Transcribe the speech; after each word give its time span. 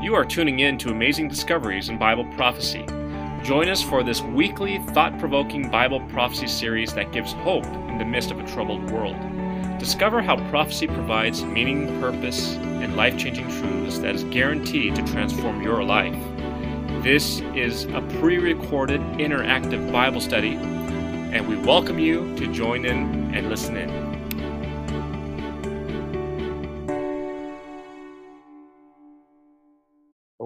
You 0.00 0.14
are 0.14 0.24
tuning 0.24 0.60
in 0.60 0.78
to 0.78 0.88
Amazing 0.88 1.28
Discoveries 1.28 1.90
in 1.90 1.98
Bible 1.98 2.24
Prophecy. 2.34 2.86
Join 3.42 3.68
us 3.68 3.82
for 3.82 4.02
this 4.02 4.22
weekly, 4.22 4.78
thought 4.94 5.18
provoking 5.18 5.70
Bible 5.70 6.00
prophecy 6.08 6.46
series 6.46 6.94
that 6.94 7.12
gives 7.12 7.34
hope 7.34 7.66
in 7.66 7.98
the 7.98 8.06
midst 8.06 8.30
of 8.30 8.38
a 8.38 8.46
troubled 8.46 8.90
world. 8.90 9.14
Discover 9.78 10.22
how 10.22 10.36
prophecy 10.48 10.86
provides 10.86 11.44
meaning, 11.44 12.00
purpose, 12.00 12.54
and 12.54 12.96
life 12.96 13.18
changing 13.18 13.46
truths 13.60 13.98
that 13.98 14.14
is 14.14 14.24
guaranteed 14.24 14.96
to 14.96 15.02
transform 15.02 15.62
your 15.62 15.84
life. 15.84 16.16
This 17.02 17.40
is 17.54 17.84
a 17.84 18.00
pre 18.20 18.38
recorded 18.38 19.02
interactive 19.18 19.92
Bible 19.92 20.22
study, 20.22 20.54
and 20.54 21.46
we 21.46 21.56
welcome 21.56 21.98
you 21.98 22.34
to 22.36 22.50
join 22.50 22.86
in 22.86 23.34
and 23.34 23.50
listen 23.50 23.76
in. 23.76 24.09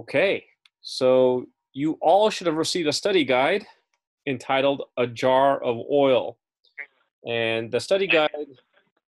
Okay, 0.05 0.45
so 0.83 1.47
you 1.73 1.97
all 2.03 2.29
should 2.29 2.47
have 2.47 2.57
received 2.57 2.87
a 2.87 2.93
study 2.93 3.25
guide 3.25 3.65
entitled 4.27 4.83
A 4.99 5.07
Jar 5.07 5.59
of 5.65 5.79
Oil. 5.91 6.37
And 7.27 7.73
the 7.73 7.81
study 7.81 8.07
guide 8.07 8.29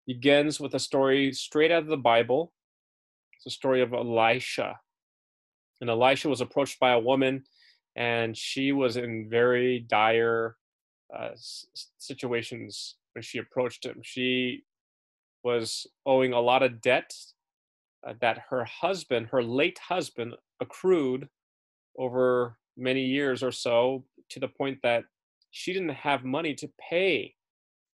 begins 0.07 0.59
with 0.59 0.73
a 0.73 0.79
story 0.79 1.35
straight 1.35 1.71
out 1.71 1.83
of 1.83 1.89
the 1.89 1.99
Bible. 1.99 2.51
It's 3.35 3.45
a 3.45 3.51
story 3.51 3.83
of 3.83 3.93
Elisha. 3.93 4.81
And 5.83 5.91
Elisha 5.91 6.31
was 6.31 6.41
approached 6.41 6.81
by 6.81 6.93
a 6.93 6.99
woman, 6.99 7.45
and 7.95 8.35
she 8.35 8.73
was 8.73 8.97
in 8.97 9.29
very 9.29 9.81
dire 9.81 10.57
uh, 11.15 11.33
situations 11.99 12.95
when 13.13 13.23
she 13.23 13.37
approached 13.37 13.85
him. 13.85 14.01
She 14.03 14.65
was 15.45 15.87
owing 16.07 16.33
a 16.33 16.41
lot 16.41 16.63
of 16.63 16.81
debt 16.81 17.15
Uh, 18.07 18.15
that 18.21 18.39
her 18.51 18.65
husband, 18.65 19.27
her 19.27 19.43
late 19.43 19.79
husband, 19.79 20.35
accrued 20.61 21.29
over 21.99 22.57
many 22.77 23.05
years 23.05 23.43
or 23.43 23.51
so 23.51 24.05
to 24.31 24.39
the 24.39 24.47
point 24.47 24.79
that 24.83 25.05
she 25.51 25.73
didn't 25.73 25.89
have 25.89 26.23
money 26.23 26.55
to 26.55 26.71
pay 26.79 27.35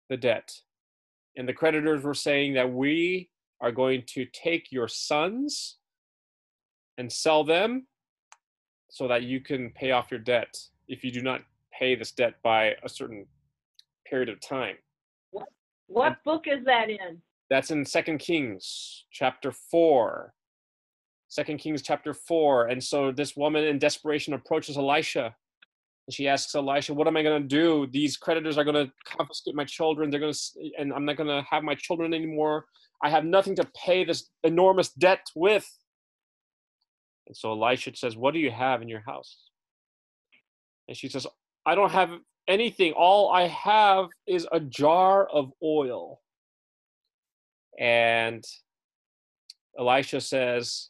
the 0.10 0.18
debt. 0.18 0.52
And 1.36 1.48
the 1.48 1.54
creditors 1.54 2.04
were 2.04 2.16
saying 2.16 2.54
that 2.56 2.72
we 2.72 3.30
are 3.62 3.72
going 3.72 4.04
to 4.08 4.26
take 4.34 4.72
your 4.72 4.88
sons 4.88 5.78
and 6.98 7.12
sell 7.12 7.44
them 7.44 7.86
so 8.90 9.08
that 9.08 9.24
you 9.24 9.40
can 9.40 9.70
pay 9.72 9.92
off 9.92 10.10
your 10.10 10.20
debt 10.20 10.58
if 10.88 11.04
you 11.04 11.12
do 11.12 11.22
not 11.22 11.42
pay 11.72 11.94
this 11.96 12.12
debt 12.12 12.36
by 12.42 12.74
a 12.84 12.90
certain 12.90 13.28
period 14.08 14.30
of 14.30 14.40
time. 14.40 14.76
What, 15.30 15.50
what 15.88 16.24
book 16.24 16.46
is 16.48 16.66
that 16.66 16.90
in? 16.90 17.22
That's 17.50 17.72
in 17.72 17.86
Second 17.86 18.20
Kings 18.20 19.06
chapter 19.12 19.52
4. 19.52 20.34
Second 21.30 21.58
Kings 21.58 21.82
chapter 21.82 22.14
4. 22.14 22.68
And 22.68 22.84
so 22.84 23.12
this 23.12 23.36
woman 23.36 23.64
in 23.64 23.80
desperation 23.80 24.34
approaches 24.34 24.78
Elisha. 24.78 25.36
And 26.08 26.14
she 26.14 26.28
asks 26.28 26.54
Elisha, 26.56 26.94
What 26.94 27.08
am 27.08 27.18
I 27.18 27.24
going 27.24 27.42
to 27.42 27.48
do? 27.48 27.88
These 27.92 28.18
creditors 28.18 28.58
are 28.58 28.64
going 28.64 28.88
to 28.88 28.92
confiscate 29.06 29.56
my 29.56 29.66
children. 29.66 30.10
They're 30.10 30.20
going 30.20 30.34
to, 30.34 30.72
and 30.78 30.94
I'm 30.94 31.06
not 31.06 31.18
going 31.18 31.30
to 31.30 31.46
have 31.50 31.64
my 31.64 31.76
children 31.76 32.14
anymore. 32.14 32.66
I 33.04 33.10
have 33.10 33.26
nothing 33.26 33.56
to 33.56 33.70
pay 33.76 34.04
this 34.04 34.30
enormous 34.44 34.90
debt 34.90 35.26
with. 35.36 35.68
And 37.28 37.38
so 37.38 37.52
Elisha 37.52 37.96
says, 37.96 38.18
What 38.18 38.34
do 38.34 38.40
you 38.40 38.52
have 38.52 38.82
in 38.82 38.90
your 38.90 39.02
house? 39.02 39.38
And 40.88 40.98
she 40.98 41.10
says, 41.10 41.28
I 41.66 41.76
don't 41.76 41.92
have 41.92 42.12
anything. 42.48 42.94
All 42.94 43.32
I 43.32 43.48
have 43.48 44.08
is 44.28 44.48
a 44.52 44.60
jar 44.60 45.28
of 45.28 45.52
oil. 45.64 46.20
And 47.80 48.46
Elisha 49.80 50.22
says, 50.22 50.90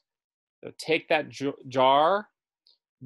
Take 0.78 1.08
that 1.08 1.30
jar, 1.70 2.28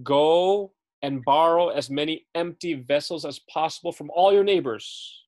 go 0.01 0.71
and 1.03 1.23
borrow 1.23 1.67
as 1.69 1.89
many 1.89 2.25
empty 2.33 2.73
vessels 2.73 3.25
as 3.25 3.39
possible 3.51 3.91
from 3.91 4.09
all 4.09 4.33
your 4.33 4.43
neighbors. 4.43 5.23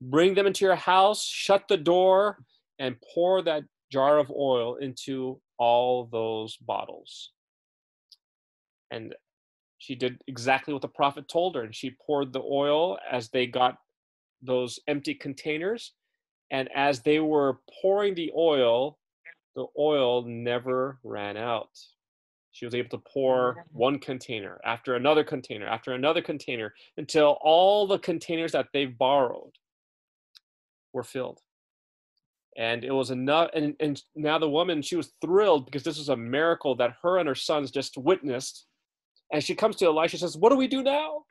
Bring 0.00 0.34
them 0.34 0.46
into 0.46 0.64
your 0.64 0.74
house, 0.74 1.22
shut 1.22 1.68
the 1.68 1.76
door, 1.76 2.38
and 2.78 2.96
pour 3.14 3.42
that 3.42 3.62
jar 3.92 4.18
of 4.18 4.32
oil 4.32 4.76
into 4.76 5.40
all 5.58 6.08
those 6.10 6.56
bottles. 6.56 7.30
And 8.90 9.14
she 9.78 9.94
did 9.94 10.20
exactly 10.26 10.72
what 10.72 10.82
the 10.82 10.88
prophet 10.88 11.28
told 11.28 11.54
her, 11.54 11.62
and 11.62 11.74
she 11.74 11.96
poured 12.04 12.32
the 12.32 12.42
oil 12.42 12.98
as 13.10 13.28
they 13.28 13.46
got 13.46 13.76
those 14.42 14.80
empty 14.88 15.14
containers. 15.14 15.92
And 16.54 16.68
as 16.72 17.00
they 17.00 17.18
were 17.18 17.58
pouring 17.82 18.14
the 18.14 18.30
oil, 18.36 18.96
the 19.56 19.66
oil 19.76 20.22
never 20.24 21.00
ran 21.02 21.36
out. 21.36 21.70
She 22.52 22.64
was 22.64 22.76
able 22.76 22.90
to 22.90 23.02
pour 23.12 23.56
mm. 23.56 23.62
one 23.72 23.98
container 23.98 24.60
after 24.64 24.94
another 24.94 25.24
container 25.24 25.66
after 25.66 25.94
another 25.94 26.22
container 26.22 26.72
until 26.96 27.38
all 27.42 27.88
the 27.88 27.98
containers 27.98 28.52
that 28.52 28.68
they've 28.72 28.96
borrowed 28.96 29.50
were 30.92 31.02
filled. 31.02 31.40
And 32.56 32.84
it 32.84 32.92
was 32.92 33.10
enough. 33.10 33.50
And, 33.52 33.74
and 33.80 34.00
now 34.14 34.38
the 34.38 34.48
woman, 34.48 34.80
she 34.80 34.94
was 34.94 35.12
thrilled 35.20 35.64
because 35.64 35.82
this 35.82 35.98
was 35.98 36.10
a 36.10 36.16
miracle 36.16 36.76
that 36.76 36.94
her 37.02 37.18
and 37.18 37.26
her 37.26 37.34
sons 37.34 37.72
just 37.72 37.98
witnessed. 37.98 38.66
And 39.32 39.42
she 39.42 39.56
comes 39.56 39.74
to 39.76 39.86
Elisha 39.86 40.14
and 40.14 40.20
says, 40.20 40.36
What 40.36 40.50
do 40.50 40.56
we 40.56 40.68
do 40.68 40.84
now? 40.84 41.24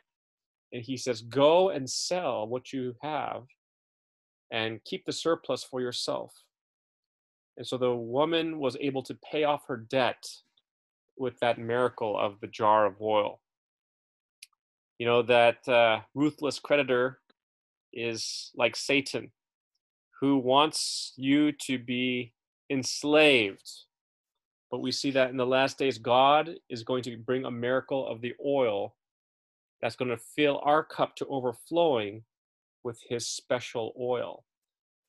And 0.74 0.84
he 0.84 0.98
says, 0.98 1.22
Go 1.22 1.70
and 1.70 1.90
sell 1.90 2.46
what 2.46 2.74
you 2.74 2.94
have 3.02 3.44
and 4.54 4.84
keep 4.86 5.04
the 5.04 5.12
surplus 5.12 5.64
for 5.64 5.82
yourself. 5.82 6.32
And 7.58 7.68
so 7.68 7.78
the 7.78 7.94
woman 7.94 8.60
was 8.60 8.78
able 8.80 9.02
to 9.04 9.16
pay 9.16 9.44
off 9.44 9.68
her 9.68 9.78
debt 9.78 10.24
with 11.18 11.40
that 11.40 11.58
miracle 11.58 12.18
of 12.18 12.40
the 12.40 12.48
jar 12.48 12.86
of 12.86 13.02
oil. 13.02 13.42
You 15.00 15.08
know, 15.08 15.24
that 15.24 15.68
uh, 15.68 16.02
ruthless 16.14 16.60
creditor 16.60 17.20
is 17.92 18.52
like 18.56 18.76
Satan, 18.76 19.32
who 20.22 20.38
wants 20.38 21.14
you 21.18 21.52
to 21.64 21.80
be 21.80 22.34
enslaved. 22.70 23.70
But 24.70 24.82
we 24.82 24.92
see 24.92 25.12
that 25.12 25.32
in 25.32 25.38
the 25.38 25.46
last 25.46 25.80
days, 25.80 25.98
God 25.98 26.52
is 26.70 26.84
going 26.84 27.04
to 27.04 27.18
bring 27.18 27.46
a 27.46 27.52
miracle 27.52 28.08
of 28.08 28.22
the 28.22 28.34
oil 28.46 28.96
that's 29.82 29.96
going 29.96 30.10
to 30.12 30.18
fill 30.18 30.62
our 30.64 30.84
cup 30.84 31.16
to 31.18 31.26
overflowing 31.26 32.24
with 32.84 33.00
his 33.10 33.28
special 33.28 33.94
oil. 34.00 34.44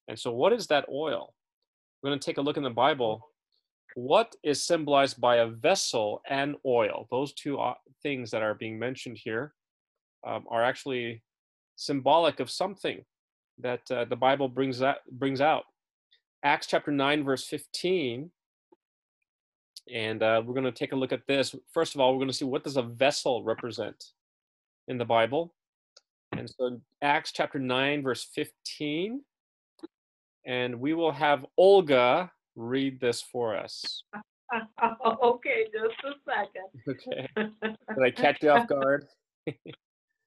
And 0.09 0.19
so, 0.19 0.33
what 0.33 0.53
is 0.53 0.67
that 0.69 0.87
oil? 0.93 1.35
we're 2.05 2.11
going 2.11 2.21
to 2.21 2.27
take 2.27 2.37
a 2.37 2.43
look 2.43 2.59
in 2.59 2.63
the 2.63 2.69
Bible. 2.69 3.31
What 3.95 4.37
is 4.43 4.63
symbolized 4.63 5.19
by 5.19 5.37
a 5.37 5.47
vessel 5.47 6.21
and 6.29 6.55
oil? 6.67 7.09
Those 7.11 7.33
two 7.33 7.59
uh, 7.59 7.75
things 8.03 8.31
that 8.31 8.43
are 8.43 8.53
being 8.53 8.79
mentioned 8.79 9.19
here 9.25 9.55
um, 10.27 10.45
are 10.51 10.63
actually 10.63 11.23
symbolic 11.77 12.41
of 12.41 12.51
something 12.51 13.03
that 13.59 13.91
uh, 13.91 14.05
the 14.05 14.17
Bible 14.17 14.49
brings 14.49 14.79
that 14.81 14.99
brings 15.13 15.41
out. 15.41 15.65
Acts 16.45 16.67
chapter 16.67 16.91
nine, 16.91 17.25
verse 17.25 17.47
fifteen, 17.47 18.31
and 19.91 20.23
uh, 20.23 20.43
we're 20.45 20.53
going 20.53 20.65
to 20.65 20.73
take 20.73 20.93
a 20.93 20.97
look 20.97 21.13
at 21.13 21.27
this. 21.27 21.55
First 21.73 21.95
of 21.95 22.03
all, 22.03 22.13
we're 22.13 22.19
going 22.19 22.29
to 22.29 22.35
see 22.35 22.45
what 22.45 22.65
does 22.65 22.77
a 22.77 22.83
vessel 22.83 23.43
represent 23.45 24.13
in 24.89 24.99
the 24.99 25.07
Bible, 25.07 25.55
and 26.39 26.51
so 26.51 26.81
Acts 27.03 27.33
chapter 27.33 27.59
nine, 27.59 28.03
verse 28.03 28.25
fifteen 28.35 29.23
and 30.47 30.79
we 30.79 30.95
will 30.95 31.13
have 31.13 31.45
Olga 31.57 32.31
read 32.57 33.01
this 33.01 33.23
for 33.23 33.57
us. 33.57 34.03
okay, 35.23 35.67
just 35.73 35.95
a 36.05 36.13
second. 36.27 36.69
Okay. 36.89 37.29
Did 37.37 38.05
I 38.05 38.11
catch 38.11 38.43
you 38.43 38.51
off 38.51 38.69
guard? 38.69 39.07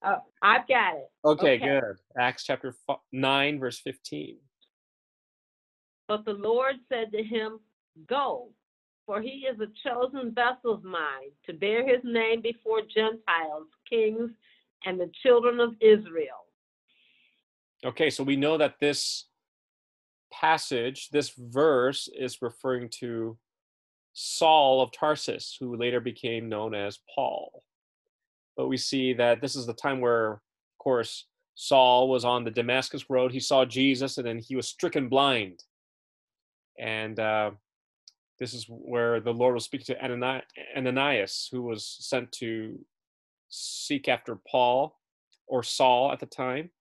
uh, 0.01 0.17
I've 0.41 0.67
got 0.67 0.96
it. 0.96 1.09
Okay, 1.23 1.56
okay, 1.56 1.57
good. 1.57 1.97
Acts 2.19 2.44
chapter 2.44 2.73
9, 3.12 3.59
verse 3.59 3.79
15. 3.79 4.38
But 6.07 6.25
the 6.25 6.34
Lord 6.34 6.75
said 6.90 7.12
to 7.12 7.23
him, 7.23 7.59
Go, 8.07 8.50
for 9.06 9.22
he 9.22 9.46
is 9.50 9.59
a 9.59 9.67
chosen 9.88 10.34
vessel 10.34 10.73
of 10.73 10.84
mine 10.84 11.31
to 11.46 11.53
bear 11.53 11.87
his 11.87 12.02
name 12.03 12.41
before 12.41 12.81
Gentiles, 12.81 13.67
kings, 13.90 14.31
and 14.85 15.00
the 15.00 15.12
children 15.24 15.59
of 15.59 15.76
Israel. 15.82 16.46
Okay, 17.85 18.09
so 18.09 18.24
we 18.24 18.35
know 18.35 18.58
that 18.58 18.76
this 18.79 19.26
passage, 20.32 21.09
this 21.09 21.32
verse 21.38 22.09
is 22.18 22.41
referring 22.41 22.90
to 23.00 23.38
Saul 24.14 24.82
of 24.82 24.91
Tarsus, 24.91 25.56
who 25.59 25.78
later 25.78 26.00
became 26.00 26.50
known 26.50 26.74
as 26.74 27.00
Paul. 27.14 27.64
But 28.56 28.68
we 28.68 28.78
see 28.78 29.14
that 29.14 29.41
this 29.41 29.56
is 29.56 29.68
the 29.68 29.74
time 29.74 30.02
where, 30.02 30.32
of 30.34 30.40
course, 30.79 31.26
Saul 31.53 32.09
was 32.09 32.26
on 32.26 32.44
the 32.44 32.52
Damascus 32.52 33.09
road. 33.09 33.32
He 33.32 33.40
saw 33.40 33.66
Jesus 33.66 34.18
and 34.18 34.26
then 34.26 34.40
he 34.40 34.56
was 34.56 34.68
stricken 34.68 35.08
blind. 35.08 35.64
And 36.79 37.20
uh, 37.20 37.52
this 38.40 38.53
is 38.53 38.66
where 38.68 39.20
the 39.20 39.34
Lord 39.34 39.53
was 39.53 39.66
speaking 39.66 39.96
to 39.96 40.03
Ananias, 40.76 41.50
who 41.52 41.64
was 41.64 41.85
sent 42.00 42.32
to 42.34 42.79
seek 43.49 44.08
after 44.08 44.38
Paul 44.49 44.97
or 45.47 45.64
Saul 45.64 46.11
at 46.11 46.20
the 46.20 46.26
time 46.26 46.72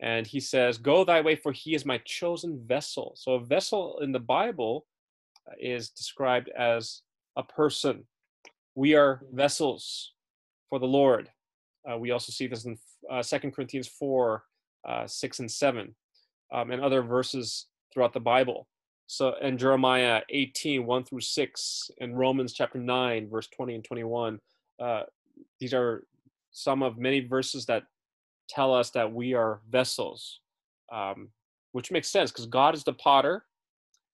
and 0.00 0.26
he 0.26 0.40
says, 0.40 0.78
Go 0.78 1.04
thy 1.04 1.20
way, 1.20 1.36
for 1.36 1.52
he 1.52 1.74
is 1.74 1.86
my 1.86 1.98
chosen 2.04 2.62
vessel. 2.66 3.12
So, 3.16 3.32
a 3.32 3.44
vessel 3.44 3.98
in 4.02 4.12
the 4.12 4.20
Bible 4.20 4.86
is 5.58 5.90
described 5.90 6.50
as 6.50 7.02
a 7.36 7.42
person. 7.42 8.04
we 8.74 8.94
are 8.94 9.22
vessels 9.32 10.12
for 10.68 10.78
the 10.78 10.86
Lord. 10.86 11.30
Uh, 11.90 11.96
we 11.96 12.10
also 12.10 12.30
see 12.30 12.46
this 12.46 12.66
in 12.66 12.76
uh, 13.10 13.22
2 13.22 13.50
Corinthians 13.50 13.88
4, 13.88 14.42
uh, 14.86 15.06
6 15.06 15.38
and 15.38 15.50
7, 15.50 15.94
um, 16.52 16.70
and 16.70 16.82
other 16.82 17.02
verses 17.02 17.66
throughout 17.92 18.12
the 18.12 18.20
Bible. 18.20 18.68
So 19.06 19.34
in 19.40 19.56
Jeremiah 19.56 20.20
18, 20.28 20.84
1 20.84 21.04
through 21.04 21.20
6, 21.20 21.90
and 22.00 22.18
Romans 22.18 22.52
chapter 22.52 22.78
9, 22.78 23.30
verse 23.30 23.48
20 23.48 23.76
and 23.76 23.84
21, 23.84 24.40
uh, 24.78 25.02
these 25.60 25.74
are 25.74 26.04
some 26.52 26.82
of 26.82 26.98
many 26.98 27.20
verses 27.20 27.66
that 27.66 27.84
tell 28.48 28.74
us 28.74 28.90
that 28.90 29.12
we 29.12 29.34
are 29.34 29.60
vessels, 29.70 30.40
um, 30.92 31.28
which 31.72 31.90
makes 31.90 32.08
sense 32.08 32.30
because 32.30 32.46
God 32.46 32.74
is 32.74 32.84
the 32.84 32.92
potter, 32.94 33.44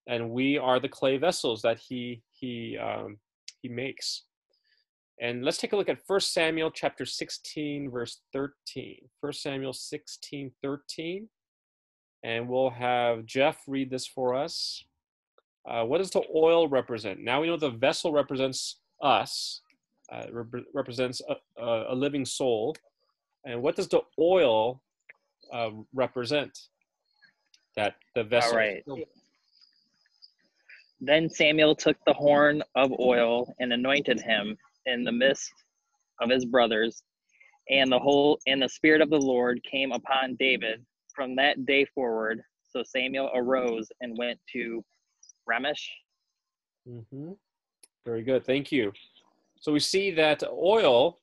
and 0.08 0.30
we 0.30 0.58
are 0.58 0.80
the 0.80 0.88
clay 0.88 1.16
vessels 1.16 1.62
that 1.62 1.78
He 1.78 2.22
He 2.30 2.78
um, 2.78 3.18
He 3.60 3.68
makes. 3.68 4.24
And 5.20 5.44
let's 5.44 5.58
take 5.58 5.72
a 5.72 5.76
look 5.76 5.88
at 5.88 6.00
1 6.04 6.20
Samuel 6.20 6.72
chapter 6.72 7.04
16, 7.04 7.90
verse 7.90 8.22
13. 8.32 8.96
1 9.20 9.32
Samuel 9.32 9.72
16, 9.72 10.50
13. 10.60 11.28
And 12.24 12.48
we'll 12.48 12.70
have 12.70 13.24
Jeff 13.24 13.62
read 13.68 13.88
this 13.88 14.06
for 14.06 14.34
us. 14.34 14.84
Uh, 15.68 15.84
what 15.84 15.98
does 15.98 16.10
the 16.10 16.22
oil 16.34 16.66
represent? 16.66 17.20
Now 17.20 17.40
we 17.40 17.46
know 17.46 17.56
the 17.56 17.70
vessel 17.70 18.12
represents 18.12 18.80
us, 19.00 19.60
uh, 20.10 20.24
rep- 20.32 20.64
represents 20.74 21.20
a, 21.28 21.62
a, 21.62 21.92
a, 21.92 21.94
living 21.94 22.24
soul. 22.24 22.74
And 23.44 23.62
what 23.62 23.76
does 23.76 23.88
the 23.88 24.00
oil 24.18 24.80
uh, 25.52 25.70
represent? 25.94 26.56
That 27.76 27.94
the 28.14 28.24
vessel. 28.24 28.52
All 28.52 28.58
right. 28.58 28.82
Then 31.00 31.28
Samuel 31.28 31.74
took 31.74 31.96
the 32.06 32.12
horn 32.12 32.62
of 32.76 32.92
oil 33.00 33.52
and 33.58 33.72
anointed 33.72 34.20
him 34.20 34.56
in 34.86 35.02
the 35.04 35.10
midst 35.10 35.50
of 36.20 36.30
his 36.30 36.44
brothers, 36.44 37.02
and 37.70 37.90
the 37.90 37.98
whole 37.98 38.38
and 38.46 38.62
the 38.62 38.68
spirit 38.68 39.00
of 39.00 39.10
the 39.10 39.18
Lord 39.18 39.60
came 39.68 39.90
upon 39.90 40.36
David 40.38 40.84
from 41.14 41.34
that 41.36 41.66
day 41.66 41.86
forward. 41.94 42.40
So 42.70 42.82
Samuel 42.84 43.30
arose 43.34 43.88
and 44.00 44.16
went 44.16 44.38
to 44.52 44.84
Ramesh. 45.50 45.88
Mm-hmm. 46.88 47.32
Very 48.04 48.22
good. 48.22 48.44
Thank 48.44 48.72
you. 48.72 48.92
So 49.62 49.70
we 49.70 49.78
see 49.78 50.10
that 50.10 50.42
oil 50.52 51.20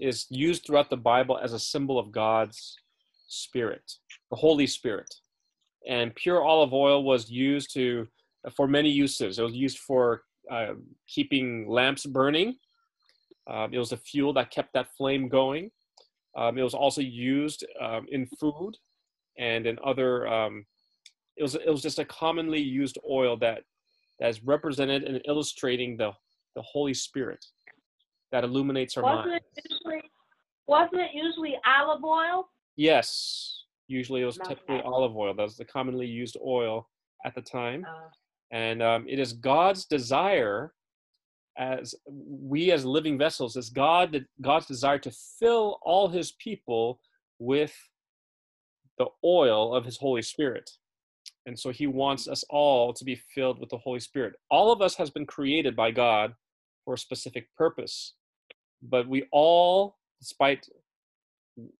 is 0.00 0.26
used 0.30 0.66
throughout 0.66 0.90
the 0.90 0.96
Bible 0.96 1.38
as 1.40 1.52
a 1.52 1.60
symbol 1.60 1.96
of 1.96 2.10
God's 2.10 2.76
Spirit, 3.28 3.92
the 4.30 4.36
Holy 4.36 4.66
Spirit. 4.66 5.14
And 5.88 6.12
pure 6.16 6.42
olive 6.42 6.74
oil 6.74 7.04
was 7.04 7.30
used 7.30 7.72
to 7.74 8.08
for 8.56 8.66
many 8.66 8.90
uses. 8.90 9.38
It 9.38 9.44
was 9.44 9.54
used 9.54 9.78
for 9.78 10.22
uh, 10.50 10.74
keeping 11.06 11.68
lamps 11.68 12.04
burning. 12.04 12.56
Um, 13.48 13.72
it 13.72 13.78
was 13.78 13.92
a 13.92 13.96
fuel 13.96 14.32
that 14.32 14.50
kept 14.50 14.72
that 14.74 14.88
flame 14.96 15.28
going. 15.28 15.70
Um, 16.36 16.58
it 16.58 16.62
was 16.64 16.74
also 16.74 17.00
used 17.00 17.64
um, 17.80 18.06
in 18.10 18.26
food 18.40 18.72
and 19.38 19.68
in 19.68 19.78
other. 19.84 20.26
Um, 20.26 20.66
it 21.36 21.44
was 21.44 21.54
it 21.54 21.70
was 21.70 21.82
just 21.82 22.00
a 22.00 22.04
commonly 22.04 22.60
used 22.60 22.98
oil 23.08 23.36
that 23.36 23.62
that 24.18 24.30
is 24.30 24.42
represented 24.42 25.04
and 25.04 25.20
illustrating 25.28 25.96
the 25.96 26.10
the 26.56 26.62
Holy 26.62 26.94
Spirit 26.94 27.44
that 28.32 28.44
illuminates 28.44 28.96
our 28.96 29.02
wasn't 29.02 29.26
minds. 29.28 29.44
It 29.56 29.64
usually, 29.70 30.02
wasn't 30.66 31.00
it 31.02 31.10
usually 31.14 31.56
olive 31.66 32.04
oil? 32.04 32.48
Yes, 32.76 33.64
usually 33.86 34.22
it 34.22 34.26
was 34.26 34.38
Okay. 34.38 34.54
typically 34.54 34.80
olive 34.82 35.16
oil. 35.16 35.34
That 35.34 35.42
was 35.42 35.56
the 35.56 35.64
commonly 35.64 36.06
used 36.06 36.36
oil 36.44 36.88
at 37.24 37.34
the 37.34 37.42
time. 37.42 37.84
Uh, 37.88 38.08
and 38.50 38.82
um, 38.82 39.04
it 39.08 39.18
is 39.18 39.32
god's 39.34 39.84
desire 39.84 40.72
as 41.58 41.94
we 42.16 42.70
as 42.70 42.84
living 42.84 43.18
vessels 43.18 43.56
is 43.56 43.68
god 43.68 44.24
god's 44.40 44.66
desire 44.66 44.98
to 44.98 45.10
fill 45.38 45.78
all 45.82 46.08
his 46.08 46.32
people 46.32 47.00
with 47.38 47.74
the 48.98 49.06
oil 49.24 49.74
of 49.74 49.84
his 49.84 49.96
holy 49.98 50.22
spirit 50.22 50.70
and 51.46 51.58
so 51.58 51.70
he 51.70 51.86
wants 51.86 52.28
us 52.28 52.44
all 52.48 52.92
to 52.92 53.04
be 53.04 53.20
filled 53.34 53.58
with 53.58 53.68
the 53.70 53.78
holy 53.78 54.00
spirit 54.00 54.34
all 54.50 54.72
of 54.72 54.80
us 54.80 54.94
has 54.94 55.10
been 55.10 55.26
created 55.26 55.74
by 55.76 55.90
god 55.90 56.32
for 56.88 56.94
a 56.94 56.98
specific 56.98 57.46
purpose 57.56 58.14
but 58.82 59.06
we 59.08 59.26
all 59.30 59.96
despite 60.20 60.66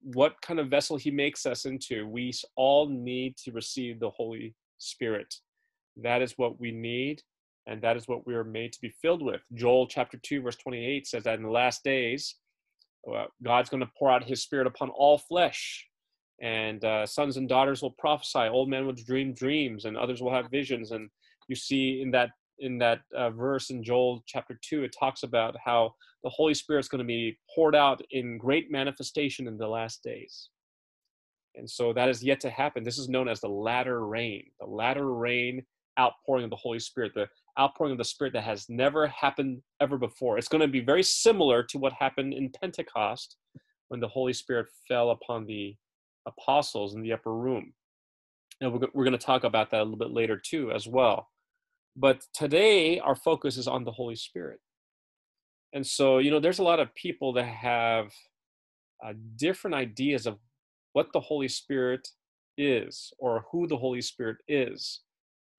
what 0.02 0.34
kind 0.42 0.58
of 0.60 0.68
vessel 0.68 0.96
he 0.96 1.10
makes 1.10 1.46
us 1.46 1.64
into 1.64 2.06
we 2.06 2.32
all 2.56 2.88
need 2.88 3.36
to 3.36 3.52
receive 3.52 4.00
the 4.00 4.10
holy 4.10 4.54
spirit 4.78 5.34
that 6.02 6.22
is 6.22 6.38
what 6.38 6.60
we 6.60 6.70
need, 6.70 7.22
and 7.66 7.82
that 7.82 7.96
is 7.96 8.08
what 8.08 8.26
we 8.26 8.34
are 8.34 8.44
made 8.44 8.72
to 8.72 8.80
be 8.80 8.94
filled 9.02 9.22
with. 9.22 9.42
Joel 9.54 9.86
chapter 9.86 10.18
2, 10.22 10.42
verse 10.42 10.56
28 10.56 11.06
says 11.06 11.24
that 11.24 11.36
in 11.36 11.42
the 11.42 11.50
last 11.50 11.84
days, 11.84 12.36
uh, 13.12 13.26
God's 13.42 13.68
going 13.68 13.82
to 13.82 13.90
pour 13.98 14.10
out 14.10 14.24
his 14.24 14.42
spirit 14.42 14.66
upon 14.66 14.90
all 14.90 15.18
flesh, 15.18 15.86
and 16.40 16.84
uh, 16.84 17.04
sons 17.04 17.36
and 17.36 17.48
daughters 17.48 17.82
will 17.82 17.94
prophesy, 17.98 18.48
old 18.48 18.68
men 18.70 18.86
will 18.86 18.92
dream 18.92 19.34
dreams, 19.34 19.84
and 19.84 19.96
others 19.96 20.22
will 20.22 20.32
have 20.32 20.50
visions. 20.50 20.92
And 20.92 21.10
you 21.48 21.56
see 21.56 22.00
in 22.00 22.10
that 22.12 22.30
in 22.60 22.78
that 22.78 23.00
uh, 23.16 23.30
verse 23.30 23.70
in 23.70 23.82
Joel 23.82 24.22
chapter 24.26 24.58
2, 24.62 24.84
it 24.84 24.94
talks 24.98 25.22
about 25.22 25.56
how 25.64 25.94
the 26.24 26.30
Holy 26.30 26.54
Spirit 26.54 26.80
is 26.80 26.88
going 26.88 27.00
to 27.00 27.04
be 27.04 27.38
poured 27.54 27.74
out 27.74 28.00
in 28.10 28.38
great 28.38 28.70
manifestation 28.70 29.46
in 29.46 29.56
the 29.56 29.68
last 29.68 30.02
days. 30.02 30.50
And 31.54 31.68
so 31.68 31.92
that 31.92 32.08
is 32.08 32.22
yet 32.22 32.40
to 32.40 32.50
happen. 32.50 32.84
This 32.84 32.98
is 32.98 33.08
known 33.08 33.28
as 33.28 33.40
the 33.40 33.48
latter 33.48 34.06
rain. 34.06 34.44
The 34.60 34.66
latter 34.66 35.12
rain 35.14 35.62
outpouring 35.98 36.44
of 36.44 36.50
the 36.50 36.56
Holy 36.56 36.78
Spirit, 36.78 37.12
the 37.14 37.28
outpouring 37.58 37.92
of 37.92 37.98
the 37.98 38.04
Spirit 38.04 38.32
that 38.34 38.44
has 38.44 38.66
never 38.68 39.08
happened 39.08 39.60
ever 39.80 39.98
before. 39.98 40.38
It's 40.38 40.48
going 40.48 40.60
to 40.60 40.68
be 40.68 40.80
very 40.80 41.02
similar 41.02 41.62
to 41.64 41.78
what 41.78 41.92
happened 41.92 42.32
in 42.32 42.50
Pentecost 42.60 43.36
when 43.88 44.00
the 44.00 44.08
Holy 44.08 44.32
Spirit 44.32 44.66
fell 44.86 45.10
upon 45.10 45.46
the 45.46 45.74
apostles 46.26 46.94
in 46.94 47.02
the 47.02 47.12
upper 47.12 47.34
room. 47.34 47.72
And 48.60 48.72
we're, 48.72 48.88
we're 48.94 49.04
going 49.04 49.18
to 49.18 49.24
talk 49.24 49.44
about 49.44 49.70
that 49.70 49.80
a 49.80 49.84
little 49.84 49.98
bit 49.98 50.10
later 50.10 50.40
too, 50.42 50.70
as 50.70 50.86
well. 50.86 51.28
But 51.96 52.24
today, 52.34 53.00
our 53.00 53.16
focus 53.16 53.56
is 53.56 53.68
on 53.68 53.84
the 53.84 53.92
Holy 53.92 54.16
Spirit. 54.16 54.60
And 55.72 55.86
so, 55.86 56.18
you 56.18 56.30
know, 56.30 56.40
there's 56.40 56.60
a 56.60 56.64
lot 56.64 56.80
of 56.80 56.94
people 56.94 57.32
that 57.34 57.46
have 57.46 58.12
uh, 59.04 59.12
different 59.36 59.74
ideas 59.74 60.26
of 60.26 60.38
what 60.92 61.08
the 61.12 61.20
Holy 61.20 61.48
Spirit 61.48 62.08
is 62.56 63.12
or 63.18 63.44
who 63.52 63.66
the 63.66 63.76
Holy 63.76 64.00
Spirit 64.00 64.38
is. 64.48 65.00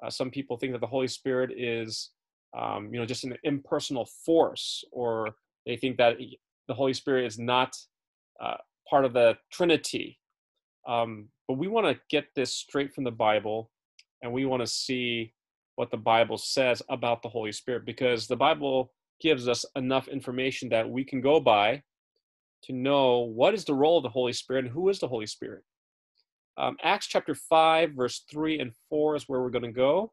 Uh, 0.04 0.10
some 0.10 0.32
people 0.32 0.58
think 0.58 0.74
that 0.74 0.82
the 0.82 0.88
Holy 0.88 1.08
Spirit 1.08 1.52
is, 1.58 2.12
um, 2.58 2.90
you 2.92 3.00
know, 3.00 3.06
just 3.06 3.24
an 3.24 3.36
impersonal 3.44 4.08
force, 4.26 4.84
or 4.92 5.36
they 5.66 5.76
think 5.76 5.98
that 5.98 6.18
the 6.68 6.74
Holy 6.74 6.94
Spirit 6.94 7.26
is 7.26 7.38
not 7.38 7.76
uh, 8.44 8.58
part 8.90 9.06
of 9.06 9.14
the 9.14 9.38
Trinity. 9.52 10.20
Um, 10.88 11.30
but 11.48 11.58
we 11.58 11.68
want 11.68 11.86
to 11.86 12.02
get 12.10 12.28
this 12.36 12.54
straight 12.54 12.94
from 12.94 13.04
the 13.04 13.12
Bible, 13.12 13.70
and 14.22 14.32
we 14.32 14.46
want 14.46 14.62
to 14.62 14.68
see 14.68 15.34
what 15.80 15.92
the 15.92 15.98
Bible 15.98 16.38
says 16.38 16.82
about 16.90 17.22
the 17.22 17.30
Holy 17.30 17.54
Spirit, 17.54 17.86
because 17.86 18.28
the 18.28 18.36
Bible 18.36 18.92
gives 19.22 19.48
us 19.48 19.64
enough 19.78 20.10
information 20.10 20.68
that 20.68 20.90
we 20.90 21.06
can 21.06 21.22
go 21.22 21.40
by 21.40 21.82
to 22.64 22.74
know 22.74 23.20
what 23.20 23.54
is 23.54 23.64
the 23.64 23.74
role 23.74 23.96
of 23.96 24.04
the 24.04 24.10
Holy 24.10 24.34
Spirit 24.34 24.66
and 24.66 24.74
who 24.74 24.90
is 24.90 25.00
the 25.00 25.08
Holy 25.08 25.26
Spirit. 25.26 25.64
Um, 26.58 26.76
Acts 26.84 27.08
chapter 27.08 27.34
5, 27.34 27.92
verse 27.92 28.26
3 28.30 28.60
and 28.60 28.74
4 28.90 29.16
is 29.16 29.24
where 29.30 29.40
we're 29.40 29.50
going 29.52 29.64
to 29.64 29.72
go. 29.72 30.12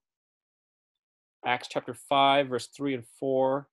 Acts 1.45 1.67
chapter 1.69 1.95
5, 1.95 2.47
verse 2.47 2.69
3 2.69 2.95
and 2.95 3.05
4. 3.19 3.67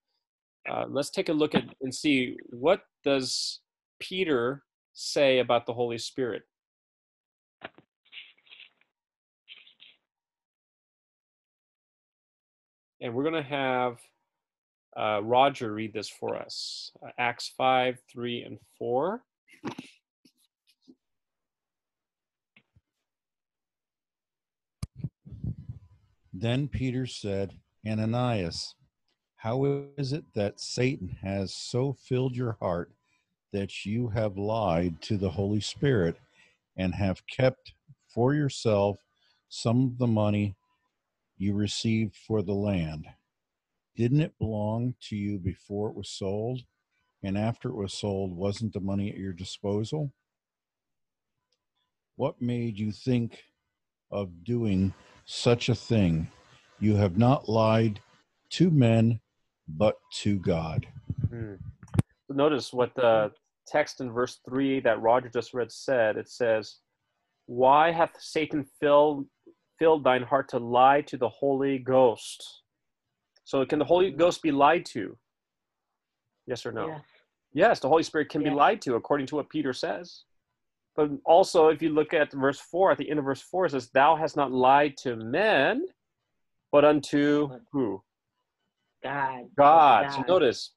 Uh, 0.67 0.85
let's 0.89 1.11
take 1.11 1.29
a 1.29 1.33
look 1.33 1.53
at 1.53 1.65
and 1.83 1.93
see 1.93 2.37
what 2.49 2.81
does 3.03 3.59
Peter 3.99 4.63
say 4.93 5.37
about 5.37 5.67
the 5.67 5.73
Holy 5.73 5.99
Spirit. 5.99 6.41
And 13.03 13.13
we're 13.13 13.29
going 13.29 13.43
to 13.43 13.49
have 13.49 13.99
uh, 14.95 15.21
Roger 15.21 15.73
read 15.73 15.91
this 15.91 16.07
for 16.07 16.37
us. 16.37 16.89
Uh, 17.05 17.09
Acts 17.17 17.51
5, 17.57 17.99
3, 18.09 18.43
and 18.43 18.59
4. 18.79 19.21
Then 26.31 26.69
Peter 26.69 27.05
said, 27.05 27.51
Ananias, 27.85 28.73
how 29.35 29.65
is 29.97 30.13
it 30.13 30.23
that 30.33 30.61
Satan 30.61 31.17
has 31.21 31.53
so 31.53 31.91
filled 31.91 32.37
your 32.37 32.55
heart 32.61 32.93
that 33.51 33.85
you 33.85 34.07
have 34.07 34.37
lied 34.37 35.01
to 35.01 35.17
the 35.17 35.29
Holy 35.29 35.59
Spirit 35.59 36.15
and 36.77 36.95
have 36.95 37.27
kept 37.27 37.73
for 38.07 38.33
yourself 38.33 38.97
some 39.49 39.87
of 39.87 39.97
the 39.97 40.07
money 40.07 40.55
you 41.37 41.53
received 41.53 42.15
for 42.15 42.41
the 42.41 42.53
land? 42.53 43.05
Didn't 43.95 44.21
it 44.21 44.37
belong 44.39 44.95
to 45.09 45.15
you 45.15 45.37
before 45.37 45.89
it 45.89 45.95
was 45.95 46.09
sold? 46.09 46.61
And 47.23 47.37
after 47.37 47.69
it 47.69 47.75
was 47.75 47.93
sold, 47.93 48.35
wasn't 48.35 48.73
the 48.73 48.79
money 48.79 49.09
at 49.09 49.17
your 49.17 49.33
disposal? 49.33 50.11
What 52.15 52.41
made 52.41 52.77
you 52.77 52.91
think 52.91 53.43
of 54.11 54.43
doing 54.43 54.93
such 55.25 55.69
a 55.69 55.75
thing? 55.75 56.27
You 56.79 56.95
have 56.95 57.17
not 57.17 57.47
lied 57.47 57.99
to 58.51 58.69
men, 58.69 59.19
but 59.67 59.97
to 60.15 60.37
God. 60.39 60.85
Hmm. 61.29 61.55
Notice 62.29 62.73
what 62.73 62.93
the 62.95 63.31
text 63.67 64.01
in 64.01 64.11
verse 64.11 64.39
3 64.47 64.81
that 64.81 65.01
Roger 65.01 65.29
just 65.29 65.53
read 65.53 65.71
said. 65.71 66.17
It 66.17 66.29
says, 66.29 66.77
Why 67.45 67.91
hath 67.91 68.11
Satan 68.19 68.65
filled, 68.79 69.25
filled 69.83 70.05
thine 70.05 70.23
heart 70.23 70.47
to 70.47 70.59
lie 70.59 71.01
to 71.01 71.17
the 71.17 71.27
Holy 71.27 71.77
Ghost? 71.77 72.61
So, 73.43 73.65
can 73.65 73.79
the 73.79 73.85
Holy 73.85 74.11
Ghost 74.11 74.41
be 74.41 74.49
lied 74.49 74.85
to? 74.93 75.17
Yes 76.47 76.65
or 76.65 76.71
no? 76.71 76.87
Yes. 76.87 77.01
Yes, 77.51 77.79
the 77.81 77.89
Holy 77.89 78.03
Spirit 78.03 78.29
can 78.29 78.41
be 78.41 78.49
lied 78.49 78.81
to, 78.83 78.95
according 78.95 79.27
to 79.27 79.35
what 79.35 79.49
Peter 79.49 79.73
says. 79.73 80.23
But 80.95 81.09
also, 81.25 81.67
if 81.67 81.81
you 81.81 81.89
look 81.89 82.13
at 82.13 82.31
verse 82.31 82.61
4, 82.61 82.91
at 82.93 82.97
the 82.97 83.09
end 83.09 83.19
of 83.19 83.25
verse 83.25 83.41
4, 83.41 83.65
it 83.65 83.71
says, 83.71 83.89
Thou 83.89 84.15
hast 84.15 84.37
not 84.37 84.53
lied 84.53 84.95
to 85.03 85.17
men, 85.17 85.85
but 86.71 86.85
unto 86.85 87.49
who? 87.73 88.01
God. 89.03 89.49
God. 89.57 90.11
So 90.11 90.17
God. 90.19 90.27
notice, 90.29 90.73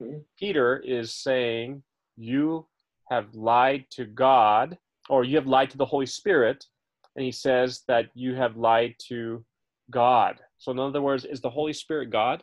Mhm. 0.00 0.24
Peter 0.36 0.78
is 0.78 1.14
saying, 1.14 1.84
You 2.16 2.66
have 3.10 3.32
lied 3.32 3.86
to 3.90 4.06
God, 4.06 4.76
or 5.08 5.22
you 5.22 5.36
have 5.36 5.46
lied 5.46 5.70
to 5.70 5.78
the 5.78 5.86
Holy 5.86 6.06
Spirit. 6.06 6.66
And 7.16 7.24
he 7.24 7.32
says 7.32 7.82
that 7.88 8.06
you 8.14 8.34
have 8.34 8.56
lied 8.56 8.94
to 9.08 9.44
God. 9.90 10.40
So, 10.58 10.72
in 10.72 10.78
other 10.78 11.02
words, 11.02 11.24
is 11.24 11.40
the 11.40 11.50
Holy 11.50 11.72
Spirit 11.72 12.10
God? 12.10 12.42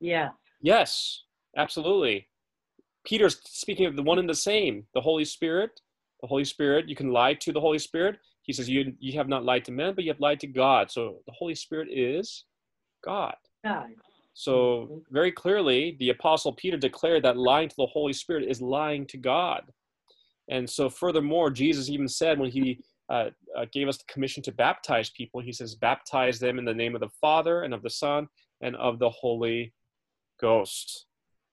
Yeah. 0.00 0.30
Yes, 0.62 1.24
absolutely. 1.56 2.28
Peter's 3.04 3.40
speaking 3.44 3.86
of 3.86 3.96
the 3.96 4.02
one 4.02 4.18
and 4.18 4.28
the 4.28 4.34
same, 4.34 4.86
the 4.94 5.00
Holy 5.00 5.24
Spirit. 5.24 5.80
The 6.22 6.28
Holy 6.28 6.44
Spirit, 6.44 6.88
you 6.88 6.96
can 6.96 7.10
lie 7.10 7.34
to 7.34 7.52
the 7.52 7.60
Holy 7.60 7.78
Spirit. 7.78 8.16
He 8.42 8.52
says, 8.54 8.68
you, 8.68 8.94
you 8.98 9.12
have 9.18 9.28
not 9.28 9.44
lied 9.44 9.64
to 9.66 9.72
men, 9.72 9.94
but 9.94 10.04
you 10.04 10.10
have 10.10 10.20
lied 10.20 10.40
to 10.40 10.46
God. 10.46 10.90
So 10.90 11.18
the 11.26 11.32
Holy 11.32 11.54
Spirit 11.54 11.88
is 11.90 12.44
God. 13.04 13.34
God. 13.62 13.90
So 14.32 15.02
very 15.10 15.30
clearly, 15.30 15.96
the 16.00 16.10
Apostle 16.10 16.52
Peter 16.52 16.76
declared 16.76 17.24
that 17.24 17.36
lying 17.36 17.68
to 17.68 17.76
the 17.76 17.86
Holy 17.86 18.12
Spirit 18.12 18.48
is 18.48 18.60
lying 18.60 19.06
to 19.08 19.16
God. 19.16 19.62
And 20.48 20.68
so, 20.68 20.90
furthermore, 20.90 21.50
Jesus 21.50 21.88
even 21.88 22.08
said 22.08 22.38
when 22.38 22.50
he 22.50 22.80
uh, 23.08 23.30
uh, 23.56 23.66
gave 23.72 23.88
us 23.88 23.98
the 23.98 24.12
commission 24.12 24.42
to 24.42 24.52
baptize 24.52 25.10
people, 25.10 25.40
he 25.40 25.52
says, 25.52 25.74
baptize 25.74 26.38
them 26.38 26.58
in 26.58 26.64
the 26.64 26.74
name 26.74 26.94
of 26.94 27.00
the 27.00 27.10
Father 27.20 27.62
and 27.62 27.74
of 27.74 27.82
the 27.82 27.90
Son 27.90 28.28
and 28.60 28.74
of 28.76 28.98
the 28.98 29.10
Holy 29.10 29.72
Ghost. 30.40 31.06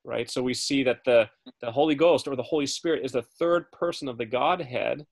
Right? 0.04 0.30
So 0.30 0.42
we 0.42 0.54
see 0.54 0.84
that 0.84 1.02
the, 1.06 1.30
the 1.62 1.72
Holy 1.72 1.94
Ghost 1.94 2.28
or 2.28 2.36
the 2.36 2.42
Holy 2.44 2.66
Spirit 2.66 3.06
is 3.06 3.12
the 3.12 3.26
third 3.38 3.72
person 3.72 4.08
of 4.08 4.18
the 4.18 4.26
Godhead 4.26 5.06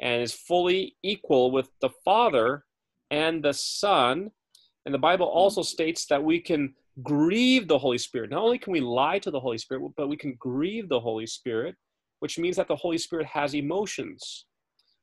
and 0.00 0.22
is 0.22 0.32
fully 0.32 0.96
equal 1.02 1.50
with 1.50 1.70
the 1.80 1.90
Father 2.04 2.64
and 3.10 3.42
the 3.42 3.54
Son. 3.54 4.30
And 4.84 4.94
the 4.94 4.98
Bible 4.98 5.26
also 5.26 5.62
states 5.62 6.06
that 6.06 6.22
we 6.22 6.40
can 6.40 6.74
grieve 7.02 7.66
the 7.66 7.78
Holy 7.78 7.98
Spirit. 7.98 8.30
Not 8.30 8.42
only 8.42 8.58
can 8.58 8.72
we 8.72 8.80
lie 8.80 9.18
to 9.20 9.30
the 9.30 9.40
Holy 9.40 9.58
Spirit, 9.58 9.90
but 9.96 10.08
we 10.08 10.16
can 10.16 10.34
grieve 10.38 10.88
the 10.88 11.00
Holy 11.00 11.26
Spirit, 11.26 11.76
which 12.20 12.38
means 12.38 12.56
that 12.56 12.68
the 12.68 12.76
Holy 12.76 12.98
Spirit 12.98 13.26
has 13.26 13.54
emotions. 13.54 14.46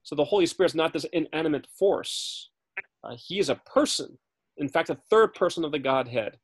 So 0.10 0.16
the 0.16 0.26
Holy 0.26 0.48
Spirit 0.48 0.72
is 0.72 0.76
not 0.76 0.92
this 0.92 1.06
inanimate 1.14 1.68
force. 1.78 2.50
Uh, 3.04 3.16
he 3.16 3.38
is 3.38 3.50
a 3.50 3.62
person, 3.72 4.18
in 4.58 4.68
fact, 4.68 4.90
a 4.90 4.98
third 5.12 5.36
person 5.36 5.64
of 5.64 5.72
the 5.72 5.78
Godhead, 5.78 6.40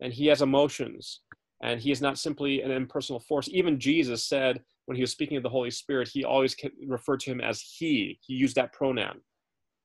and 0.00 0.12
he 0.12 0.26
has 0.26 0.42
emotions. 0.42 1.20
And 1.62 1.80
he 1.80 1.92
is 1.92 2.02
not 2.02 2.18
simply 2.18 2.60
an 2.60 2.72
impersonal 2.72 3.20
force. 3.20 3.48
Even 3.52 3.78
Jesus 3.78 4.24
said, 4.24 4.64
when 4.86 4.96
he 4.96 5.02
was 5.04 5.12
speaking 5.12 5.36
of 5.36 5.44
the 5.44 5.48
Holy 5.48 5.70
Spirit, 5.70 6.10
he 6.12 6.24
always 6.24 6.56
referred 6.88 7.20
to 7.20 7.30
him 7.30 7.40
as 7.40 7.60
he. 7.60 8.18
He 8.20 8.34
used 8.34 8.56
that 8.56 8.72
pronoun. 8.72 9.20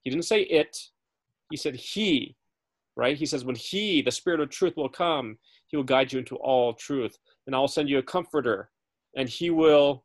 He 0.02 0.10
didn't 0.10 0.26
say 0.26 0.42
it, 0.42 0.76
he 1.52 1.58
said 1.58 1.76
he, 1.76 2.36
right? 2.96 3.16
He 3.16 3.28
says, 3.28 3.46
when 3.46 3.56
he, 3.56 4.02
the 4.02 4.10
Spirit 4.10 4.40
of 4.40 4.50
truth, 4.50 4.76
will 4.76 4.90
come, 4.90 5.38
he 5.68 5.78
will 5.78 5.84
guide 5.84 6.12
you 6.12 6.18
into 6.18 6.38
all 6.38 6.74
truth. 6.74 7.16
And 7.46 7.56
I'll 7.56 7.68
send 7.68 7.90
you 7.90 8.00
a 8.00 8.02
comforter, 8.02 8.72
and 9.16 9.30
he 9.30 9.52
will. 9.52 10.04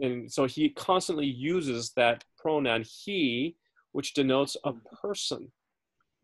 And 0.00 0.30
so 0.30 0.46
he 0.46 0.70
constantly 0.70 1.26
uses 1.26 1.92
that 1.96 2.24
pronoun 2.38 2.84
he, 2.84 3.56
which 3.92 4.14
denotes 4.14 4.56
a 4.64 4.72
person, 5.02 5.52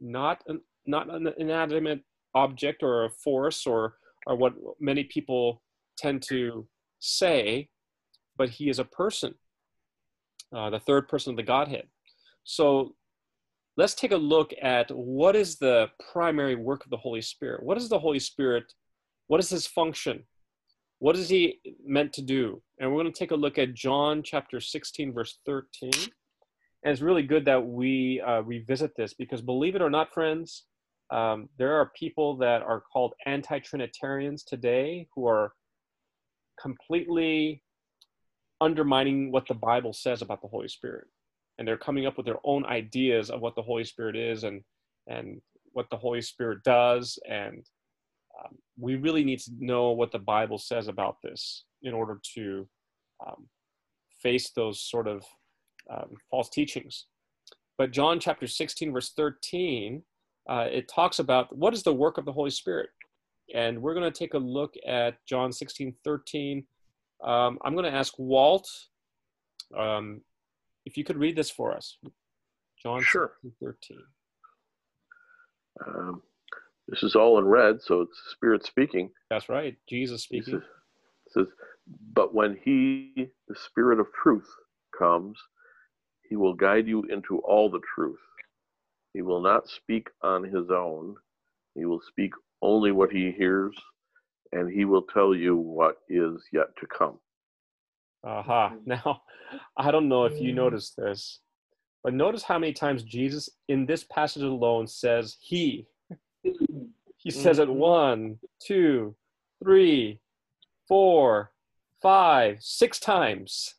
not 0.00 0.43
an, 0.49 0.61
not 0.87 1.09
an 1.09 1.33
inanimate 1.39 2.03
object 2.35 2.83
or 2.83 3.05
a 3.05 3.11
force 3.11 3.67
or, 3.67 3.95
or 4.27 4.37
what 4.37 4.55
many 4.81 5.05
people 5.05 5.62
tend 5.97 6.23
to 6.23 6.67
say, 6.99 7.69
but 8.37 8.49
he 8.49 8.69
is 8.69 8.79
a 8.79 8.85
person, 8.85 9.35
uh, 10.55 10.71
the 10.71 10.81
third 10.81 11.09
person 11.09 11.31
of 11.31 11.37
the 11.37 11.43
Godhead. 11.43 11.87
So 12.45 12.95
let's 13.77 13.95
take 13.95 14.12
a 14.12 14.17
look 14.17 14.53
at 14.61 14.91
what 14.91 15.37
is 15.37 15.57
the 15.57 15.89
primary 16.12 16.57
work 16.57 16.85
of 16.85 16.91
the 16.91 16.97
Holy 16.97 17.23
Spirit. 17.23 17.62
What 17.62 17.79
is 17.79 17.89
the 17.89 17.99
Holy 17.99 18.19
Spirit? 18.19 18.73
What 19.29 19.41
is 19.41 19.50
his 19.50 19.67
function? 19.67 20.25
What 21.00 21.16
is 21.16 21.30
he 21.30 21.61
meant 21.85 22.12
to 22.14 22.23
do? 22.23 22.62
And 22.78 22.90
we're 22.90 23.02
going 23.02 23.12
to 23.12 23.19
take 23.19 23.30
a 23.30 23.37
look 23.37 23.57
at 23.57 23.73
John 23.73 24.23
chapter 24.23 24.61
16, 24.61 25.14
verse 25.14 25.38
13. 25.47 25.90
And 25.95 26.92
it's 26.92 27.00
really 27.00 27.23
good 27.23 27.47
that 27.47 27.66
we 27.66 28.21
uh, 28.21 28.42
revisit 28.42 28.95
this 28.97 29.14
because, 29.14 29.40
believe 29.40 29.75
it 29.75 29.83
or 29.83 29.88
not, 29.88 30.12
friends, 30.12 30.64
um, 31.11 31.49
there 31.57 31.75
are 31.75 31.90
people 31.99 32.37
that 32.37 32.61
are 32.61 32.83
called 32.92 33.14
anti 33.25 33.59
Trinitarians 33.61 34.45
today 34.45 35.09
who 35.14 35.26
are 35.26 35.54
completely 36.61 37.62
undermining 38.61 39.33
what 39.33 39.49
the 39.49 39.54
Bible 39.54 39.95
says 39.95 40.21
about 40.21 40.42
the 40.42 40.49
Holy 40.49 40.69
Spirit. 40.69 41.07
And 41.57 41.66
they're 41.66 41.78
coming 41.78 42.04
up 42.04 42.19
with 42.19 42.26
their 42.26 42.40
own 42.45 42.66
ideas 42.66 43.30
of 43.30 43.40
what 43.40 43.54
the 43.54 43.62
Holy 43.62 43.85
Spirit 43.85 44.16
is 44.16 44.45
and, 44.45 44.62
and 45.07 45.40
what 45.73 45.88
the 45.90 45.97
Holy 45.97 46.21
Spirit 46.21 46.62
does. 46.62 47.19
And 47.26 47.64
um, 48.44 48.56
we 48.78 48.97
really 48.97 49.25
need 49.25 49.40
to 49.40 49.50
know 49.59 49.90
what 49.90 50.12
the 50.12 50.18
Bible 50.18 50.59
says 50.59 50.88
about 50.88 51.16
this 51.23 51.64
in 51.82 51.94
order 51.94 52.20
to 52.35 52.68
um, 53.26 53.49
face 54.23 54.50
those 54.50 54.80
sort 54.80 55.09
of 55.09 55.25
um, 55.90 56.16
false 56.30 56.49
teachings. 56.49 57.06
But 57.78 57.92
John 57.92 58.20
chapter 58.20 58.47
16, 58.47 58.92
verse 58.92 59.12
13, 59.16 60.02
uh, 60.49 60.66
it 60.70 60.88
talks 60.88 61.18
about 61.18 61.54
what 61.56 61.75
is 61.75 61.82
the 61.82 61.94
work 61.94 62.18
of 62.18 62.25
the 62.25 62.32
Holy 62.32 62.50
Spirit. 62.50 62.90
And 63.54 63.80
we're 63.80 63.94
going 63.94 64.11
to 64.11 64.16
take 64.16 64.35
a 64.35 64.38
look 64.38 64.75
at 64.87 65.16
John 65.26 65.52
16, 65.52 65.94
13. 66.04 66.64
Um, 67.25 67.59
I'm 67.64 67.75
going 67.75 67.90
to 67.90 67.97
ask 67.97 68.14
Walt 68.18 68.68
um, 69.76 70.20
if 70.87 70.97
you 70.97 71.04
could 71.04 71.16
read 71.16 71.37
this 71.37 71.50
for 71.50 71.75
us. 71.75 71.97
John 72.82 73.02
Sure. 73.02 73.32
16, 73.42 73.73
13. 75.87 76.20
This 76.90 77.02
is 77.04 77.14
all 77.14 77.38
in 77.38 77.44
red, 77.44 77.80
so 77.80 78.00
it's 78.02 78.20
Spirit 78.32 78.66
speaking. 78.66 79.11
That's 79.30 79.49
right. 79.49 79.76
Jesus 79.88 80.26
He 80.28 80.40
speaking. 80.42 80.61
says, 80.61 80.62
says, 81.28 81.47
But 82.12 82.35
when 82.35 82.59
He, 82.64 83.28
the 83.49 83.54
Spirit 83.54 84.00
of 84.00 84.06
truth, 84.23 84.49
comes, 84.99 85.38
He 86.28 86.35
will 86.37 86.54
guide 86.54 86.88
you 86.88 87.02
into 87.04 87.38
all 87.38 87.70
the 87.70 87.80
truth. 87.94 88.18
He 89.14 89.23
will 89.23 89.40
not 89.40 89.68
speak 89.68 90.09
on 90.23 90.42
His 90.44 90.70
own, 90.70 91.14
He 91.76 91.85
will 91.85 92.00
speak 92.09 92.32
only 92.61 92.90
what 92.90 93.11
He 93.12 93.30
hears, 93.30 93.76
and 94.52 94.68
He 94.70 94.85
will 94.85 95.02
tell 95.02 95.32
you 95.35 95.56
what 95.56 95.99
is 96.09 96.42
yet 96.52 96.76
to 96.80 96.87
come. 96.87 97.18
Aha. 98.25 98.75
Now, 98.85 99.23
I 99.76 99.90
don't 99.92 100.09
know 100.09 100.25
if 100.25 100.40
you 100.40 100.52
Mhm. 100.52 100.56
noticed 100.56 100.97
this, 100.97 101.40
but 102.02 102.14
notice 102.14 102.42
how 102.42 102.59
many 102.59 102.73
times 102.73 103.04
Jesus 103.04 103.49
in 103.68 103.87
this 103.87 104.02
passage 104.04 104.42
alone 104.42 104.87
says 104.88 105.37
he. 105.40 105.87
He 107.23 107.31
says 107.31 107.59
it 107.59 107.69
Mhm. 107.69 107.75
one, 107.75 108.39
two, 108.61 109.15
three, 109.62 110.19
four, 110.89 111.53
five, 112.00 112.62
six 112.62 112.99
times. 112.99 113.75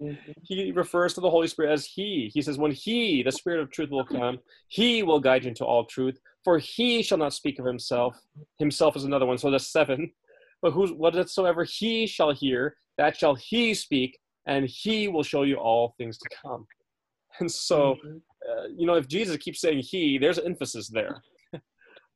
Mhm. 0.00 0.34
He 0.42 0.70
refers 0.70 1.14
to 1.14 1.20
the 1.20 1.30
Holy 1.30 1.48
Spirit 1.48 1.72
as 1.72 1.86
He. 1.86 2.30
He 2.32 2.42
says, 2.42 2.58
When 2.58 2.70
He, 2.70 3.22
the 3.22 3.32
Spirit 3.32 3.60
of 3.60 3.70
truth, 3.70 3.90
will 3.90 4.04
come, 4.04 4.38
He 4.68 5.02
will 5.02 5.18
guide 5.18 5.44
you 5.44 5.48
into 5.48 5.64
all 5.64 5.84
truth, 5.86 6.20
for 6.44 6.58
He 6.58 7.02
shall 7.02 7.18
not 7.18 7.32
speak 7.32 7.58
of 7.58 7.64
Himself. 7.64 8.16
Himself 8.58 8.96
is 8.96 9.04
another 9.04 9.26
one, 9.26 9.38
so 9.38 9.50
that's 9.50 9.66
seven. 9.66 10.12
But 10.60 10.72
who's 10.72 10.92
whatsoever 10.92 11.64
He 11.64 12.06
shall 12.06 12.32
hear, 12.32 12.76
that 12.98 13.16
shall 13.16 13.34
He 13.34 13.74
speak, 13.74 14.18
and 14.46 14.66
He 14.68 15.08
will 15.08 15.22
show 15.22 15.42
you 15.42 15.56
all 15.56 15.94
things 15.98 16.18
to 16.18 16.28
come. 16.42 16.68
And 17.40 17.50
so, 17.50 17.96
Mhm. 17.96 18.22
uh, 18.48 18.66
you 18.76 18.86
know, 18.86 18.94
if 18.94 19.08
Jesus 19.08 19.36
keeps 19.38 19.60
saying 19.60 19.80
He, 19.80 20.18
there's 20.18 20.38
emphasis 20.38 20.88
there. 20.88 21.22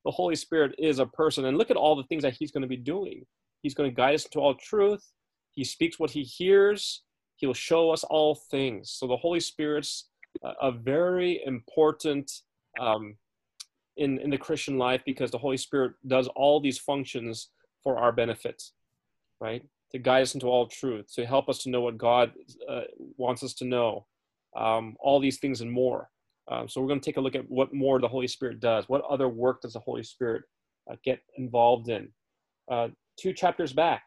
The 0.04 0.11
Holy 0.11 0.37
Spirit 0.37 0.75
is 0.78 0.99
a 0.99 1.06
person, 1.06 1.44
and 1.44 1.59
look 1.59 1.71
at 1.71 1.76
all 1.76 1.97
the 1.97 2.04
things 2.04 2.23
that 2.23 2.35
He's 2.35 2.50
going 2.50 2.62
to 2.62 2.68
be 2.68 2.76
doing. 2.76 3.25
He's 3.62 3.75
going 3.75 3.90
to 3.90 3.94
guide 3.94 4.14
us 4.14 4.25
into 4.25 4.40
all 4.40 4.54
truth. 4.54 5.04
He 5.52 5.64
speaks 5.64 5.99
what 5.99 6.11
He 6.11 6.23
hears. 6.23 7.02
He 7.37 7.47
will 7.47 7.54
show 7.54 7.90
us 7.90 8.04
all 8.04 8.35
things. 8.35 8.90
So 8.90 9.06
the 9.06 9.16
Holy 9.16 9.40
Spirit's 9.40 10.09
a, 10.42 10.52
a 10.62 10.73
very 10.73 11.42
important 11.44 12.30
um, 12.80 13.16
in 13.97 14.18
in 14.18 14.30
the 14.30 14.38
Christian 14.38 14.78
life 14.78 15.02
because 15.04 15.30
the 15.30 15.38
Holy 15.38 15.56
Spirit 15.56 15.92
does 16.06 16.28
all 16.28 16.61
these 16.61 16.78
functions 16.78 17.49
for 17.82 17.99
our 17.99 18.12
benefit, 18.12 18.62
right? 19.40 19.64
To 19.92 19.99
guide 19.99 20.23
us 20.23 20.35
into 20.35 20.47
all 20.47 20.66
truth, 20.66 21.12
to 21.14 21.26
help 21.26 21.49
us 21.49 21.59
to 21.64 21.71
know 21.71 21.82
what 21.82 21.99
God 21.99 22.32
uh, 22.68 22.82
wants 23.16 23.42
us 23.42 23.54
to 23.54 23.64
know, 23.64 24.06
um, 24.56 24.97
all 25.00 25.21
these 25.21 25.38
things 25.38 25.61
and 25.61 25.71
more. 25.71 26.09
Um, 26.50 26.68
so 26.68 26.80
we're 26.80 26.88
going 26.88 27.00
to 27.00 27.04
take 27.04 27.18
a 27.18 27.20
look 27.20 27.34
at 27.34 27.49
what 27.49 27.72
more 27.72 28.00
the 28.00 28.08
Holy 28.08 28.26
Spirit 28.26 28.61
does. 28.61 28.88
What 28.88 29.02
other 29.08 29.28
work 29.28 29.62
does 29.62 29.75
the 29.75 29.80
Holy 29.80 30.02
Spirit 30.02 30.42
uh, 30.90 30.96
get 31.04 31.20
involved 31.37 31.88
in? 31.88 32.08
uh, 32.70 32.88
two 33.18 33.32
chapters 33.32 33.72
back, 33.72 34.04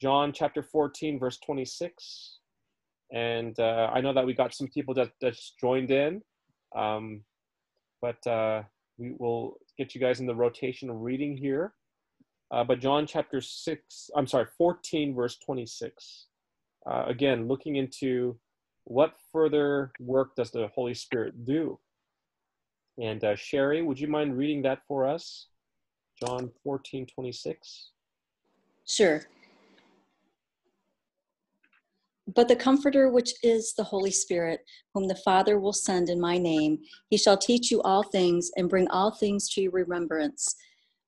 John 0.00 0.32
chapter 0.32 0.62
14, 0.62 1.18
verse 1.18 1.38
26. 1.44 2.38
And 3.12 3.58
uh, 3.58 3.90
I 3.92 4.00
know 4.00 4.12
that 4.12 4.26
we 4.26 4.34
got 4.34 4.54
some 4.54 4.68
people 4.68 4.94
that 4.94 5.10
that's 5.20 5.54
joined 5.60 5.90
in, 5.90 6.22
um, 6.76 7.22
but 8.00 8.24
uh, 8.26 8.62
we 8.98 9.14
will 9.18 9.56
get 9.76 9.94
you 9.94 10.00
guys 10.00 10.20
in 10.20 10.26
the 10.26 10.34
rotation 10.34 10.90
of 10.90 11.00
reading 11.00 11.36
here. 11.36 11.74
Uh, 12.52 12.64
but 12.64 12.80
John 12.80 13.06
chapter 13.06 13.40
6, 13.40 14.10
I'm 14.16 14.26
sorry, 14.26 14.46
14, 14.58 15.14
verse 15.14 15.38
26. 15.44 16.26
Uh, 16.88 17.04
again, 17.06 17.46
looking 17.48 17.76
into 17.76 18.38
what 18.84 19.14
further 19.32 19.92
work 20.00 20.34
does 20.36 20.50
the 20.50 20.68
Holy 20.74 20.94
Spirit 20.94 21.44
do? 21.44 21.78
And 22.98 23.22
uh, 23.24 23.36
Sherry, 23.36 23.82
would 23.82 23.98
you 23.98 24.08
mind 24.08 24.36
reading 24.36 24.62
that 24.62 24.80
for 24.86 25.06
us? 25.06 25.46
John 26.22 26.50
14, 26.64 27.06
26. 27.06 27.90
Sure. 28.86 29.22
But 32.34 32.48
the 32.48 32.56
Comforter, 32.56 33.08
which 33.08 33.32
is 33.42 33.72
the 33.74 33.84
Holy 33.84 34.10
Spirit, 34.10 34.60
whom 34.94 35.08
the 35.08 35.16
Father 35.16 35.58
will 35.58 35.72
send 35.72 36.10
in 36.10 36.20
my 36.20 36.38
name, 36.38 36.78
he 37.08 37.16
shall 37.16 37.36
teach 37.36 37.70
you 37.70 37.80
all 37.82 38.02
things 38.02 38.50
and 38.56 38.68
bring 38.68 38.88
all 38.88 39.10
things 39.10 39.48
to 39.50 39.62
your 39.62 39.72
remembrance, 39.72 40.54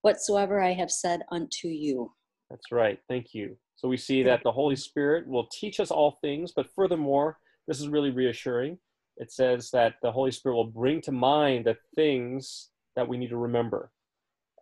whatsoever 0.01 0.61
I 0.61 0.73
have 0.73 0.91
said 0.91 1.23
unto 1.31 1.69
you. 1.69 2.13
That's 2.51 2.73
right. 2.73 2.99
Thank 3.09 3.35
you. 3.35 3.57
So 3.77 3.89
we 3.89 3.97
see 3.97 4.23
that 4.23 4.43
the 4.43 4.53
Holy 4.53 4.77
Spirit 4.77 5.27
will 5.27 5.47
teach 5.47 5.81
us 5.81 5.91
all 5.91 6.19
things, 6.23 6.53
but 6.55 6.73
furthermore, 6.75 7.39
this 7.67 7.81
is 7.81 7.89
really 7.89 8.11
reassuring. 8.11 8.79
It 9.17 9.33
says 9.33 9.71
that 9.71 9.95
the 10.03 10.13
Holy 10.13 10.31
Spirit 10.31 10.57
will 10.57 10.65
bring 10.65 11.01
to 11.03 11.13
mind 11.13 11.67
the 11.67 11.77
things 11.95 12.71
that 12.97 13.07
we 13.07 13.17
need 13.17 13.31
to 13.31 13.37
remember. 13.37 13.91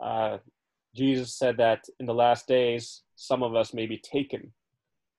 Uh, 0.02 0.38
Jesus 0.94 1.34
said 1.34 1.56
that 1.58 1.84
in 1.98 2.06
the 2.06 2.14
last 2.14 2.48
days, 2.48 3.02
some 3.16 3.42
of 3.42 3.54
us 3.54 3.72
may 3.72 3.86
be 3.86 3.98
taken, 3.98 4.52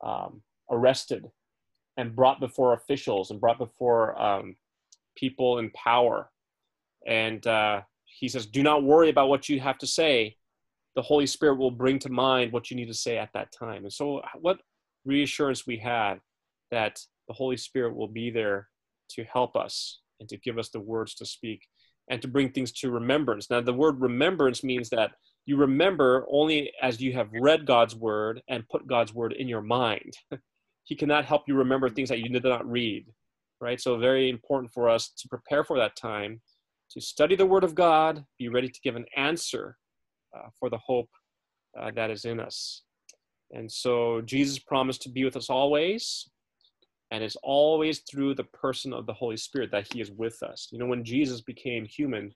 um, 0.04 0.42
arrested, 0.70 1.30
and 1.98 2.16
brought 2.16 2.40
before 2.40 2.74
officials 2.74 3.32
and 3.32 3.40
brought 3.40 3.58
before 3.58 4.20
um, 4.22 4.56
people 5.16 5.60
in 5.60 5.70
power. 5.72 6.30
And 7.08 7.46
uh, 7.48 7.82
he 8.06 8.28
says, 8.28 8.46
Do 8.46 8.64
not 8.64 8.84
worry 8.84 9.10
about 9.10 9.30
what 9.30 9.50
you 9.50 9.60
have 9.60 9.78
to 9.80 9.88
say. 9.88 10.38
The 10.96 11.02
Holy 11.02 11.26
Spirit 11.26 11.58
will 11.58 11.72
bring 11.72 12.00
to 12.00 12.10
mind 12.10 12.52
what 12.52 12.70
you 12.70 12.76
need 12.76 12.88
to 12.88 12.94
say 12.94 13.18
at 13.18 13.32
that 13.34 13.52
time. 13.52 13.84
And 13.84 13.94
so, 13.94 14.22
what 14.40 14.60
reassurance 15.06 15.66
we 15.66 15.78
have 15.78 16.20
that 16.70 17.00
the 17.32 17.38
Holy 17.38 17.56
Spirit 17.56 17.96
will 17.96 18.10
be 18.10 18.30
there 18.30 18.68
to 19.12 19.24
help 19.24 19.56
us 19.56 20.02
and 20.20 20.28
to 20.28 20.36
give 20.36 20.58
us 20.58 20.68
the 20.68 20.82
words 20.82 21.16
to 21.16 21.26
speak 21.26 21.62
and 22.10 22.22
to 22.22 22.28
bring 22.28 22.52
things 22.52 22.74
to 22.74 22.92
remembrance. 22.92 23.50
Now, 23.50 23.62
the 23.62 23.72
word 23.72 24.02
remembrance 24.02 24.66
means 24.66 24.90
that 24.90 25.12
you 25.46 25.56
remember 25.56 26.26
only 26.30 26.74
as 26.82 27.00
you 27.00 27.14
have 27.14 27.30
read 27.32 27.66
God's 27.66 27.96
word 27.96 28.42
and 28.50 28.68
put 28.68 28.86
God's 28.86 29.14
word 29.14 29.32
in 29.32 29.48
your 29.48 29.62
mind. 29.62 30.12
he 30.84 30.94
cannot 30.94 31.24
help 31.24 31.44
you 31.48 31.56
remember 31.56 31.90
things 31.90 32.10
that 32.10 32.20
you 32.20 32.28
did 32.28 32.44
not 32.44 32.70
read, 32.70 33.06
right? 33.62 33.80
So, 33.80 33.98
very 33.98 34.30
important 34.30 34.74
for 34.74 34.90
us 34.90 35.14
to 35.20 35.30
prepare 35.30 35.64
for 35.64 35.78
that 35.78 35.96
time, 35.96 36.42
to 36.92 37.00
study 37.00 37.38
the 37.38 37.46
word 37.46 37.64
of 37.64 37.76
God, 37.76 38.26
be 38.40 38.50
ready 38.50 38.68
to 38.68 38.82
give 38.84 38.98
an 38.98 39.06
answer 39.16 39.78
uh, 40.38 40.50
for 40.60 40.70
the 40.70 40.80
hope 40.80 41.10
uh, 41.80 41.92
that 41.96 42.12
is 42.12 42.26
in 42.26 42.42
us. 42.42 42.84
And 43.52 43.72
so, 43.72 44.20
Jesus 44.20 44.60
promised 44.60 45.02
to 45.04 45.10
be 45.10 45.24
with 45.24 45.38
us 45.38 45.50
always 45.50 46.28
and 47.12 47.24
it's 47.24 47.36
always 47.44 48.00
through 48.00 48.34
the 48.36 48.46
person 48.46 48.94
of 48.94 49.06
the 49.06 49.14
Holy 49.14 49.38
Spirit 49.38 49.70
that 49.72 49.88
He 49.92 50.00
is 50.00 50.12
with 50.12 50.42
us. 50.42 50.70
You 50.72 50.80
know, 50.80 50.86
when 50.86 51.04
Jesus 51.04 51.42
became 51.42 51.86
human 51.86 52.34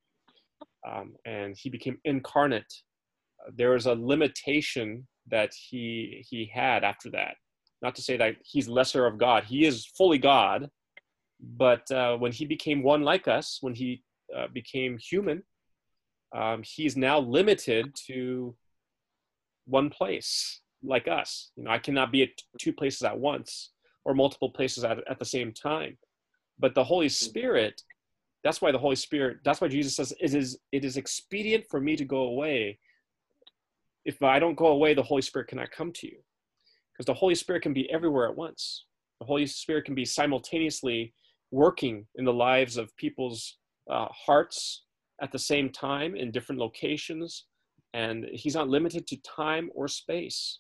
um, 0.87 1.15
and 1.25 1.55
He 1.57 1.69
became 1.69 1.97
incarnate, 2.03 2.71
uh, 3.41 3.51
there 3.55 3.71
was 3.71 3.85
a 3.85 3.95
limitation 3.95 5.07
that 5.31 5.51
He 5.53 6.25
He 6.29 6.51
had 6.53 6.83
after 6.83 7.09
that. 7.11 7.35
Not 7.81 7.95
to 7.95 8.01
say 8.01 8.17
that 8.17 8.35
He's 8.43 8.67
lesser 8.67 9.05
of 9.05 9.17
God; 9.17 9.45
He 9.45 9.65
is 9.65 9.85
fully 9.97 10.17
God. 10.17 10.69
But 11.39 11.89
uh, 11.91 12.17
when 12.17 12.33
He 12.33 12.45
became 12.45 12.83
one 12.83 13.03
like 13.03 13.27
us, 13.29 13.59
when 13.61 13.75
He 13.75 14.03
uh, 14.35 14.47
became 14.53 14.97
human, 14.97 15.43
um, 16.35 16.63
He's 16.65 16.97
now 16.97 17.19
limited 17.19 17.95
to 18.07 18.55
one 19.67 19.89
place, 19.89 20.59
like 20.83 21.07
us. 21.07 21.51
You 21.55 21.63
know, 21.63 21.71
I 21.71 21.79
cannot 21.79 22.11
be 22.11 22.23
at 22.23 22.29
two 22.59 22.73
places 22.73 23.03
at 23.03 23.17
once 23.17 23.71
or 24.05 24.13
multiple 24.13 24.49
places 24.49 24.83
at, 24.83 24.99
at 25.09 25.19
the 25.19 25.25
same 25.25 25.51
time. 25.51 25.97
But 26.59 26.75
the 26.75 26.83
Holy 26.83 27.09
Spirit, 27.09 27.81
that's 28.43 28.61
why 28.61 28.71
the 28.71 28.79
Holy 28.79 28.95
Spirit, 28.95 29.39
that's 29.43 29.59
why 29.59 29.67
Jesus 29.67 29.95
says 29.95 30.13
it 30.19 30.33
is 30.33 30.57
it 30.71 30.85
is 30.85 30.95
expedient 30.95 31.65
for 31.69 31.81
me 31.81 31.95
to 31.97 32.05
go 32.05 32.19
away. 32.19 32.79
If 34.05 34.21
I 34.21 34.39
don't 34.39 34.55
go 34.55 34.67
away, 34.67 34.93
the 34.93 35.03
Holy 35.03 35.23
Spirit 35.23 35.47
cannot 35.47 35.71
come 35.71 35.91
to 35.93 36.07
you. 36.07 36.17
Because 36.93 37.07
the 37.07 37.13
Holy 37.13 37.35
Spirit 37.35 37.63
can 37.63 37.73
be 37.73 37.91
everywhere 37.91 38.29
at 38.29 38.37
once. 38.37 38.85
The 39.19 39.25
Holy 39.25 39.47
Spirit 39.47 39.85
can 39.85 39.95
be 39.95 40.05
simultaneously 40.05 41.13
working 41.51 42.05
in 42.15 42.23
the 42.23 42.33
lives 42.33 42.77
of 42.77 42.95
people's 42.97 43.57
uh, 43.89 44.07
hearts 44.09 44.83
at 45.21 45.31
the 45.31 45.39
same 45.39 45.69
time 45.69 46.15
in 46.15 46.31
different 46.31 46.61
locations. 46.61 47.45
And 47.93 48.25
he's 48.31 48.55
not 48.55 48.69
limited 48.69 49.07
to 49.07 49.17
time 49.21 49.69
or 49.73 49.87
space 49.87 50.59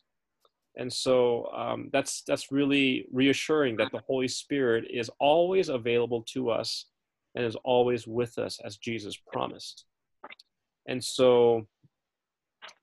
and 0.77 0.91
so 0.91 1.47
um, 1.53 1.89
that's 1.93 2.23
that's 2.27 2.51
really 2.51 3.07
reassuring 3.11 3.77
that 3.77 3.91
the 3.91 4.01
holy 4.07 4.27
spirit 4.27 4.85
is 4.89 5.09
always 5.19 5.69
available 5.69 6.23
to 6.33 6.49
us 6.49 6.87
and 7.35 7.45
is 7.45 7.55
always 7.63 8.07
with 8.07 8.37
us 8.37 8.59
as 8.63 8.77
jesus 8.77 9.17
promised. 9.31 9.85
And 10.87 11.03
so 11.03 11.67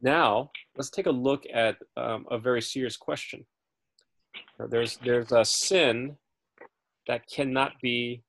now 0.00 0.50
let's 0.76 0.90
take 0.90 1.06
a 1.06 1.10
look 1.10 1.44
at 1.52 1.76
um, 1.96 2.26
a 2.30 2.38
very 2.38 2.62
serious 2.62 2.96
question. 2.96 3.46
There's 4.70 4.96
there's 4.98 5.32
a 5.32 5.44
sin 5.44 6.16
that 7.06 7.26
cannot 7.28 7.72
be 7.82 8.22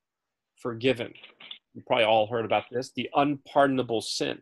forgiven. 0.58 1.14
You 1.74 1.84
probably 1.86 2.06
all 2.06 2.28
heard 2.28 2.46
about 2.46 2.66
this 2.72 2.92
the 2.96 3.10
unpardonable 3.16 4.02
sin. 4.02 4.42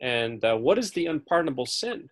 And 0.00 0.44
uh, 0.44 0.56
what 0.56 0.78
is 0.78 0.90
the 0.90 1.06
unpardonable 1.06 1.66
sin 1.66 2.10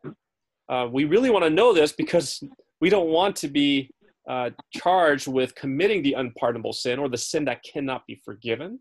uh, 0.72 0.88
we 0.90 1.04
really 1.04 1.28
want 1.28 1.44
to 1.44 1.50
know 1.50 1.74
this 1.74 1.92
because 1.92 2.42
we 2.80 2.88
don't 2.88 3.08
want 3.08 3.36
to 3.36 3.48
be 3.48 3.90
uh, 4.28 4.48
charged 4.72 5.28
with 5.28 5.54
committing 5.54 6.02
the 6.02 6.14
unpardonable 6.14 6.72
sin 6.72 6.98
or 6.98 7.10
the 7.10 7.18
sin 7.18 7.44
that 7.44 7.62
cannot 7.62 8.06
be 8.06 8.18
forgiven. 8.24 8.78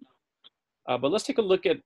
Uh, 0.88 0.97
but 0.97 1.12
let's 1.12 1.25
take 1.25 1.38
a 1.38 1.41
look 1.41 1.65
at 1.65 1.77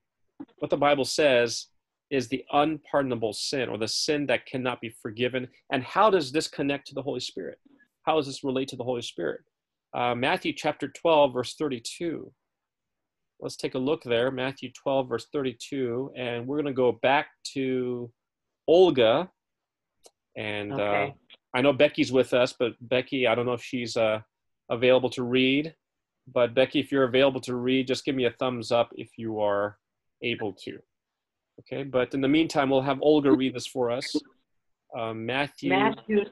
what 0.59 0.69
the 0.69 0.77
Bible 0.77 1.05
says 1.05 1.67
is 2.11 2.27
the 2.27 2.45
unpardonable 2.53 3.33
sin 3.33 3.67
or 3.67 3.79
the 3.79 3.87
sin 3.87 4.27
that 4.27 4.45
cannot 4.45 4.79
be 4.79 4.93
forgiven. 5.01 5.47
And 5.71 5.83
how 5.83 6.11
does 6.11 6.31
this 6.31 6.47
connect 6.47 6.85
to 6.87 6.93
the 6.93 7.01
Holy 7.01 7.19
Spirit? 7.19 7.57
How 8.03 8.17
does 8.17 8.27
this 8.27 8.43
relate 8.43 8.67
to 8.69 8.75
the 8.75 8.83
Holy 8.83 9.01
Spirit? 9.01 9.41
Uh, 9.95 10.13
Matthew 10.13 10.53
chapter 10.53 10.87
12, 10.87 11.33
verse 11.33 11.55
32. 11.55 12.31
Let's 13.39 13.55
take 13.55 13.73
a 13.73 13.79
look 13.79 14.03
there, 14.03 14.29
Matthew 14.29 14.71
12, 14.71 15.09
verse 15.09 15.25
32. 15.33 16.11
And 16.15 16.45
we're 16.45 16.57
going 16.57 16.67
to 16.67 16.73
go 16.73 16.99
back 17.01 17.29
to 17.53 18.11
Olga 18.67 19.31
and 20.35 20.73
uh, 20.73 20.75
okay. 20.75 21.03
uh, 21.09 21.57
I 21.57 21.61
know 21.61 21.73
Becky's 21.73 22.11
with 22.11 22.33
us, 22.33 22.53
but 22.53 22.73
Becky, 22.81 23.27
I 23.27 23.35
don't 23.35 23.45
know 23.45 23.53
if 23.53 23.63
she's 23.63 23.95
uh, 23.95 24.19
available 24.69 25.09
to 25.11 25.23
read. 25.23 25.73
But 26.27 26.55
Becky, 26.55 26.79
if 26.79 26.91
you're 26.91 27.03
available 27.03 27.41
to 27.41 27.55
read, 27.55 27.87
just 27.87 28.03
give 28.03 28.15
me 28.15 28.25
a 28.25 28.31
thumbs 28.31 28.71
up 28.71 28.91
if 28.95 29.11
you 29.17 29.39
are 29.39 29.77
able 30.21 30.53
to. 30.65 30.79
Okay, 31.61 31.83
but 31.83 32.13
in 32.13 32.21
the 32.21 32.27
meantime, 32.27 32.69
we'll 32.69 32.81
have 32.81 32.99
Olga 33.01 33.31
read 33.31 33.53
this 33.55 33.67
for 33.67 33.91
us. 33.91 34.15
Um, 34.97 35.25
Matthew. 35.25 35.69
Matthew, 35.69 36.25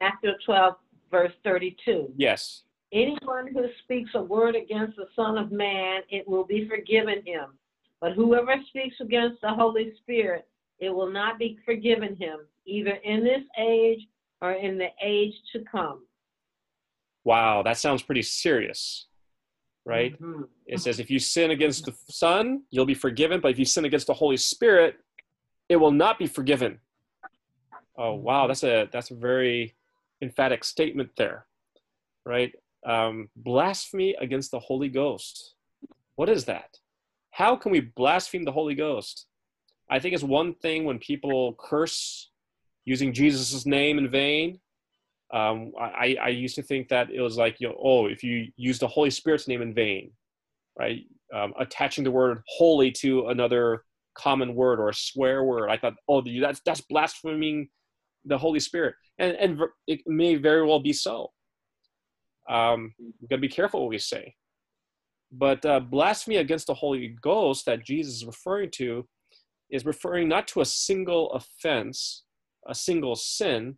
Matthew 0.00 0.30
12, 0.46 0.74
verse 1.10 1.32
32. 1.44 2.12
Yes. 2.16 2.62
Anyone 2.92 3.48
who 3.52 3.66
speaks 3.82 4.10
a 4.14 4.22
word 4.22 4.54
against 4.54 4.96
the 4.96 5.06
Son 5.16 5.38
of 5.38 5.50
Man, 5.50 6.02
it 6.08 6.26
will 6.26 6.44
be 6.44 6.68
forgiven 6.68 7.22
him. 7.26 7.58
But 8.00 8.12
whoever 8.12 8.54
speaks 8.68 8.96
against 9.00 9.40
the 9.42 9.50
Holy 9.50 9.92
Spirit, 10.02 10.46
it 10.78 10.90
will 10.90 11.10
not 11.10 11.38
be 11.38 11.58
forgiven 11.64 12.16
him, 12.16 12.40
either 12.66 12.92
in 13.04 13.24
this 13.24 13.42
age 13.58 14.00
or 14.40 14.52
in 14.52 14.78
the 14.78 14.88
age 15.02 15.34
to 15.52 15.60
come. 15.70 16.04
Wow, 17.24 17.62
that 17.62 17.78
sounds 17.78 18.02
pretty 18.02 18.22
serious, 18.22 19.06
right? 19.84 20.20
Mm-hmm. 20.20 20.42
It 20.66 20.80
says 20.80 20.98
if 20.98 21.10
you 21.10 21.18
sin 21.18 21.52
against 21.52 21.84
the 21.84 21.94
Son, 22.08 22.62
you'll 22.70 22.86
be 22.86 22.94
forgiven, 22.94 23.40
but 23.40 23.52
if 23.52 23.58
you 23.58 23.64
sin 23.64 23.84
against 23.84 24.08
the 24.08 24.14
Holy 24.14 24.36
Spirit, 24.36 24.96
it 25.68 25.76
will 25.76 25.92
not 25.92 26.18
be 26.18 26.26
forgiven. 26.26 26.80
Oh, 27.96 28.14
wow, 28.14 28.46
that's 28.46 28.64
a 28.64 28.88
that's 28.92 29.10
a 29.10 29.14
very 29.14 29.76
emphatic 30.20 30.64
statement 30.64 31.10
there, 31.16 31.46
right? 32.24 32.52
Um, 32.84 33.28
blasphemy 33.36 34.16
against 34.20 34.50
the 34.50 34.58
Holy 34.58 34.88
Ghost. 34.88 35.54
What 36.16 36.28
is 36.28 36.44
that? 36.46 36.78
How 37.30 37.54
can 37.54 37.70
we 37.70 37.80
blaspheme 37.80 38.44
the 38.44 38.52
Holy 38.52 38.74
Ghost? 38.74 39.26
I 39.90 39.98
think 39.98 40.14
it's 40.14 40.24
one 40.24 40.54
thing 40.54 40.84
when 40.84 40.98
people 40.98 41.54
curse 41.58 42.30
using 42.84 43.12
Jesus' 43.12 43.66
name 43.66 43.98
in 43.98 44.10
vain. 44.10 44.58
Um, 45.32 45.72
I, 45.80 46.16
I 46.20 46.28
used 46.28 46.56
to 46.56 46.62
think 46.62 46.88
that 46.88 47.10
it 47.10 47.20
was 47.20 47.38
like, 47.38 47.56
you 47.58 47.68
know, 47.68 47.76
oh, 47.82 48.06
if 48.06 48.22
you 48.22 48.48
use 48.56 48.78
the 48.78 48.86
Holy 48.86 49.10
Spirit's 49.10 49.48
name 49.48 49.62
in 49.62 49.72
vain, 49.72 50.10
right? 50.78 51.04
Um, 51.34 51.54
attaching 51.58 52.04
the 52.04 52.10
word 52.10 52.42
holy 52.46 52.90
to 52.92 53.28
another 53.28 53.84
common 54.14 54.54
word 54.54 54.78
or 54.78 54.90
a 54.90 54.94
swear 54.94 55.44
word. 55.44 55.70
I 55.70 55.78
thought, 55.78 55.94
oh, 56.06 56.22
that's, 56.40 56.60
that's 56.66 56.82
blaspheming 56.82 57.68
the 58.24 58.38
Holy 58.38 58.60
Spirit, 58.60 58.94
and 59.18 59.32
and 59.36 59.60
it 59.86 60.00
may 60.06 60.36
very 60.36 60.66
well 60.66 60.80
be 60.80 60.92
so. 60.92 61.32
Um, 62.48 62.94
we've 62.98 63.30
got 63.30 63.36
to 63.36 63.42
be 63.42 63.48
careful 63.48 63.80
what 63.80 63.90
we 63.90 63.98
say. 63.98 64.34
But 65.32 65.64
uh, 65.64 65.80
blasphemy 65.80 66.36
against 66.36 66.66
the 66.66 66.74
Holy 66.74 67.16
Ghost 67.20 67.64
that 67.66 67.84
Jesus 67.84 68.16
is 68.16 68.26
referring 68.26 68.70
to 68.72 69.08
is 69.70 69.86
referring 69.86 70.28
not 70.28 70.46
to 70.48 70.60
a 70.60 70.66
single 70.66 71.32
offense, 71.32 72.24
a 72.68 72.74
single 72.74 73.16
sin, 73.16 73.76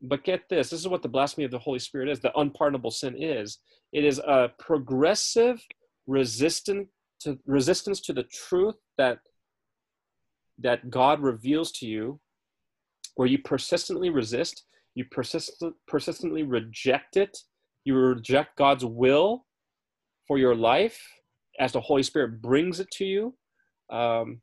but 0.00 0.24
get 0.24 0.48
this 0.48 0.70
this 0.70 0.80
is 0.80 0.88
what 0.88 1.02
the 1.02 1.08
blasphemy 1.08 1.44
of 1.44 1.50
the 1.50 1.58
Holy 1.58 1.78
Spirit 1.78 2.08
is, 2.08 2.20
the 2.20 2.36
unpardonable 2.38 2.90
sin 2.90 3.20
is. 3.20 3.58
It 3.92 4.04
is 4.04 4.18
a 4.18 4.52
progressive 4.58 5.64
resistance 6.06 6.88
to 7.20 7.38
resistance 7.46 8.00
to 8.02 8.12
the 8.12 8.24
truth 8.24 8.76
that 8.96 9.18
that 10.60 10.90
God 10.90 11.20
reveals 11.20 11.72
to 11.72 11.86
you, 11.86 12.20
where 13.14 13.28
you 13.28 13.38
persistently 13.38 14.10
resist, 14.10 14.64
you 14.94 15.04
persist, 15.04 15.62
persistently 15.86 16.42
reject 16.42 17.16
it, 17.16 17.36
you 17.84 17.94
reject 17.96 18.56
God's 18.56 18.84
will 18.84 19.46
for 20.26 20.38
your 20.38 20.54
life 20.54 21.00
as 21.58 21.72
the 21.72 21.80
Holy 21.80 22.02
Spirit 22.02 22.42
brings 22.42 22.80
it 22.80 22.90
to 22.92 23.04
you. 23.04 23.34
Um, 23.90 24.40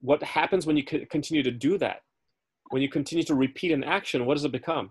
what 0.00 0.22
happens 0.22 0.66
when 0.66 0.76
you 0.76 0.84
continue 0.84 1.42
to 1.42 1.50
do 1.50 1.78
that? 1.78 2.00
When 2.70 2.82
you 2.82 2.88
continue 2.88 3.24
to 3.24 3.34
repeat 3.34 3.72
an 3.72 3.84
action, 3.84 4.26
what 4.26 4.34
does 4.34 4.44
it 4.44 4.52
become? 4.52 4.90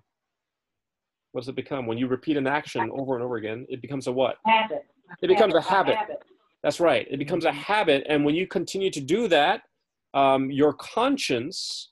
What 1.31 1.41
does 1.41 1.49
it 1.49 1.55
become? 1.55 1.87
When 1.87 1.97
you 1.97 2.07
repeat 2.07 2.37
an 2.37 2.47
action 2.47 2.89
over 2.93 3.15
and 3.15 3.23
over 3.23 3.37
again, 3.37 3.65
it 3.69 3.81
becomes 3.81 4.07
a 4.07 4.11
what? 4.11 4.37
Habit. 4.45 4.85
It 5.21 5.27
becomes 5.27 5.53
habit. 5.53 5.65
a 5.65 5.69
habit. 5.69 5.95
Habit. 5.95 6.23
That's 6.61 6.79
right. 6.79 7.07
It 7.09 7.17
becomes 7.17 7.45
a 7.45 7.51
habit. 7.51 8.05
And 8.07 8.23
when 8.23 8.35
you 8.35 8.47
continue 8.47 8.89
to 8.91 9.01
do 9.01 9.27
that, 9.27 9.63
um, 10.13 10.51
your 10.51 10.73
conscience, 10.73 11.91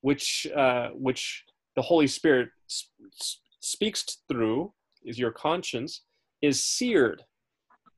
which, 0.00 0.46
uh, 0.56 0.88
which 0.90 1.44
the 1.76 1.82
Holy 1.82 2.06
Spirit 2.06 2.48
sp- 2.66 2.98
speaks 3.60 4.18
through, 4.28 4.72
is 5.04 5.18
your 5.18 5.30
conscience, 5.30 6.02
is 6.42 6.64
seared. 6.64 7.22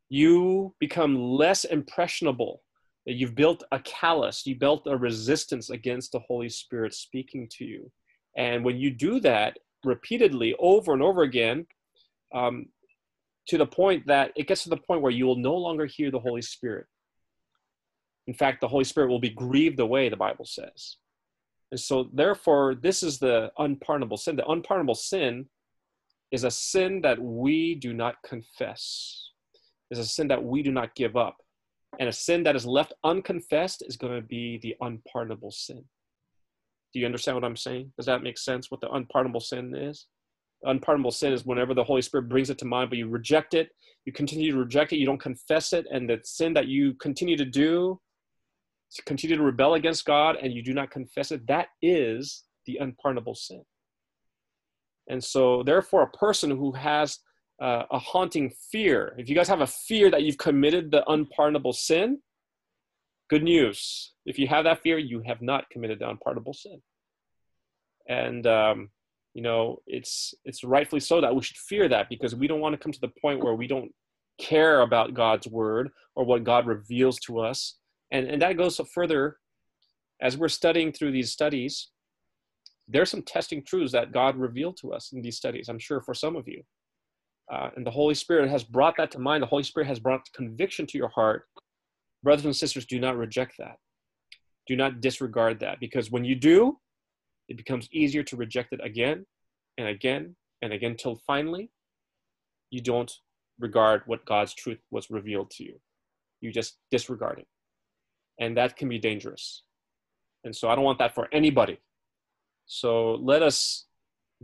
You 0.09 0.75
become 0.81 1.16
less 1.16 1.64
impressionable. 1.64 2.62
You've 3.07 3.37
built 3.37 3.62
a 3.71 3.79
callus, 3.81 4.47
you 4.47 4.57
built 4.57 4.87
a 4.87 4.97
resistance 4.97 5.71
against 5.71 6.12
the 6.12 6.19
Holy 6.19 6.49
Spirit 6.49 6.92
speaking 6.92 7.49
to 7.53 7.64
you. 7.64 7.90
And 8.37 8.64
when 8.64 8.79
you 8.79 8.90
do 8.90 9.21
that 9.21 9.59
repeatedly 9.85 10.57
over 10.59 10.92
and 10.92 11.03
over 11.03 11.23
again, 11.23 11.66
um, 12.35 12.66
to 13.47 13.59
the 13.59 13.66
point 13.66 14.07
that 14.07 14.33
it 14.35 14.49
gets 14.49 14.64
to 14.64 14.71
the 14.71 14.77
point 14.77 15.03
where 15.03 15.12
you 15.12 15.25
will 15.25 15.37
no 15.37 15.55
longer 15.55 15.87
hear 15.87 16.11
the 16.11 16.19
Holy 16.19 16.42
Spirit. 16.42 16.87
In 18.27 18.35
fact, 18.35 18.61
the 18.61 18.69
Holy 18.69 18.85
Spirit 18.85 19.09
will 19.09 19.21
be 19.21 19.31
grieved 19.31 19.79
away, 19.79 20.09
the 20.09 20.16
Bible 20.16 20.45
says. 20.45 20.97
And 21.71 21.79
so, 21.79 22.11
therefore, 22.12 22.75
this 22.75 23.03
is 23.03 23.19
the 23.19 23.53
unpardonable 23.59 24.16
sin. 24.16 24.37
The 24.37 24.49
unpardonable 24.49 24.97
sin 24.97 25.47
is 26.33 26.42
a 26.45 26.51
sin 26.51 27.01
that 27.03 27.21
we 27.21 27.77
do 27.77 27.92
not 27.92 28.16
confess, 28.25 29.31
is 29.90 30.01
a 30.01 30.05
sin 30.05 30.29
that 30.29 30.42
we 30.42 30.62
do 30.62 30.73
not 30.73 30.95
give 30.97 31.16
up. 31.16 31.37
And 31.99 32.09
a 32.09 32.13
sin 32.13 32.43
that 32.43 32.57
is 32.57 32.67
left 32.67 32.93
unconfessed 33.05 33.83
is 33.87 33.97
going 33.97 34.15
to 34.15 34.27
be 34.27 34.59
the 34.59 34.77
unpardonable 34.81 35.51
sin. 35.51 35.85
Do 36.93 37.01
you 37.01 37.07
understand 37.07 37.37
what 37.37 37.45
I'm 37.45 37.57
saying? 37.57 37.93
Does 37.97 38.07
that 38.07 38.23
make 38.23 38.39
sense 38.39 38.71
what 38.71 38.81
the 38.81 38.91
unpardonable 38.91 39.41
sin 39.41 39.75
is? 39.75 40.07
unpardonable 40.65 41.11
sin 41.11 41.33
is 41.33 41.45
whenever 41.45 41.75
the 41.75 41.85
Holy 41.85 42.03
Spirit 42.03 42.29
brings 42.29 42.51
it 42.51 42.59
to 42.59 42.65
mind, 42.65 42.91
but 42.91 42.99
you 42.99 43.09
reject 43.09 43.55
it, 43.55 43.71
you 44.05 44.13
continue 44.13 44.53
to 44.53 44.59
reject 44.59 44.93
it, 44.93 44.99
you 44.99 45.07
don't 45.07 45.21
confess 45.21 45.73
it, 45.73 45.87
and 45.91 46.09
the 46.09 46.21
sin 46.25 46.55
that 46.55 46.67
you 46.67 46.95
continue 46.95 47.37
to 47.37 47.45
do, 47.45 48.01
continue 49.05 49.37
to 49.37 49.43
rebel 49.43 49.75
against 49.75 50.05
God, 50.05 50.37
and 50.41 50.53
you 50.53 50.63
do 50.63 50.73
not 50.73 50.91
confess 50.91 51.31
it, 51.33 51.47
that 51.47 51.69
is 51.83 52.45
the 52.67 52.79
unpardonable 52.79 53.35
sin. 53.35 53.63
And 55.09 55.23
so, 55.23 55.63
therefore, 55.63 56.03
a 56.03 56.17
person 56.17 56.51
who 56.51 56.73
has 56.73 57.19
uh, 57.61 57.85
a 57.90 57.99
haunting 57.99 58.53
fear, 58.71 59.14
if 59.19 59.29
you 59.29 59.35
guys 59.35 59.49
have 59.49 59.62
a 59.62 59.66
fear 59.66 60.11
that 60.11 60.23
you've 60.23 60.38
committed 60.38 60.90
the 60.90 61.09
unpardonable 61.11 61.73
sin, 61.73 62.19
good 63.29 63.42
news. 63.42 64.12
If 64.25 64.38
you 64.38 64.47
have 64.49 64.64
that 64.64 64.83
fear, 64.83 64.99
you 64.99 65.23
have 65.27 65.42
not 65.42 65.69
committed 65.71 65.99
the 66.01 66.09
unpardonable 66.09 66.55
sin. 66.55 66.83
And 68.09 68.47
um, 68.47 68.90
you 69.37 69.42
know 69.42 69.83
it's 69.87 70.35
it's 70.47 70.64
rightfully 70.64 70.99
so 70.99 71.21
that 71.21 71.35
we 71.35 71.42
should 71.42 71.59
fear 71.59 71.88
that 71.90 72.09
because 72.09 72.35
we 72.35 72.47
don't 72.47 72.61
want 72.61 72.73
to 72.73 72.79
come 72.79 72.90
to 72.90 73.01
the 73.03 73.12
point 73.21 73.45
where 73.45 73.55
we 73.55 73.66
don't 73.66 73.92
care 74.38 74.81
about 74.81 75.12
god's 75.12 75.47
word 75.47 75.90
or 76.14 76.25
what 76.25 76.42
god 76.42 76.66
reveals 76.66 77.21
to 77.21 77.38
us 77.38 77.77
and 78.11 78.27
and 78.27 78.40
that 78.40 78.57
goes 78.57 78.81
further 78.95 79.37
as 80.23 80.38
we're 80.38 80.49
studying 80.49 80.90
through 80.90 81.12
these 81.12 81.31
studies 81.31 81.90
there's 82.88 83.11
some 83.11 83.21
testing 83.21 83.62
truths 83.62 83.92
that 83.92 84.11
god 84.11 84.37
revealed 84.37 84.79
to 84.81 84.90
us 84.90 85.12
in 85.12 85.21
these 85.21 85.37
studies 85.37 85.69
i'm 85.69 85.79
sure 85.79 86.01
for 86.01 86.14
some 86.14 86.35
of 86.35 86.49
you 86.49 86.62
uh, 87.53 87.71
and 87.77 87.87
the 87.87 87.91
holy 87.91 88.15
spirit 88.15 88.51
has 88.51 88.65
brought 88.65 88.97
that 88.97 89.11
to 89.11 89.19
mind 89.19 89.43
the 89.43 89.47
holy 89.47 89.63
spirit 89.63 89.87
has 89.87 90.01
brought 90.01 90.21
conviction 90.35 90.87
to 90.87 90.99
your 90.99 91.09
heart 91.09 91.45
brothers 92.23 92.45
and 92.45 92.57
sisters 92.57 92.87
do 92.87 92.99
not 92.99 93.17
reject 93.17 93.55
that 93.59 93.77
do 94.67 94.77
not 94.77 95.01
disregard 95.01 95.61
that 95.61 95.79
because 95.81 96.11
when 96.11 96.25
you 96.25 96.35
do 96.35 96.79
it 97.49 97.57
becomes 97.57 97.89
easier 97.93 98.23
to 98.23 98.37
reject 98.37 98.73
it 98.73 98.81
again 98.83 99.25
and 99.79 99.89
again 99.89 100.35
and 100.63 100.73
again 100.73 100.97
till 100.97 101.17
finally 101.27 101.71
you 102.71 102.81
don't 102.81 103.13
regard 103.59 104.03
what 104.07 104.25
God's 104.27 104.55
truth 104.55 104.79
was 104.91 105.11
revealed 105.11 105.51
to 105.53 105.65
you. 105.65 105.81
You 106.41 106.53
just 106.53 106.77
disregard 106.91 107.39
it. 107.39 107.47
And 108.39 108.57
that 108.57 108.77
can 108.77 108.89
be 108.89 108.99
dangerous. 108.99 109.63
And 110.45 110.55
so 110.55 110.69
I 110.69 110.75
don't 110.75 110.85
want 110.85 110.99
that 110.99 111.15
for 111.15 111.29
anybody. 111.33 111.79
So 112.67 113.15
let 113.15 113.43
us 113.43 113.86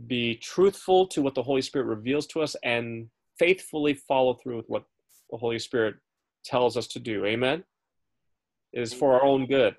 be 0.07 0.35
truthful 0.35 1.07
to 1.07 1.21
what 1.21 1.35
the 1.35 1.43
Holy 1.43 1.61
Spirit 1.61 1.85
reveals 1.85 2.27
to 2.27 2.41
us 2.41 2.55
and 2.63 3.07
faithfully 3.37 3.93
follow 3.93 4.33
through 4.33 4.57
with 4.57 4.69
what 4.69 4.83
the 5.29 5.37
Holy 5.37 5.59
Spirit 5.59 5.95
tells 6.43 6.77
us 6.77 6.87
to 6.87 6.99
do. 6.99 7.25
Amen? 7.25 7.63
It 8.73 8.81
is 8.81 8.93
for 8.93 9.13
our 9.13 9.23
own 9.23 9.45
good. 9.45 9.75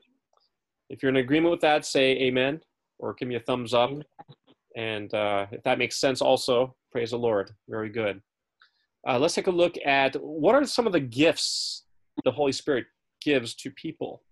If 0.89 1.03
you're 1.03 1.11
in 1.11 1.17
agreement 1.17 1.51
with 1.51 1.61
that, 1.63 1.85
say 1.85 2.13
amen 2.23 2.61
or 2.99 3.15
give 3.15 3.29
me 3.29 3.35
a 3.35 3.41
thumbs 3.41 3.75
up. 3.75 3.91
And 4.77 5.13
uh, 5.15 5.47
if 5.51 5.63
that 5.65 5.79
makes 5.79 5.97
sense, 5.97 6.21
also, 6.21 6.75
praise 6.93 7.11
the 7.11 7.19
Lord. 7.19 7.51
Very 7.69 7.89
good. 7.89 8.21
Uh, 9.07 9.19
let's 9.19 9.35
take 9.35 9.49
a 9.49 9.53
look 9.53 9.75
at 9.85 10.15
what 10.17 10.55
are 10.55 10.65
some 10.65 10.87
of 10.87 10.93
the 10.93 11.01
gifts 11.01 11.85
the 12.25 12.31
Holy 12.31 12.53
Spirit 12.53 12.87
gives 13.21 13.55
to 13.55 13.71
people. 13.73 14.23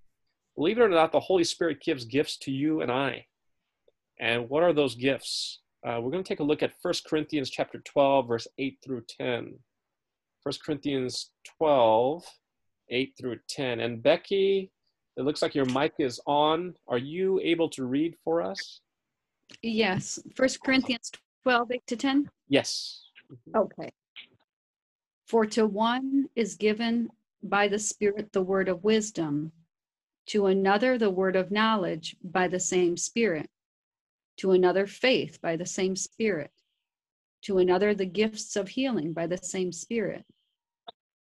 Believe 0.57 0.79
it 0.79 0.83
or 0.83 0.89
not, 0.89 1.13
the 1.13 1.21
Holy 1.21 1.45
Spirit 1.45 1.81
gives 1.81 2.05
gifts 2.05 2.37
to 2.39 2.51
you 2.51 2.81
and 2.83 2.91
I. 2.91 3.27
And 4.21 4.49
what 4.49 4.63
are 4.63 4.73
those 4.73 4.95
gifts? 4.95 5.61
Uh, 5.85 6.01
we're 6.01 6.11
going 6.13 6.23
to 6.23 6.29
take 6.29 6.41
a 6.41 6.45
look 6.45 6.63
at 6.63 6.75
1 6.81 6.95
Corinthians 7.07 7.51
chapter 7.51 7.81
12, 7.81 8.29
verse 8.29 8.47
8 8.59 8.79
through 8.85 9.03
10. 9.19 9.55
1 10.45 10.55
Corinthians 10.65 11.31
12, 11.59 12.25
8 12.89 13.15
through 13.19 13.39
10. 13.49 13.81
And 13.81 14.03
Becky, 14.03 14.71
it 15.17 15.23
looks 15.23 15.43
like 15.43 15.55
your 15.55 15.65
mic 15.67 15.95
is 15.99 16.21
on. 16.27 16.75
Are 16.87 16.99
you 16.99 17.41
able 17.41 17.69
to 17.71 17.85
read 17.85 18.15
for 18.23 18.43
us? 18.43 18.81
Yes, 19.63 20.21
1 20.37 20.49
Corinthians 20.65 21.11
12, 21.43 21.73
8 21.73 21.87
to 21.89 21.97
10. 21.97 22.31
Yes. 22.49 23.03
Okay. 23.57 23.91
For 25.27 25.47
to 25.47 25.67
one 25.67 26.29
is 26.37 26.55
given 26.55 27.09
by 27.43 27.67
the 27.67 27.79
Spirit 27.79 28.33
the 28.33 28.43
word 28.43 28.69
of 28.69 28.85
wisdom, 28.85 29.51
to 30.27 30.47
another 30.47 30.97
the 30.97 31.11
word 31.11 31.35
of 31.35 31.51
knowledge 31.51 32.17
by 32.23 32.47
the 32.47 32.61
same 32.61 32.97
Spirit, 32.97 33.51
to 34.39 34.53
another 34.53 34.87
faith 34.87 35.41
by 35.41 35.57
the 35.57 35.67
same 35.67 35.97
Spirit, 35.97 36.51
to 37.43 37.59
another 37.59 37.95
the 37.95 38.07
gifts 38.07 38.57
of 38.57 38.69
healing 38.69 39.13
by 39.13 39.27
the 39.27 39.39
same 39.39 39.73
Spirit, 39.73 40.25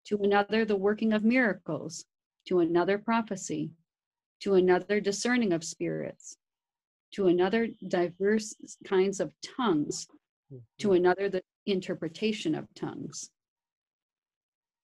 to 0.05 0.17
another 0.23 0.65
the 0.65 0.75
working 0.75 1.13
of 1.13 1.23
miracles, 1.23 2.05
to 2.47 2.59
another 2.59 2.97
prophecy, 2.97 3.71
to 4.41 4.55
another 4.55 4.99
discerning 4.99 5.53
of 5.53 5.63
spirits, 5.63 6.37
to 7.11 7.27
another 7.27 7.67
diverse 7.87 8.55
kinds 8.85 9.19
of 9.19 9.33
tongues, 9.57 10.07
to 10.79 10.87
Mm-hmm. 10.87 10.95
another 10.95 11.29
the 11.29 11.43
interpretation 11.65 12.55
of 12.55 12.65
tongues. 12.75 13.29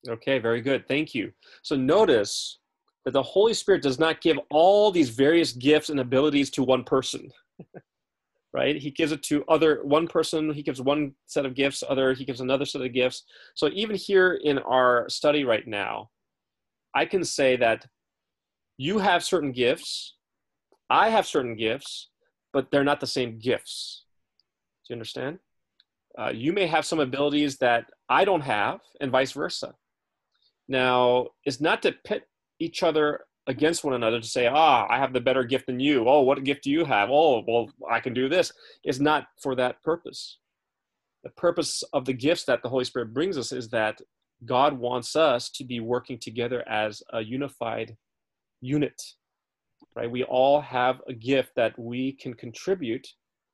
Okay, 0.07 0.37
very 0.39 0.61
good. 0.61 0.87
Thank 0.87 1.15
you. 1.15 1.31
So 1.63 1.75
notice 1.75 2.59
that 3.03 3.11
the 3.11 3.23
Holy 3.23 3.53
Spirit 3.53 3.81
does 3.81 3.97
not 3.97 4.21
give 4.21 4.37
all 4.51 4.91
these 4.91 5.09
various 5.09 5.53
gifts 5.53 5.89
and 5.89 5.99
abilities 5.99 6.49
to 6.51 6.63
one 6.63 6.83
person. 6.83 7.31
right? 8.55 8.77
He 8.77 8.89
gives 8.89 9.11
it 9.11 9.21
to 9.23 9.43
other 9.49 9.81
one 9.83 10.07
person, 10.07 10.53
he 10.53 10.63
gives 10.63 10.81
one 10.81 11.13
set 11.27 11.45
of 11.45 11.55
gifts, 11.55 11.83
other 11.87 12.13
he 12.13 12.23
gives 12.23 12.39
another 12.39 12.63
set 12.63 12.81
of 12.81 12.93
gifts. 12.93 13.23
So 13.53 13.69
even 13.73 13.97
here 13.97 14.39
in 14.41 14.59
our 14.59 15.09
study 15.09 15.43
right 15.43 15.67
now, 15.67 16.09
I 16.95 17.05
can 17.05 17.25
say 17.25 17.57
that 17.57 17.85
you 18.77 18.97
have 18.99 19.25
certain 19.25 19.51
gifts, 19.51 20.15
I 20.89 21.09
have 21.09 21.27
certain 21.27 21.57
gifts, 21.57 22.09
but 22.53 22.71
they're 22.71 22.85
not 22.85 23.01
the 23.01 23.07
same 23.07 23.39
gifts. 23.39 24.05
Do 24.87 24.93
you 24.93 24.95
understand? 24.95 25.39
Uh, 26.17 26.31
you 26.33 26.53
may 26.53 26.65
have 26.65 26.85
some 26.85 27.01
abilities 27.01 27.57
that 27.57 27.87
I 28.07 28.23
don't 28.23 28.47
have, 28.57 28.79
and 29.01 29.11
vice 29.11 29.33
versa. 29.33 29.73
Now, 30.69 31.27
it's 31.43 31.59
not 31.59 31.81
to 31.81 31.91
pit 31.91 32.23
each 32.59 32.83
other 32.83 33.25
against 33.47 33.83
one 33.83 33.93
another 33.93 34.19
to 34.19 34.27
say, 34.27 34.47
ah, 34.47 34.87
I 34.89 34.97
have 34.97 35.13
the 35.13 35.21
better 35.21 35.43
gift 35.43 35.67
than 35.67 35.79
you. 35.79 36.07
Oh, 36.07 36.21
what 36.21 36.43
gift 36.43 36.63
do 36.63 36.71
you 36.71 36.85
have? 36.85 37.09
Oh, 37.11 37.43
well, 37.47 37.69
I 37.89 37.99
can 37.99 38.13
do 38.13 38.27
this. 38.27 38.51
Is 38.83 38.99
not 38.99 39.27
for 39.41 39.55
that 39.55 39.81
purpose. 39.83 40.39
The 41.23 41.29
purpose 41.31 41.83
of 41.93 42.05
the 42.05 42.13
gifts 42.13 42.45
that 42.45 42.61
the 42.61 42.69
Holy 42.69 42.85
Spirit 42.85 43.13
brings 43.13 43.37
us 43.37 43.51
is 43.51 43.69
that 43.69 43.99
God 44.45 44.77
wants 44.77 45.15
us 45.15 45.49
to 45.51 45.63
be 45.63 45.79
working 45.79 46.19
together 46.19 46.67
as 46.67 47.01
a 47.13 47.21
unified 47.21 47.95
unit, 48.61 49.01
right? 49.95 50.09
We 50.09 50.23
all 50.23 50.61
have 50.61 51.01
a 51.07 51.13
gift 51.13 51.51
that 51.55 51.77
we 51.79 52.13
can 52.13 52.33
contribute 52.33 53.07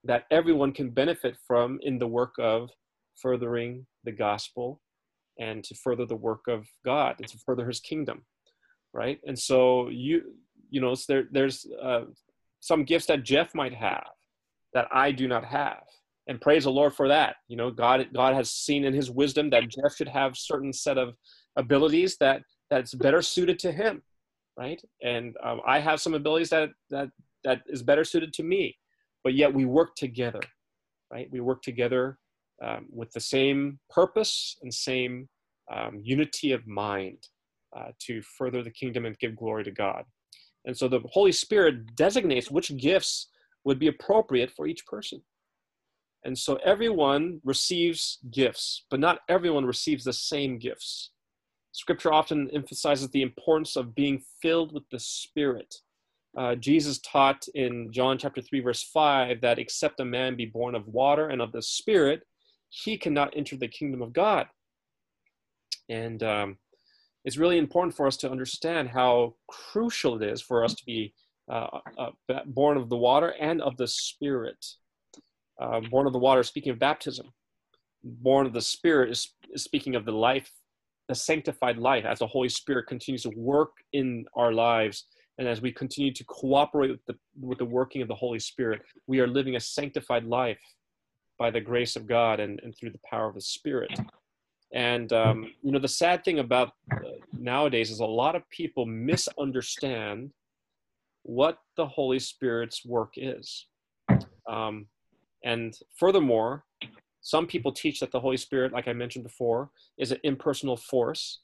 that 0.03 0.25
everyone 0.31 0.73
can 0.73 0.89
benefit 0.89 1.37
from 1.47 1.79
in 1.83 1.99
the 1.99 2.07
work 2.07 2.33
of 2.39 2.69
furthering 3.15 3.85
the 4.03 4.11
gospel 4.11 4.81
and 5.39 5.63
to 5.63 5.75
further 5.75 6.05
the 6.05 6.15
work 6.15 6.47
of 6.47 6.67
God 6.83 7.15
and 7.19 7.27
to 7.27 7.37
further 7.45 7.67
his 7.67 7.79
kingdom, 7.79 8.25
right? 8.93 9.19
And 9.25 9.37
so 9.37 9.89
you, 9.89 10.33
you 10.69 10.81
know, 10.81 10.95
there, 11.07 11.25
there's 11.31 11.65
uh, 11.81 12.05
some 12.59 12.83
gifts 12.83 13.07
that 13.07 13.23
Jeff 13.23 13.53
might 13.55 13.73
have 13.73 14.07
that 14.73 14.87
I 14.91 15.11
do 15.11 15.27
not 15.27 15.45
have 15.45 15.83
and 16.27 16.39
praise 16.39 16.63
the 16.63 16.71
Lord 16.71 16.93
for 16.93 17.07
that. 17.07 17.37
You 17.47 17.57
know, 17.57 17.71
God 17.71 18.07
God 18.13 18.35
has 18.35 18.49
seen 18.51 18.85
in 18.85 18.93
His 18.93 19.11
wisdom 19.11 19.49
that 19.49 19.69
Jeff 19.69 19.95
should 19.95 20.07
have 20.07 20.37
certain 20.37 20.73
set 20.73 20.97
of 20.97 21.15
abilities 21.55 22.17
that 22.17 22.43
that's 22.69 22.93
better 22.93 23.21
suited 23.21 23.59
to 23.59 23.71
him, 23.71 24.01
right? 24.57 24.81
And 25.03 25.35
um, 25.43 25.59
I 25.67 25.79
have 25.79 25.99
some 25.99 26.13
abilities 26.13 26.49
that 26.49 26.69
that 26.89 27.09
that 27.43 27.63
is 27.67 27.83
better 27.83 28.03
suited 28.03 28.33
to 28.33 28.43
me, 28.43 28.77
but 29.23 29.33
yet 29.33 29.53
we 29.53 29.65
work 29.65 29.95
together, 29.95 30.41
right? 31.11 31.27
We 31.31 31.41
work 31.41 31.61
together 31.63 32.17
um, 32.63 32.87
with 32.91 33.11
the 33.11 33.19
same 33.19 33.79
purpose 33.89 34.57
and 34.61 34.73
same 34.73 35.27
um, 35.73 35.99
unity 36.03 36.51
of 36.51 36.67
mind 36.67 37.27
uh, 37.75 37.91
to 37.99 38.21
further 38.21 38.63
the 38.63 38.71
kingdom 38.71 39.05
and 39.05 39.17
give 39.19 39.35
glory 39.35 39.63
to 39.63 39.71
God. 39.71 40.03
And 40.65 40.77
so 40.77 40.87
the 40.87 41.01
Holy 41.11 41.31
Spirit 41.31 41.95
designates 41.95 42.51
which 42.51 42.75
gifts 42.77 43.27
would 43.63 43.79
be 43.79 43.87
appropriate 43.87 44.51
for 44.51 44.67
each 44.67 44.85
person. 44.85 45.21
And 46.23 46.37
so 46.37 46.55
everyone 46.63 47.41
receives 47.43 48.19
gifts, 48.31 48.85
but 48.89 48.99
not 48.99 49.19
everyone 49.27 49.65
receives 49.65 50.03
the 50.03 50.13
same 50.13 50.59
gifts. 50.59 51.11
Scripture 51.71 52.13
often 52.13 52.49
emphasizes 52.53 53.09
the 53.09 53.21
importance 53.21 53.75
of 53.75 53.95
being 53.95 54.21
filled 54.41 54.73
with 54.73 54.83
the 54.91 54.99
Spirit. 54.99 55.73
Uh, 56.37 56.55
Jesus 56.55 56.99
taught 56.99 57.47
in 57.55 57.91
John 57.91 58.17
chapter 58.17 58.41
3, 58.41 58.59
verse 58.59 58.83
5, 58.83 59.41
that 59.41 59.57
except 59.57 59.99
a 59.99 60.05
man 60.05 60.35
be 60.35 60.45
born 60.45 60.75
of 60.75 60.87
water 60.87 61.29
and 61.29 61.41
of 61.41 61.51
the 61.51 61.61
Spirit, 61.61 62.23
he 62.69 62.97
cannot 62.97 63.33
enter 63.35 63.57
the 63.57 63.67
kingdom 63.67 64.01
of 64.01 64.13
God. 64.13 64.47
And 65.89 66.21
um, 66.23 66.57
it's 67.23 67.37
really 67.37 67.57
important 67.57 67.95
for 67.95 68.07
us 68.07 68.17
to 68.17 68.31
understand 68.31 68.89
how 68.89 69.35
crucial 69.47 70.21
it 70.21 70.27
is 70.27 70.41
for 70.41 70.63
us 70.63 70.73
to 70.73 70.85
be 70.85 71.13
uh, 71.49 71.79
uh, 71.97 72.09
born 72.45 72.77
of 72.77 72.89
the 72.89 72.97
water 72.97 73.33
and 73.39 73.61
of 73.61 73.77
the 73.77 73.87
Spirit 73.87 74.65
uh, 75.61 75.79
born 75.91 76.07
of 76.07 76.13
the 76.13 76.19
water, 76.19 76.43
speaking 76.43 76.71
of 76.71 76.79
baptism. 76.79 77.31
Born 78.03 78.47
of 78.47 78.53
the 78.53 78.61
Spirit 78.61 79.11
is, 79.11 79.33
is 79.53 79.63
speaking 79.63 79.95
of 79.95 80.05
the 80.05 80.11
life, 80.11 80.51
the 81.07 81.15
sanctified 81.15 81.77
life, 81.77 82.03
as 82.03 82.19
the 82.19 82.27
Holy 82.27 82.49
Spirit 82.49 82.87
continues 82.87 83.23
to 83.23 83.31
work 83.35 83.71
in 83.93 84.25
our 84.35 84.51
lives. 84.51 85.05
And 85.37 85.47
as 85.47 85.61
we 85.61 85.71
continue 85.71 86.13
to 86.13 86.23
cooperate 86.25 86.91
with 86.91 87.05
the, 87.05 87.15
with 87.39 87.59
the 87.59 87.65
working 87.65 88.01
of 88.01 88.07
the 88.07 88.15
Holy 88.15 88.39
Spirit, 88.39 88.81
we 89.07 89.19
are 89.19 89.27
living 89.27 89.55
a 89.55 89.59
sanctified 89.59 90.25
life 90.25 90.61
by 91.37 91.51
the 91.51 91.61
grace 91.61 91.95
of 91.95 92.07
God 92.07 92.39
and, 92.39 92.59
and 92.63 92.75
through 92.75 92.91
the 92.91 92.99
power 93.09 93.29
of 93.29 93.35
the 93.35 93.41
Spirit. 93.41 93.91
And, 94.73 95.11
um, 95.11 95.51
you 95.61 95.71
know, 95.71 95.79
the 95.79 95.87
sad 95.87 96.23
thing 96.23 96.39
about 96.39 96.69
uh, 97.05 97.09
nowadays 97.33 97.91
is 97.91 97.99
a 97.99 98.05
lot 98.05 98.35
of 98.35 98.49
people 98.49 98.85
misunderstand 98.85 100.31
what 101.23 101.59
the 101.77 101.85
Holy 101.85 102.19
Spirit's 102.19 102.85
work 102.85 103.13
is. 103.17 103.67
Um, 104.49 104.87
and 105.43 105.77
furthermore, 105.97 106.65
some 107.21 107.47
people 107.47 107.71
teach 107.71 107.99
that 107.99 108.11
the 108.11 108.19
Holy 108.19 108.37
Spirit, 108.37 108.73
like 108.73 108.87
I 108.87 108.93
mentioned 108.93 109.23
before, 109.23 109.69
is 109.97 110.11
an 110.11 110.19
impersonal 110.23 110.77
force. 110.77 111.41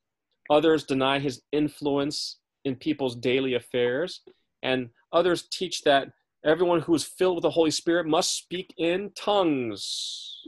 Others 0.49 0.85
deny 0.85 1.19
his 1.19 1.41
influence 1.51 2.37
in 2.65 2.75
people's 2.75 3.15
daily 3.15 3.53
affairs. 3.53 4.21
And 4.63 4.89
others 5.11 5.47
teach 5.51 5.83
that 5.83 6.09
everyone 6.45 6.81
who 6.81 6.95
is 6.95 7.03
filled 7.03 7.35
with 7.35 7.43
the 7.43 7.51
Holy 7.51 7.71
Spirit 7.71 8.07
must 8.07 8.35
speak 8.35 8.73
in 8.77 9.11
tongues. 9.15 10.41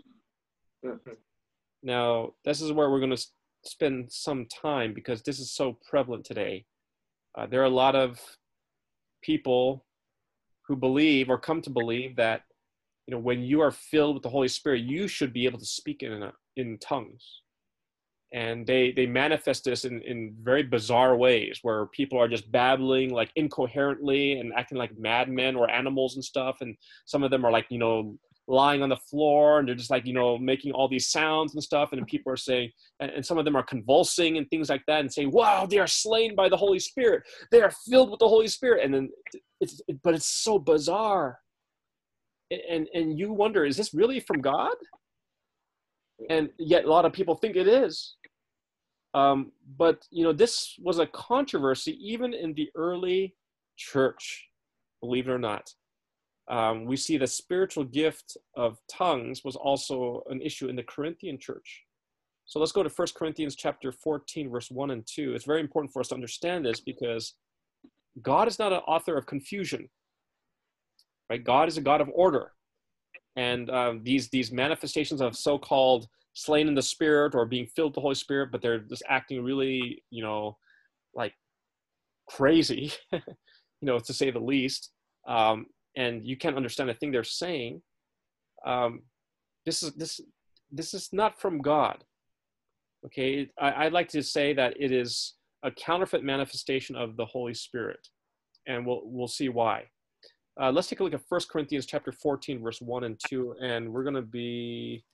Now, 1.82 2.34
this 2.46 2.62
is 2.62 2.72
where 2.72 2.90
we're 2.90 3.00
going 3.00 3.16
to 3.16 3.26
spend 3.64 4.12
some 4.12 4.46
time 4.46 4.94
because 4.94 5.22
this 5.22 5.40
is 5.40 5.52
so 5.52 5.78
prevalent 5.90 6.26
today. 6.26 6.66
Uh, 7.38 7.46
there 7.46 7.62
are 7.62 7.66
a 7.66 7.70
lot 7.70 7.96
of 7.96 8.20
people 9.22 9.86
who 10.68 10.76
believe 10.76 11.30
or 11.30 11.38
come 11.38 11.62
to 11.62 11.70
believe 11.70 12.16
that 12.16 12.44
you 13.08 13.16
know 13.16 13.20
when 13.20 13.42
you 13.42 13.60
are 13.60 13.72
filled 13.72 14.16
with 14.16 14.24
the 14.24 14.30
holy 14.30 14.48
spirit 14.48 14.82
you 14.82 15.08
should 15.08 15.34
be 15.34 15.46
able 15.46 15.60
to 15.60 15.66
speak 15.66 16.04
in 16.04 16.24
a, 16.24 16.32
in 16.58 16.78
tongues 16.78 17.42
and 18.32 18.68
they 18.68 18.92
they 18.92 19.08
manifest 19.08 19.64
this 19.64 19.84
in 19.84 20.02
in 20.04 20.36
very 20.44 20.62
bizarre 20.62 21.18
ways 21.18 21.60
where 21.64 21.88
people 21.88 22.20
are 22.20 22.28
just 22.28 22.52
babbling 22.52 23.12
like 23.12 23.32
incoherently 23.36 24.40
and 24.40 24.54
acting 24.56 24.78
like 24.78 24.96
madmen 24.98 25.56
or 25.56 25.70
animals 25.70 26.16
and 26.16 26.24
stuff 26.24 26.58
and 26.62 26.76
some 27.06 27.24
of 27.24 27.32
them 27.32 27.44
are 27.44 27.52
like 27.52 27.66
you 27.70 27.80
know 27.80 28.16
lying 28.50 28.82
on 28.82 28.90
the 28.90 28.98
floor 28.98 29.60
and 29.60 29.68
they're 29.68 29.76
just 29.76 29.92
like 29.92 30.06
you 30.06 30.14
know 30.14 30.38
making 30.38 30.72
all 30.72 30.88
these 30.88 31.08
sounds 31.08 31.54
and 31.54 31.64
stuff 31.64 31.92
and 31.92 32.06
people 32.08 32.34
are 32.34 32.38
saying 32.38 32.70
and, 33.00 33.12
and, 33.12 33.26
some 33.26 33.38
of 33.38 33.46
them 33.46 33.56
are 33.56 33.62
convulsing 33.62 34.38
and 34.38 34.50
things 34.50 34.70
like 34.70 34.82
that 34.88 35.02
and 35.02 35.14
saying 35.14 35.30
wow 35.32 35.68
they 35.68 35.78
are 35.78 35.88
slain 35.88 36.36
by 36.36 36.50
the 36.50 36.58
holy 36.58 36.80
spirit. 36.80 37.24
They 37.52 37.62
are 37.62 37.72
filled 37.72 38.10
with 38.10 38.20
the 38.20 38.28
holy 38.28 38.48
spirit. 38.48 38.84
And 38.84 38.94
then 38.94 39.10
it's 39.62 39.82
it, 39.88 40.00
but 40.04 40.14
it's 40.14 40.28
so 40.44 40.60
bizarre. 40.60 41.40
And 42.52 42.88
and 42.94 43.18
you 43.18 43.32
wonder 43.32 43.66
is 43.66 43.78
this 43.78 43.94
really 43.94 44.20
from 44.20 44.42
god? 44.42 44.76
And 46.30 46.50
yet 46.58 46.86
a 46.86 46.90
lot 46.90 47.06
of 47.06 47.14
people 47.14 47.36
think 47.36 47.56
it 47.56 47.68
is. 47.68 48.16
Um, 49.14 49.52
but 49.78 50.06
you 50.12 50.24
know 50.24 50.34
this 50.34 50.76
was 50.80 51.00
a 51.00 51.08
controversy 51.08 51.98
even 52.00 52.34
in 52.34 52.54
the 52.54 52.70
early 52.76 53.36
church 53.76 54.48
believe 55.02 55.28
it 55.28 55.32
or 55.32 55.40
not 55.40 55.74
um, 56.50 56.86
we 56.86 56.98
see 56.98 57.18
the 57.18 57.28
spiritual 57.28 57.84
gift 57.84 58.38
of 58.56 58.78
tongues 58.92 59.44
was 59.44 59.56
also 59.56 60.24
an 60.30 60.42
issue 60.42 60.68
in 60.68 60.76
the 60.76 60.84
corinthian 60.84 61.38
church 61.38 61.84
so 62.46 62.60
let's 62.60 62.72
go 62.72 62.84
to 62.84 62.90
1 62.90 63.08
corinthians 63.16 63.56
chapter 63.56 63.92
14 63.92 64.50
verse 64.50 64.72
1 64.72 64.92
and 64.92 65.06
2 65.08 65.34
it's 65.34 65.46
very 65.46 65.62
important 65.62 65.92
for 65.94 66.00
us 66.00 66.10
to 66.10 66.16
understand 66.16 66.66
this 66.66 66.80
because 66.80 67.36
god 68.22 68.48
is 68.48 68.60
not 68.60 68.74
an 68.74 68.80
author 68.88 69.18
of 69.18 69.26
confusion 69.26 69.90
right? 71.30 71.44
God 71.44 71.68
is 71.68 71.78
a 71.78 71.82
God 71.82 72.02
of 72.02 72.10
order, 72.14 72.52
and 73.36 73.70
um, 73.70 74.02
these 74.04 74.30
these 74.30 74.52
manifestations 74.52 75.22
of 75.22 75.36
so-called 75.36 76.08
slain 76.34 76.68
in 76.68 76.76
the 76.76 76.82
spirit 76.82 77.36
or 77.36 77.46
being 77.46 77.68
filled 77.68 77.92
with 77.92 77.96
the 77.96 78.02
Holy 78.02 78.16
Spirit, 78.16 78.52
but 78.52 78.62
they're 78.62 78.80
just 78.80 79.04
acting 79.08 79.44
really, 79.44 80.04
you 80.10 80.24
know, 80.24 80.58
like 81.14 81.34
crazy, 82.28 82.92
you 83.12 83.22
know, 83.82 84.00
to 84.00 84.14
say 84.14 84.32
the 84.32 84.40
least. 84.40 84.92
Um, 85.28 85.66
and 86.00 86.26
you 86.26 86.38
can't 86.38 86.56
understand 86.56 86.90
a 86.90 86.94
thing 86.94 87.12
they're 87.12 87.24
saying. 87.24 87.82
Um, 88.66 89.02
this 89.66 89.84
is 89.84 89.92
this 89.94 90.22
this 90.72 90.94
is 90.94 91.10
not 91.12 91.40
from 91.40 91.62
God. 91.62 92.04
Okay, 93.06 93.50
I, 93.60 93.86
I'd 93.86 93.94
like 93.94 94.08
to 94.10 94.24
say 94.24 94.54
that 94.54 94.74
it 94.80 94.92
is 94.92 95.36
a 95.64 95.72
counterfeit 95.72 96.24
manifestation 96.24 96.96
of 96.96 97.18
the 97.18 97.26
Holy 97.26 97.54
Spirit, 97.54 98.00
and 98.66 98.86
we'll 98.86 99.02
we'll 99.04 99.28
see 99.28 99.50
why. 99.50 99.84
Uh, 100.60 100.72
let's 100.72 100.88
take 100.88 101.00
a 101.00 101.04
look 101.04 101.14
at 101.14 101.22
1 101.30 101.42
Corinthians 101.50 101.86
chapter 101.86 102.12
14, 102.12 102.62
verse 102.62 102.82
1 102.82 103.06
and 103.06 103.18
2, 103.30 103.56
and 103.62 103.90
we're 103.90 104.04
going 104.04 104.16
to 104.16 104.22
be 104.22 105.06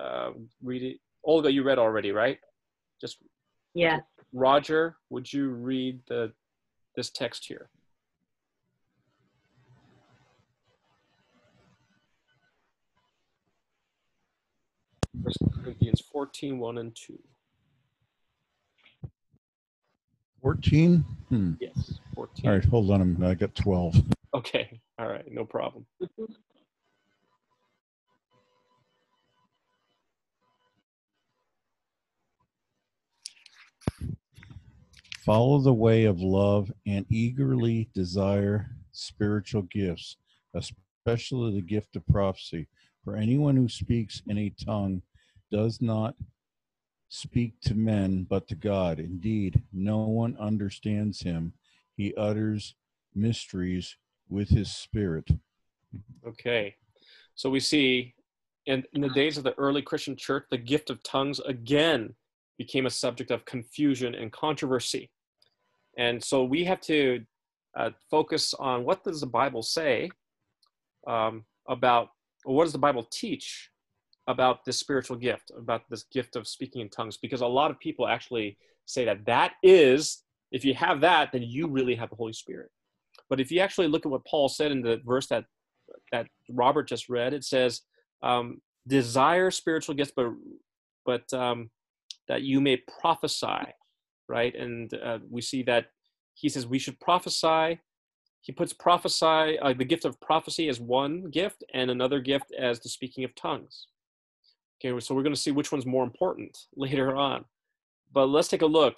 uh, 0.00 0.30
reading. 0.60 0.96
Olga, 1.24 1.52
you 1.52 1.62
read 1.62 1.78
already, 1.78 2.10
right? 2.10 2.38
Just 3.00 3.18
yeah. 3.74 3.98
Roger, 4.32 4.96
would 5.10 5.32
you 5.32 5.50
read 5.50 6.00
the 6.08 6.32
this 6.96 7.10
text 7.10 7.44
here? 7.46 7.70
First 15.30 15.62
Corinthians 15.62 16.00
14, 16.12 16.58
1 16.58 16.78
and 16.78 16.96
2. 16.96 17.18
14? 20.42 21.04
Hmm. 21.28 21.52
Yes, 21.60 22.00
14. 22.16 22.48
All 22.48 22.56
right, 22.56 22.64
hold 22.64 22.90
on. 22.90 23.22
I 23.22 23.34
got 23.34 23.54
12. 23.54 24.02
Okay. 24.34 24.80
All 24.98 25.06
right. 25.06 25.24
No 25.30 25.44
problem. 25.44 25.86
Follow 35.24 35.60
the 35.60 35.72
way 35.72 36.06
of 36.06 36.20
love 36.20 36.72
and 36.86 37.06
eagerly 37.08 37.88
desire 37.94 38.70
spiritual 38.90 39.62
gifts, 39.62 40.16
especially 40.54 41.54
the 41.54 41.62
gift 41.62 41.94
of 41.94 42.06
prophecy. 42.08 42.66
For 43.04 43.16
anyone 43.16 43.56
who 43.56 43.68
speaks 43.68 44.22
in 44.26 44.36
a 44.38 44.50
tongue 44.50 45.02
does 45.50 45.80
not 45.80 46.14
speak 47.08 47.60
to 47.62 47.74
men 47.74 48.24
but 48.28 48.46
to 48.48 48.54
God. 48.54 48.98
Indeed, 48.98 49.62
no 49.72 49.98
one 49.98 50.36
understands 50.38 51.22
him 51.22 51.52
he 52.00 52.14
utters 52.14 52.76
mysteries 53.14 53.96
with 54.30 54.48
his 54.48 54.74
spirit. 54.74 55.28
Okay. 56.26 56.74
So 57.34 57.50
we 57.50 57.60
see 57.60 58.14
in, 58.64 58.84
in 58.94 59.02
the 59.02 59.10
days 59.10 59.36
of 59.36 59.44
the 59.44 59.58
early 59.58 59.82
Christian 59.82 60.16
church, 60.16 60.46
the 60.50 60.56
gift 60.56 60.88
of 60.88 61.02
tongues 61.02 61.40
again 61.40 62.14
became 62.56 62.86
a 62.86 62.90
subject 62.90 63.30
of 63.30 63.44
confusion 63.44 64.14
and 64.14 64.32
controversy. 64.32 65.10
And 65.98 66.22
so 66.22 66.44
we 66.44 66.64
have 66.64 66.80
to 66.82 67.24
uh, 67.76 67.90
focus 68.10 68.54
on 68.54 68.84
what 68.84 69.04
does 69.04 69.20
the 69.20 69.26
Bible 69.26 69.62
say 69.62 70.10
um, 71.06 71.44
about, 71.68 72.08
or 72.44 72.54
what 72.56 72.64
does 72.64 72.72
the 72.72 72.78
Bible 72.78 73.06
teach 73.10 73.70
about 74.26 74.64
this 74.64 74.78
spiritual 74.78 75.16
gift, 75.16 75.50
about 75.56 75.82
this 75.90 76.04
gift 76.12 76.36
of 76.36 76.46
speaking 76.46 76.82
in 76.82 76.88
tongues? 76.88 77.16
Because 77.16 77.40
a 77.40 77.46
lot 77.46 77.70
of 77.70 77.78
people 77.80 78.06
actually 78.06 78.56
say 78.86 79.04
that 79.04 79.24
that 79.26 79.52
is, 79.62 80.22
if 80.52 80.64
you 80.64 80.74
have 80.74 81.00
that, 81.00 81.32
then 81.32 81.42
you 81.42 81.68
really 81.68 81.94
have 81.94 82.10
the 82.10 82.16
Holy 82.16 82.32
Spirit. 82.32 82.70
But 83.28 83.40
if 83.40 83.50
you 83.52 83.60
actually 83.60 83.88
look 83.88 84.04
at 84.04 84.12
what 84.12 84.24
Paul 84.26 84.48
said 84.48 84.72
in 84.72 84.82
the 84.82 85.00
verse 85.04 85.28
that 85.28 85.44
that 86.12 86.26
Robert 86.48 86.88
just 86.88 87.08
read, 87.08 87.32
it 87.32 87.44
says, 87.44 87.82
um, 88.22 88.60
"Desire 88.86 89.50
spiritual 89.50 89.94
gifts, 89.94 90.12
but 90.14 90.32
but 91.06 91.32
um, 91.32 91.70
that 92.28 92.42
you 92.42 92.60
may 92.60 92.76
prophesy." 93.00 93.72
Right, 94.28 94.54
and 94.54 94.92
uh, 94.94 95.18
we 95.28 95.40
see 95.40 95.62
that 95.64 95.86
he 96.34 96.48
says 96.48 96.66
we 96.66 96.78
should 96.78 96.98
prophesy. 97.00 97.80
He 98.42 98.52
puts 98.52 98.72
prophesy, 98.72 99.58
uh, 99.58 99.74
the 99.74 99.84
gift 99.84 100.04
of 100.04 100.20
prophecy, 100.20 100.68
as 100.68 100.80
one 100.80 101.30
gift, 101.30 101.62
and 101.74 101.90
another 101.90 102.20
gift 102.20 102.52
as 102.58 102.80
the 102.80 102.88
speaking 102.88 103.22
of 103.24 103.34
tongues. 103.34 103.86
Okay, 104.82 104.98
so 105.00 105.14
we're 105.14 105.22
going 105.22 105.34
to 105.34 105.40
see 105.40 105.50
which 105.50 105.72
one's 105.72 105.86
more 105.86 106.04
important 106.04 106.56
later 106.76 107.16
on. 107.16 107.44
But 108.12 108.26
let's 108.26 108.48
take 108.48 108.62
a 108.62 108.66
look. 108.66 108.96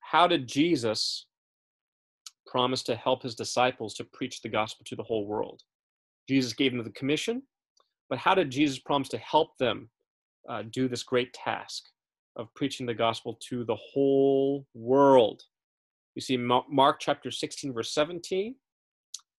How 0.00 0.26
did 0.26 0.46
Jesus 0.46 1.26
promise 2.46 2.82
to 2.84 2.94
help 2.94 3.22
his 3.22 3.34
disciples 3.34 3.94
to 3.94 4.04
preach 4.04 4.40
the 4.40 4.48
gospel 4.48 4.84
to 4.86 4.96
the 4.96 5.02
whole 5.02 5.26
world? 5.26 5.62
Jesus 6.28 6.52
gave 6.52 6.72
them 6.72 6.84
the 6.84 6.90
commission, 6.90 7.42
but 8.08 8.18
how 8.18 8.34
did 8.34 8.50
Jesus 8.50 8.78
promise 8.78 9.08
to 9.10 9.18
help 9.18 9.56
them 9.58 9.88
uh, 10.48 10.62
do 10.70 10.88
this 10.88 11.02
great 11.02 11.32
task 11.32 11.84
of 12.36 12.52
preaching 12.54 12.86
the 12.86 12.94
gospel 12.94 13.38
to 13.48 13.64
the 13.64 13.76
whole 13.76 14.66
world? 14.74 15.42
You 16.14 16.22
see 16.22 16.36
Mark 16.36 16.98
chapter 17.00 17.30
16, 17.30 17.72
verse 17.72 17.92
17, 17.92 18.54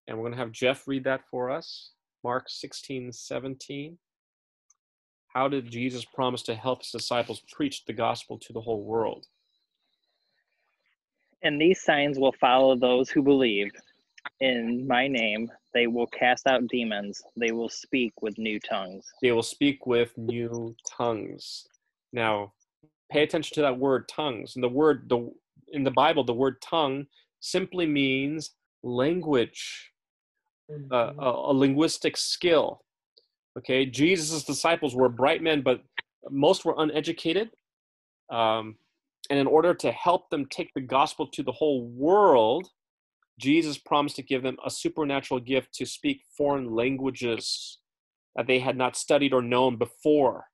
and 0.06 0.16
we're 0.16 0.24
going 0.24 0.32
to 0.32 0.38
have 0.38 0.52
Jeff 0.52 0.86
read 0.86 1.04
that 1.04 1.22
for 1.30 1.50
us. 1.50 1.92
Mark 2.24 2.44
16, 2.48 3.12
17. 3.12 3.98
How 5.28 5.48
did 5.48 5.70
Jesus 5.70 6.04
promise 6.04 6.42
to 6.42 6.54
help 6.54 6.82
his 6.82 6.90
disciples 6.90 7.42
preach 7.52 7.84
the 7.84 7.92
gospel 7.92 8.38
to 8.38 8.52
the 8.52 8.60
whole 8.60 8.82
world? 8.82 9.26
And 11.42 11.60
these 11.60 11.80
signs 11.82 12.18
will 12.18 12.34
follow 12.40 12.76
those 12.76 13.10
who 13.10 13.22
believe. 13.22 13.70
In 14.40 14.86
my 14.86 15.06
name, 15.06 15.50
they 15.74 15.86
will 15.86 16.06
cast 16.06 16.46
out 16.46 16.66
demons. 16.68 17.22
They 17.36 17.52
will 17.52 17.68
speak 17.68 18.20
with 18.20 18.38
new 18.38 18.58
tongues. 18.58 19.06
They 19.22 19.32
will 19.32 19.42
speak 19.42 19.86
with 19.86 20.16
new 20.16 20.74
tongues. 20.96 21.66
Now, 22.12 22.52
pay 23.10 23.22
attention 23.22 23.54
to 23.56 23.62
that 23.62 23.78
word 23.78 24.08
tongues. 24.08 24.54
And 24.56 24.64
the 24.64 24.68
word 24.68 25.08
the 25.08 25.30
in 25.72 25.84
the 25.84 25.90
Bible, 25.90 26.24
the 26.24 26.32
word 26.32 26.60
tongue 26.62 27.06
simply 27.40 27.86
means 27.86 28.52
language, 28.82 29.92
uh, 30.90 31.12
a, 31.18 31.30
a 31.50 31.52
linguistic 31.52 32.16
skill. 32.16 32.82
Okay, 33.58 33.84
Jesus' 33.84 34.44
disciples 34.44 34.94
were 34.94 35.08
bright 35.08 35.42
men, 35.42 35.62
but 35.62 35.82
most 36.30 36.64
were 36.64 36.76
uneducated. 36.78 37.50
Um, 38.30 38.76
and 39.30 39.38
in 39.38 39.48
order 39.48 39.74
to 39.74 39.90
help 39.90 40.30
them 40.30 40.46
take 40.46 40.72
the 40.74 40.80
gospel 40.80 41.26
to 41.26 41.42
the 41.42 41.52
whole 41.52 41.86
world, 41.88 42.68
Jesus 43.38 43.76
promised 43.76 44.16
to 44.16 44.22
give 44.22 44.44
them 44.44 44.56
a 44.64 44.70
supernatural 44.70 45.40
gift 45.40 45.72
to 45.74 45.86
speak 45.86 46.22
foreign 46.36 46.70
languages 46.74 47.78
that 48.36 48.46
they 48.46 48.60
had 48.60 48.76
not 48.76 48.96
studied 48.96 49.32
or 49.32 49.42
known 49.42 49.76
before. 49.76 50.44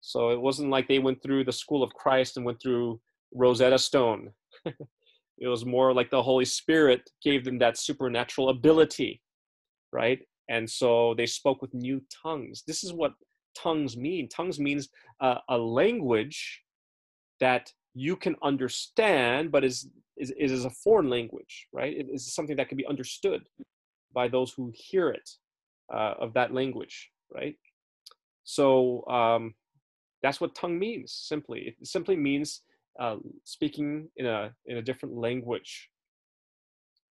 So 0.00 0.30
it 0.30 0.40
wasn't 0.40 0.70
like 0.70 0.86
they 0.86 0.98
went 0.98 1.22
through 1.22 1.44
the 1.44 1.52
school 1.52 1.82
of 1.82 1.94
Christ 1.94 2.36
and 2.36 2.44
went 2.44 2.60
through 2.62 3.00
Rosetta 3.34 3.78
Stone. 3.78 4.30
it 4.64 5.48
was 5.48 5.64
more 5.64 5.94
like 5.94 6.10
the 6.10 6.22
Holy 6.22 6.44
Spirit 6.44 7.08
gave 7.22 7.44
them 7.44 7.58
that 7.58 7.78
supernatural 7.78 8.50
ability, 8.50 9.22
right? 9.92 10.20
And 10.48 10.68
so 10.68 11.14
they 11.16 11.26
spoke 11.26 11.60
with 11.60 11.74
new 11.74 12.00
tongues. 12.22 12.62
This 12.66 12.82
is 12.84 12.92
what 12.92 13.12
tongues 13.56 13.96
mean. 13.96 14.28
Tongues 14.28 14.58
means 14.58 14.88
uh, 15.20 15.38
a 15.48 15.58
language 15.58 16.62
that 17.40 17.70
you 17.94 18.16
can 18.16 18.36
understand, 18.42 19.50
but 19.50 19.64
is, 19.64 19.88
is, 20.16 20.32
is 20.38 20.64
a 20.64 20.70
foreign 20.70 21.10
language, 21.10 21.66
right? 21.72 21.96
It 21.96 22.06
is 22.12 22.34
something 22.34 22.56
that 22.56 22.68
can 22.68 22.76
be 22.76 22.86
understood 22.86 23.42
by 24.14 24.28
those 24.28 24.52
who 24.52 24.72
hear 24.74 25.10
it 25.10 25.28
uh, 25.92 26.14
of 26.18 26.32
that 26.34 26.54
language, 26.54 27.10
right? 27.32 27.56
So 28.44 29.06
um, 29.08 29.54
that's 30.22 30.40
what 30.40 30.54
tongue 30.54 30.78
means. 30.78 31.12
Simply, 31.12 31.76
it 31.80 31.86
simply 31.86 32.16
means 32.16 32.62
uh, 32.98 33.16
speaking 33.44 34.08
in 34.16 34.26
a 34.26 34.50
in 34.66 34.78
a 34.78 34.82
different 34.82 35.14
language. 35.16 35.88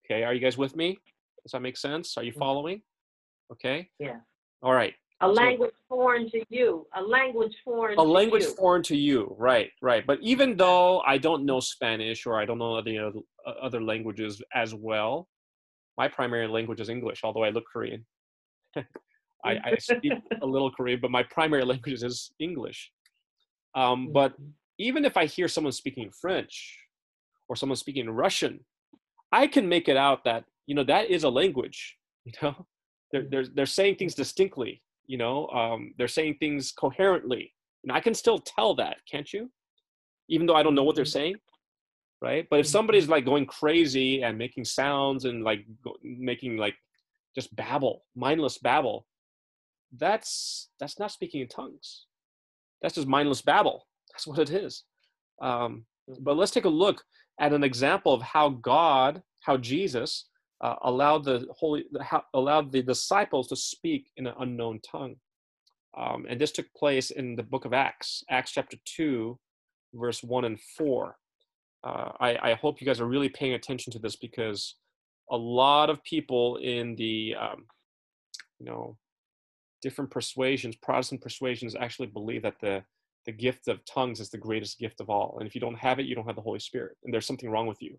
Okay, 0.05 0.23
are 0.23 0.33
you 0.33 0.39
guys 0.39 0.57
with 0.57 0.75
me? 0.75 0.97
Does 1.43 1.51
that 1.51 1.61
make 1.61 1.77
sense? 1.77 2.17
Are 2.17 2.23
you 2.23 2.31
mm-hmm. 2.31 2.39
following? 2.39 2.81
Okay. 3.51 3.89
Yeah. 3.99 4.17
All 4.61 4.73
right. 4.73 4.93
A 5.21 5.27
language 5.27 5.71
so, 5.89 5.95
foreign 5.95 6.29
to 6.31 6.43
you. 6.49 6.87
A 6.95 7.01
language 7.01 7.55
foreign. 7.65 7.97
A 7.99 8.01
language 8.01 8.43
you. 8.43 8.55
foreign 8.55 8.83
to 8.83 8.95
you. 8.95 9.35
Right. 9.37 9.71
Right. 9.81 10.05
But 10.05 10.19
even 10.21 10.55
though 10.55 11.01
I 11.01 11.17
don't 11.17 11.45
know 11.45 11.59
Spanish 11.59 12.25
or 12.25 12.39
I 12.39 12.45
don't 12.45 12.57
know 12.57 12.75
other 12.75 13.11
uh, 13.45 13.49
other 13.61 13.81
languages 13.81 14.41
as 14.53 14.73
well, 14.73 15.27
my 15.97 16.07
primary 16.07 16.47
language 16.47 16.79
is 16.79 16.89
English. 16.89 17.21
Although 17.23 17.43
I 17.43 17.49
look 17.49 17.65
Korean. 17.71 18.05
I, 19.45 19.57
I, 19.63 19.75
speak 19.77 20.11
a 20.41 20.45
little 20.45 20.71
Korean, 20.71 20.99
but 21.01 21.11
my 21.11 21.23
primary 21.23 21.63
language 21.63 22.03
is 22.03 22.31
English. 22.39 22.91
Um, 23.73 24.11
but 24.11 24.33
mm-hmm. 24.33 24.49
even 24.79 25.05
if 25.05 25.15
I 25.17 25.25
hear 25.25 25.47
someone 25.47 25.71
speaking 25.71 26.11
French 26.11 26.77
or 27.47 27.55
someone 27.55 27.77
speaking 27.77 28.09
Russian, 28.09 28.59
I 29.31 29.47
can 29.47 29.69
make 29.69 29.87
it 29.87 29.97
out 29.97 30.23
that 30.25 30.45
you 30.65 30.75
know 30.75 30.83
that 30.85 31.09
is 31.09 31.23
a 31.23 31.29
language. 31.29 31.95
You 32.25 32.33
know, 32.43 32.67
they're 33.11 33.27
they're, 33.29 33.45
they're 33.47 33.65
saying 33.65 33.95
things 33.95 34.15
distinctly 34.15 34.81
you 35.07 35.17
know 35.17 35.47
um, 35.47 35.93
they're 35.97 36.07
saying 36.07 36.35
things 36.39 36.71
coherently. 36.71 37.53
And 37.83 37.91
i 37.91 37.99
can 37.99 38.13
still 38.13 38.39
tell 38.39 38.75
that 38.75 38.97
can't 39.09 39.31
you? 39.31 39.51
Even 40.27 40.47
though 40.47 40.55
i 40.55 40.63
don't 40.63 40.75
know 40.75 40.83
what 40.83 40.95
they're 40.95 41.05
mm-hmm. 41.05 41.11
saying 41.11 41.35
right? 42.21 42.45
But 42.49 42.59
if 42.59 42.67
somebody's 42.67 43.03
mm-hmm. 43.03 43.13
like 43.13 43.25
going 43.25 43.45
crazy 43.45 44.23
and 44.23 44.37
making 44.37 44.65
sounds 44.65 45.23
and 45.23 45.41
like 45.41 45.65
making 46.03 46.57
like 46.57 46.75
just 47.33 47.55
babble 47.55 48.03
mindless 48.13 48.57
babble 48.57 49.05
that's 49.97 50.69
that's 50.79 50.99
not 50.99 51.11
speaking 51.11 51.41
in 51.41 51.47
tongues. 51.47 52.05
That's 52.81 52.95
just 52.95 53.07
mindless 53.07 53.41
babble. 53.41 53.87
That's 54.11 54.27
what 54.27 54.39
it 54.39 54.49
is. 54.51 54.83
Um, 55.41 55.85
but 56.19 56.37
let's 56.37 56.51
take 56.51 56.65
a 56.65 56.69
look 56.69 57.03
at 57.39 57.53
an 57.53 57.63
example 57.63 58.13
of 58.13 58.21
how 58.21 58.49
god 58.49 59.21
how 59.41 59.55
jesus 59.55 60.25
uh, 60.61 60.75
allowed 60.83 61.23
the 61.23 61.47
holy 61.57 61.85
allowed 62.33 62.71
the 62.71 62.81
disciples 62.81 63.47
to 63.47 63.55
speak 63.55 64.11
in 64.17 64.27
an 64.27 64.33
unknown 64.39 64.79
tongue. 64.81 65.15
Um, 65.97 66.25
and 66.29 66.39
this 66.39 66.51
took 66.51 66.71
place 66.73 67.11
in 67.11 67.35
the 67.35 67.43
book 67.43 67.65
of 67.65 67.73
acts 67.73 68.23
acts 68.29 68.51
chapter 68.51 68.77
2 68.85 69.37
verse 69.95 70.23
1 70.23 70.45
and 70.45 70.59
4 70.77 71.15
uh, 71.83 72.11
I, 72.19 72.51
I, 72.51 72.53
hope 72.53 72.79
you 72.79 72.85
guys 72.85 72.99
are 72.99 73.07
really 73.07 73.29
paying 73.29 73.53
attention 73.53 73.91
to 73.93 73.99
this 73.99 74.15
because 74.15 74.75
a 75.31 75.37
lot 75.37 75.89
of 75.89 76.03
people 76.03 76.57
in 76.57 76.95
the 76.95 77.35
um, 77.39 77.65
you 78.59 78.67
know 78.67 78.97
different 79.81 80.11
persuasions 80.11 80.75
protestant 80.75 81.21
persuasions 81.21 81.75
actually 81.75 82.07
believe 82.07 82.43
that 82.43 82.59
the 82.61 82.83
the 83.25 83.31
gift 83.31 83.67
of 83.67 83.83
tongues 83.85 84.19
is 84.19 84.29
the 84.29 84.37
greatest 84.37 84.79
gift 84.79 85.01
of 85.01 85.09
all. 85.09 85.37
And 85.39 85.47
if 85.47 85.53
you 85.55 85.61
don't 85.61 85.77
have 85.77 85.99
it 85.99 86.05
you 86.05 86.15
don't 86.15 86.25
have 86.25 86.35
the 86.35 86.41
holy 86.41 86.59
spirit. 86.59 86.97
And 87.03 87.13
there's 87.13 87.25
something 87.25 87.49
wrong 87.49 87.67
with 87.67 87.81
you 87.81 87.97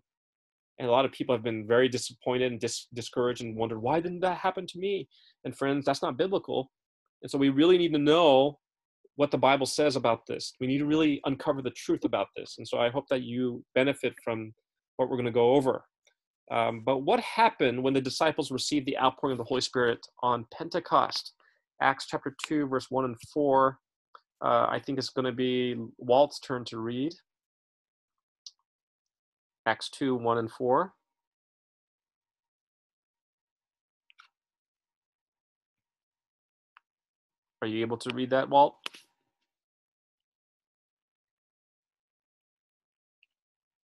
and 0.79 0.87
a 0.87 0.91
lot 0.91 1.05
of 1.05 1.11
people 1.11 1.35
have 1.35 1.43
been 1.43 1.67
very 1.67 1.87
disappointed 1.87 2.51
and 2.51 2.59
dis- 2.59 2.87
discouraged 2.93 3.41
and 3.41 3.55
wondered 3.55 3.79
why 3.79 3.99
didn't 3.99 4.21
that 4.21 4.37
happen 4.37 4.65
to 4.67 4.79
me? 4.79 5.07
And 5.45 5.55
friends 5.55 5.85
that's 5.85 6.01
not 6.01 6.17
biblical. 6.17 6.71
And 7.21 7.29
so 7.29 7.37
we 7.37 7.49
really 7.49 7.77
need 7.77 7.93
to 7.93 7.99
know 7.99 8.59
what 9.15 9.31
the 9.31 9.37
bible 9.37 9.65
says 9.65 9.95
about 9.95 10.25
this. 10.27 10.53
We 10.59 10.67
need 10.67 10.79
to 10.79 10.85
really 10.85 11.21
uncover 11.25 11.61
the 11.61 11.71
truth 11.71 12.05
about 12.05 12.27
this. 12.35 12.55
And 12.57 12.67
so 12.67 12.79
i 12.79 12.89
hope 12.89 13.05
that 13.09 13.23
you 13.23 13.63
benefit 13.75 14.13
from 14.23 14.53
what 14.97 15.09
we're 15.09 15.17
going 15.17 15.25
to 15.25 15.31
go 15.31 15.55
over. 15.55 15.83
Um, 16.51 16.81
but 16.85 16.99
what 16.99 17.19
happened 17.21 17.81
when 17.81 17.93
the 17.93 18.01
disciples 18.01 18.51
received 18.51 18.85
the 18.85 18.97
outpouring 18.97 19.33
of 19.33 19.37
the 19.37 19.45
holy 19.45 19.61
spirit 19.61 19.99
on 20.21 20.45
pentecost? 20.51 21.33
Acts 21.81 22.05
chapter 22.07 22.35
2 22.45 22.67
verse 22.67 22.87
1 22.89 23.05
and 23.05 23.15
4 23.33 23.77
uh, 24.43 24.67
i 24.69 24.79
think 24.79 24.97
it's 24.97 25.09
going 25.09 25.25
to 25.25 25.31
be 25.31 25.75
walt's 25.97 26.39
turn 26.39 26.63
to 26.65 26.79
read 26.79 27.13
Acts 29.65 29.89
2 29.89 30.15
1 30.15 30.37
and 30.37 30.51
4. 30.51 30.93
Are 37.61 37.67
you 37.67 37.81
able 37.81 37.97
to 37.97 38.15
read 38.15 38.31
that, 38.31 38.49
Walt? 38.49 38.75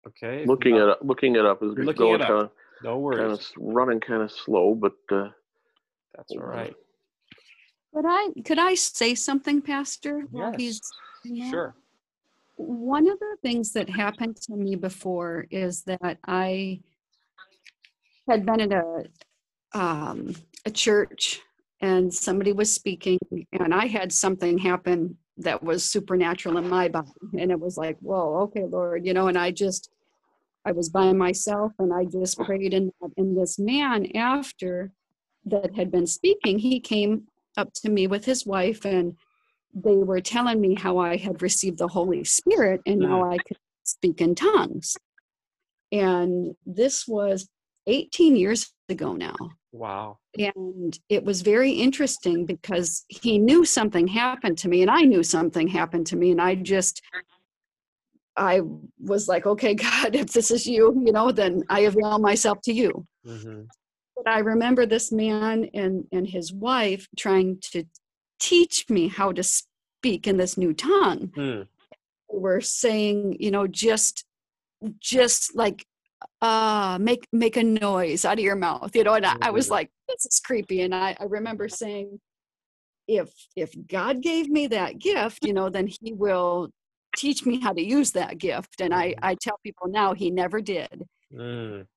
Okay. 0.07 0.45
Looking 0.45 0.75
not- 0.75 0.83
it 0.83 0.89
up, 0.91 0.99
looking 1.01 1.35
it 1.35 1.45
up 1.45 1.61
is 1.63 1.73
looking 1.77 1.93
going 1.95 2.15
it 2.15 2.21
up. 2.21 2.27
kind 2.27 2.41
of 2.41 2.51
No 2.83 3.11
Kind 3.11 3.31
of 3.31 3.41
running 3.57 3.99
kind 3.99 4.21
of 4.21 4.31
slow, 4.31 4.75
but 4.75 4.93
uh, 5.11 5.29
That's 6.15 6.31
all 6.31 6.43
right. 6.43 6.75
Could 7.93 8.05
I 8.05 8.27
could 8.45 8.59
I 8.59 8.75
say 8.75 9.15
something, 9.15 9.61
Pastor? 9.61 10.21
while 10.31 10.51
Yes. 10.51 10.61
he's 10.61 10.81
doing 11.23 11.39
that? 11.39 11.49
Sure. 11.49 11.75
One 12.55 13.09
of 13.09 13.19
the 13.19 13.37
things 13.41 13.73
that 13.73 13.89
happened 13.89 14.37
to 14.43 14.55
me 14.55 14.75
before 14.75 15.45
is 15.51 15.83
that 15.83 16.17
I 16.25 16.81
had 18.29 18.45
been 18.45 18.59
in 18.59 18.71
a 18.71 19.03
um, 19.73 20.35
a 20.65 20.71
church 20.71 21.41
and 21.81 22.13
somebody 22.13 22.53
was 22.53 22.73
speaking 22.73 23.19
and 23.51 23.73
I 23.73 23.87
had 23.87 24.11
something 24.11 24.57
happen 24.57 25.17
that 25.37 25.61
was 25.61 25.83
supernatural 25.83 26.57
in 26.57 26.69
my 26.69 26.87
body. 26.87 27.09
And 27.37 27.51
it 27.51 27.59
was 27.59 27.77
like 27.77 27.97
whoa 27.99 28.43
okay 28.43 28.63
Lord 28.63 29.05
you 29.05 29.13
know 29.13 29.27
and 29.27 29.37
I 29.37 29.51
just 29.51 29.89
I 30.65 30.71
was 30.71 30.89
by 30.89 31.11
myself 31.13 31.73
and 31.77 31.93
I 31.93 32.05
just 32.05 32.39
prayed 32.39 32.73
and 32.73 32.91
and 33.17 33.37
this 33.37 33.59
man 33.59 34.15
after 34.15 34.91
that 35.45 35.75
had 35.75 35.91
been 35.91 36.07
speaking 36.07 36.57
he 36.57 36.79
came 36.79 37.27
up 37.57 37.71
to 37.73 37.89
me 37.89 38.07
with 38.07 38.25
his 38.25 38.45
wife 38.45 38.85
and 38.85 39.15
they 39.75 39.97
were 39.97 40.21
telling 40.21 40.61
me 40.61 40.73
how 40.73 40.97
I 40.97 41.17
had 41.17 41.41
received 41.41 41.77
the 41.77 41.87
Holy 41.87 42.23
Spirit 42.23 42.81
and 42.85 42.99
now 42.99 43.29
I 43.29 43.37
could 43.37 43.57
speak 43.83 44.21
in 44.21 44.33
tongues. 44.33 44.95
And 45.91 46.55
this 46.65 47.07
was 47.07 47.47
18 47.87 48.37
years 48.37 48.71
ago 48.89 49.13
now. 49.13 49.35
Wow. 49.73 50.19
And 50.37 50.97
it 51.09 51.23
was 51.23 51.41
very 51.41 51.71
interesting 51.71 52.45
because 52.45 53.03
he 53.09 53.37
knew 53.37 53.65
something 53.65 54.07
happened 54.07 54.57
to 54.59 54.69
me 54.69 54.81
and 54.81 54.89
I 54.89 55.01
knew 55.01 55.23
something 55.23 55.67
happened 55.67 56.07
to 56.07 56.15
me. 56.15 56.31
And 56.31 56.41
I 56.41 56.55
just, 56.55 57.01
I 58.37 58.61
was 58.99 59.27
like, 59.27 59.45
okay, 59.45 59.75
God, 59.75 60.15
if 60.15 60.27
this 60.27 60.51
is 60.51 60.65
you, 60.65 61.01
you 61.05 61.11
know, 61.11 61.31
then 61.31 61.63
I 61.69 61.81
avail 61.81 62.19
myself 62.19 62.61
to 62.61 62.73
you 62.73 63.05
hmm 63.25 63.63
but 64.15 64.29
I 64.29 64.39
remember 64.39 64.85
this 64.85 65.11
man 65.11 65.69
and, 65.73 66.05
and 66.11 66.27
his 66.27 66.53
wife 66.53 67.07
trying 67.17 67.59
to 67.71 67.83
teach 68.39 68.89
me 68.89 69.07
how 69.07 69.31
to 69.31 69.43
speak 69.43 70.27
in 70.27 70.37
this 70.37 70.57
new 70.57 70.73
tongue. 70.73 71.31
Hmm. 71.35 71.61
Were 72.29 72.61
saying, 72.61 73.37
you 73.39 73.51
know, 73.51 73.67
just 73.67 74.25
just 74.99 75.55
like 75.55 75.85
uh 76.41 76.97
make 76.99 77.27
make 77.31 77.55
a 77.55 77.63
noise 77.63 78.25
out 78.25 78.39
of 78.39 78.43
your 78.43 78.55
mouth, 78.55 78.95
you 78.95 79.03
know, 79.03 79.13
and 79.13 79.25
I, 79.25 79.35
I 79.41 79.49
was 79.51 79.67
Mhm. 79.67 79.71
like, 79.71 79.89
this 80.07 80.25
is 80.25 80.41
creepy. 80.43 80.81
And 80.81 80.93
I, 80.93 81.15
I 81.19 81.23
remember 81.25 81.69
saying, 81.69 82.19
if 83.07 83.31
if 83.55 83.73
God 83.87 84.21
gave 84.21 84.49
me 84.49 84.67
that 84.67 84.99
gift, 84.99 85.45
you 85.45 85.53
know, 85.53 85.69
then 85.69 85.87
he 85.87 86.13
will 86.13 86.69
teach 87.15 87.45
me 87.45 87.59
how 87.61 87.71
to 87.71 87.81
use 87.81 88.11
that 88.11 88.37
gift. 88.37 88.81
And 88.81 88.93
I, 88.93 89.09
Mhm. 89.11 89.19
I 89.21 89.35
tell 89.35 89.57
people 89.63 89.87
now 89.87 90.13
he 90.13 90.29
never 90.31 90.59
did. 90.61 91.07
Mm. 91.33 91.87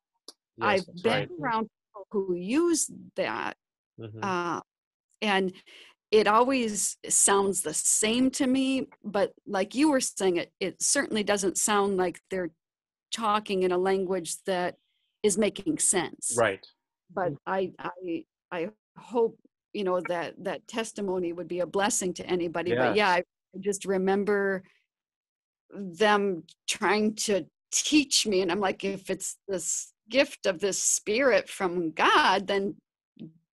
Yes, 0.57 0.67
I've 0.89 1.03
been 1.03 1.13
right. 1.13 1.29
around 1.41 1.63
people 1.63 2.07
who 2.11 2.35
use 2.35 2.91
that 3.17 3.57
Mhm. 3.99 4.23
uh, 4.23 4.61
and 5.23 5.53
it 6.11 6.27
always 6.27 6.97
sounds 7.09 7.63
the 7.63 7.75
same 7.75 8.31
to 8.31 8.47
me 8.47 8.89
but 9.05 9.33
like 9.47 9.75
you 9.75 9.91
were 9.91 10.01
saying 10.01 10.37
it 10.37 10.53
it 10.61 10.83
certainly 10.83 11.23
doesn't 11.23 11.59
sound 11.59 11.97
like 11.97 12.21
they're 12.31 12.51
talking 13.13 13.63
in 13.63 13.73
a 13.73 13.79
language 13.79 14.37
that 14.45 14.77
is 15.23 15.39
making 15.39 15.79
sense. 15.79 16.35
Right. 16.37 16.65
but 17.15 17.33
mm-hmm. 17.33 17.53
i 17.53 17.73
i 17.79 18.25
i 18.53 18.69
hope 18.97 19.39
you 19.73 19.85
know 19.85 20.01
that 20.09 20.35
that 20.45 20.67
testimony 20.67 21.33
would 21.33 21.49
be 21.49 21.61
a 21.61 21.67
blessing 21.67 22.13
to 22.15 22.27
anybody 22.27 22.75
but 22.75 22.97
yeah 22.97 23.11
I, 23.11 23.19
I 23.19 23.59
just 23.61 23.85
remember 23.85 24.63
them 25.71 26.45
trying 26.69 27.15
to 27.27 27.47
teach 27.71 28.27
me 28.27 28.41
and 28.43 28.51
i'm 28.51 28.61
like 28.61 28.83
if 28.85 29.11
it's 29.11 29.37
this 29.47 29.93
gift 30.11 30.47
of 30.47 30.59
this 30.59 30.83
spirit 30.83 31.49
from 31.49 31.93
god 31.93 32.47
then 32.47 32.77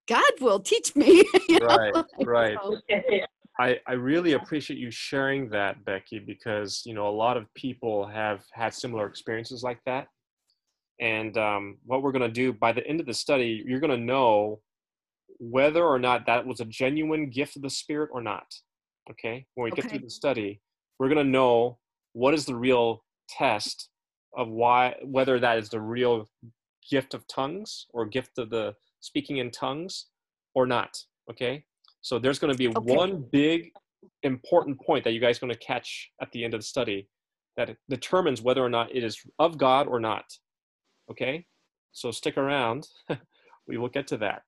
god 0.07 0.33
will 0.39 0.59
teach 0.59 0.95
me 0.95 1.23
you 1.61 1.67
know, 1.67 1.75
Right. 1.75 1.93
like, 1.93 2.05
Right. 2.27 2.57
so- 2.61 2.79
I, 3.57 3.79
I 3.87 3.93
really 3.93 4.33
appreciate 4.33 4.79
you 4.79 4.91
sharing 4.91 5.49
that, 5.51 5.85
Becky, 5.85 6.19
because 6.19 6.81
you 6.85 6.93
know 6.93 7.07
a 7.07 7.09
lot 7.15 7.37
of 7.37 7.45
people 7.53 8.05
have 8.05 8.43
had 8.51 8.73
similar 8.73 9.07
experiences 9.07 9.63
like 9.63 9.79
that. 9.85 10.07
And 10.99 11.37
um, 11.37 11.77
what 11.85 12.01
we're 12.01 12.11
going 12.11 12.21
to 12.21 12.27
do 12.29 12.51
by 12.51 12.73
the 12.73 12.85
end 12.85 12.99
of 12.99 13.05
the 13.05 13.13
study, 13.13 13.63
you're 13.65 13.79
going 13.79 13.97
to 13.97 14.05
know 14.05 14.59
whether 15.39 15.85
or 15.85 15.99
not 15.99 16.25
that 16.25 16.45
was 16.45 16.59
a 16.59 16.65
genuine 16.65 17.29
gift 17.29 17.55
of 17.55 17.61
the 17.61 17.69
Spirit 17.69 18.09
or 18.11 18.21
not. 18.21 18.45
Okay, 19.09 19.45
when 19.55 19.65
we 19.65 19.71
get 19.71 19.89
through 19.89 19.99
the 19.99 20.09
study, 20.09 20.59
we're 20.99 21.09
going 21.09 21.23
to 21.25 21.31
know 21.31 21.77
what 22.13 22.33
is 22.33 22.45
the 22.45 22.55
real 22.55 23.03
test 23.29 23.89
of 24.35 24.49
why 24.49 24.95
whether 25.03 25.39
that 25.39 25.57
is 25.59 25.69
the 25.69 25.79
real 25.79 26.27
gift 26.89 27.13
of 27.13 27.25
tongues 27.27 27.85
or 27.93 28.05
gift 28.05 28.37
of 28.37 28.49
the 28.49 28.73
speaking 28.99 29.37
in 29.37 29.49
tongues 29.51 30.07
or 30.55 30.65
not. 30.65 30.97
Okay, 31.29 31.63
so 32.01 32.19
there's 32.19 32.39
going 32.39 32.53
to 32.53 32.57
be 32.57 32.67
Okay. 32.67 32.95
one 32.95 33.25
big 33.31 33.71
important 34.23 34.79
point 34.81 35.03
that 35.03 35.11
you 35.13 35.19
guys 35.19 35.37
are 35.37 35.41
going 35.41 35.53
to 35.53 35.59
catch 35.59 36.11
at 36.21 36.31
the 36.31 36.43
end 36.43 36.53
of 36.53 36.59
the 36.59 36.65
study 36.65 37.07
that 37.57 37.75
determines 37.89 38.41
whether 38.41 38.63
or 38.63 38.69
not 38.69 38.93
it 38.95 39.03
is 39.03 39.19
of 39.39 39.57
God 39.57 39.87
or 39.87 39.99
not. 39.99 40.25
Okay, 41.09 41.45
so 41.91 42.11
stick 42.11 42.37
around. 42.37 42.87
we 43.67 43.77
will 43.77 43.89
get 43.89 44.07
to 44.07 44.17
that. 44.17 44.43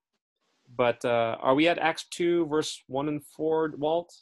But 0.75 1.03
uh, 1.05 1.37
are 1.39 1.55
we 1.55 1.67
at 1.67 1.79
Acts 1.79 2.05
2, 2.11 2.45
verse 2.47 2.83
1 2.87 3.07
and 3.07 3.23
4, 3.25 3.73
Walt? 3.77 4.13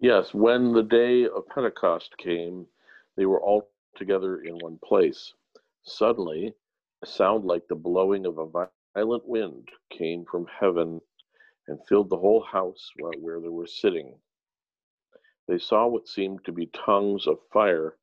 yes, 0.00 0.32
when 0.32 0.72
the 0.72 0.82
day 0.82 1.24
of 1.26 1.46
Pentecost 1.54 2.16
came, 2.16 2.66
they 3.16 3.26
were 3.26 3.42
all 3.42 3.68
together 3.96 4.40
in 4.42 4.54
one 4.58 4.78
place. 4.82 5.34
Suddenly, 5.84 6.54
a 7.02 7.06
sound 7.06 7.44
like 7.44 7.62
the 7.68 7.74
blowing 7.74 8.24
of 8.24 8.38
a 8.38 8.46
violent 8.96 9.26
wind 9.28 9.68
came 9.92 10.24
from 10.30 10.46
heaven 10.58 11.00
and 11.70 11.78
filled 11.88 12.10
the 12.10 12.18
whole 12.18 12.42
house 12.42 12.90
where, 12.98 13.40
they 13.40 13.48
were 13.48 13.66
sitting. 13.66 14.14
They 15.48 15.58
saw 15.58 15.86
what 15.86 16.08
seemed 16.08 16.44
to 16.44 16.52
be 16.52 16.66
tongues 16.66 17.26
of 17.26 17.38
fire 17.52 17.94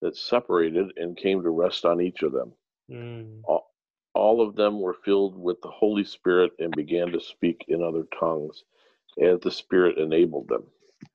that 0.00 0.16
separated 0.16 0.92
and 0.96 1.16
came 1.16 1.42
to 1.42 1.50
rest 1.50 1.84
on 1.84 2.00
each 2.00 2.22
of 2.22 2.32
them. 2.32 2.52
Mm, 2.90 3.40
All, 3.44 3.74
all 4.14 4.40
of 4.40 4.54
them 4.54 4.80
were 4.80 4.96
filled 5.04 5.36
with 5.36 5.60
the 5.62 5.70
Holy 5.70 6.04
Spirit 6.04 6.52
and 6.60 6.72
began 6.74 7.10
to 7.12 7.20
speak 7.20 7.64
in 7.68 7.82
other 7.82 8.04
tongues 8.18 8.62
as 9.20 9.40
the 9.40 9.50
Spirit 9.50 9.98
enabled 9.98 10.48
them. 10.48 10.64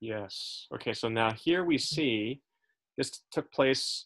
yes. 0.01 0.67
Okay, 0.73 0.93
so 0.93 1.07
now 1.07 1.31
here 1.31 1.63
we 1.63 1.77
see 1.77 2.41
this 2.97 3.21
took 3.31 3.51
place 3.51 4.05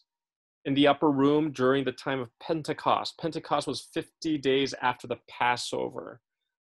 in 0.64 0.74
the 0.74 0.86
upper 0.86 1.10
room 1.10 1.50
during 1.50 1.84
the 1.84 1.92
time 1.92 2.20
of 2.20 2.30
Pentecost. 2.38 3.18
Pentecost 3.18 3.66
was 3.66 3.88
50 3.92 4.38
days 4.38 4.74
after 4.80 5.06
the 5.06 5.18
Passover. 5.28 6.20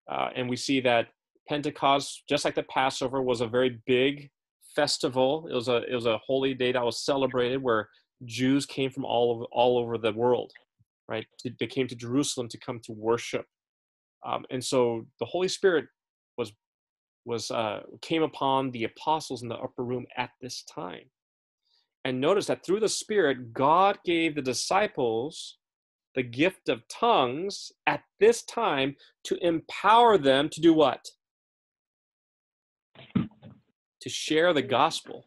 Uh, 0.09 0.29
and 0.35 0.49
we 0.49 0.55
see 0.55 0.81
that 0.81 1.07
Pentecost, 1.47 2.23
just 2.29 2.45
like 2.45 2.55
the 2.55 2.63
Passover, 2.63 3.21
was 3.21 3.41
a 3.41 3.47
very 3.47 3.79
big 3.85 4.29
festival. 4.75 5.47
It 5.49 5.53
was 5.53 5.67
a 5.67 5.83
it 5.89 5.95
was 5.95 6.05
a 6.05 6.19
holy 6.19 6.53
day 6.53 6.71
that 6.71 6.83
was 6.83 7.03
celebrated 7.05 7.61
where 7.61 7.89
Jews 8.25 8.65
came 8.65 8.91
from 8.91 9.05
all 9.05 9.31
over 9.35 9.45
all 9.51 9.77
over 9.77 9.97
the 9.97 10.13
world, 10.13 10.51
right? 11.07 11.25
They 11.59 11.67
came 11.67 11.87
to 11.87 11.95
Jerusalem 11.95 12.47
to 12.49 12.59
come 12.59 12.79
to 12.85 12.93
worship, 12.93 13.45
um, 14.25 14.45
and 14.49 14.63
so 14.63 15.05
the 15.19 15.25
Holy 15.25 15.47
Spirit 15.47 15.85
was 16.37 16.53
was 17.25 17.51
uh, 17.51 17.81
came 18.01 18.23
upon 18.23 18.71
the 18.71 18.85
apostles 18.85 19.43
in 19.43 19.49
the 19.49 19.55
upper 19.55 19.83
room 19.83 20.05
at 20.17 20.31
this 20.41 20.63
time. 20.63 21.09
And 22.03 22.19
notice 22.19 22.47
that 22.47 22.65
through 22.65 22.79
the 22.79 22.89
Spirit, 22.89 23.53
God 23.53 23.99
gave 24.05 24.35
the 24.35 24.41
disciples 24.41 25.57
the 26.15 26.23
gift 26.23 26.69
of 26.69 26.87
tongues 26.87 27.71
at 27.87 28.01
this 28.19 28.43
time 28.43 28.95
to 29.25 29.37
empower 29.45 30.17
them 30.17 30.49
to 30.49 30.61
do 30.61 30.73
what? 30.73 31.05
To 34.01 34.09
share 34.09 34.53
the 34.53 34.61
gospel 34.61 35.25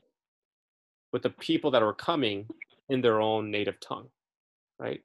with 1.13 1.23
the 1.23 1.31
people 1.31 1.71
that 1.71 1.83
are 1.83 1.93
coming 1.93 2.49
in 2.89 3.01
their 3.01 3.21
own 3.21 3.51
native 3.51 3.79
tongue, 3.81 4.09
right? 4.79 5.01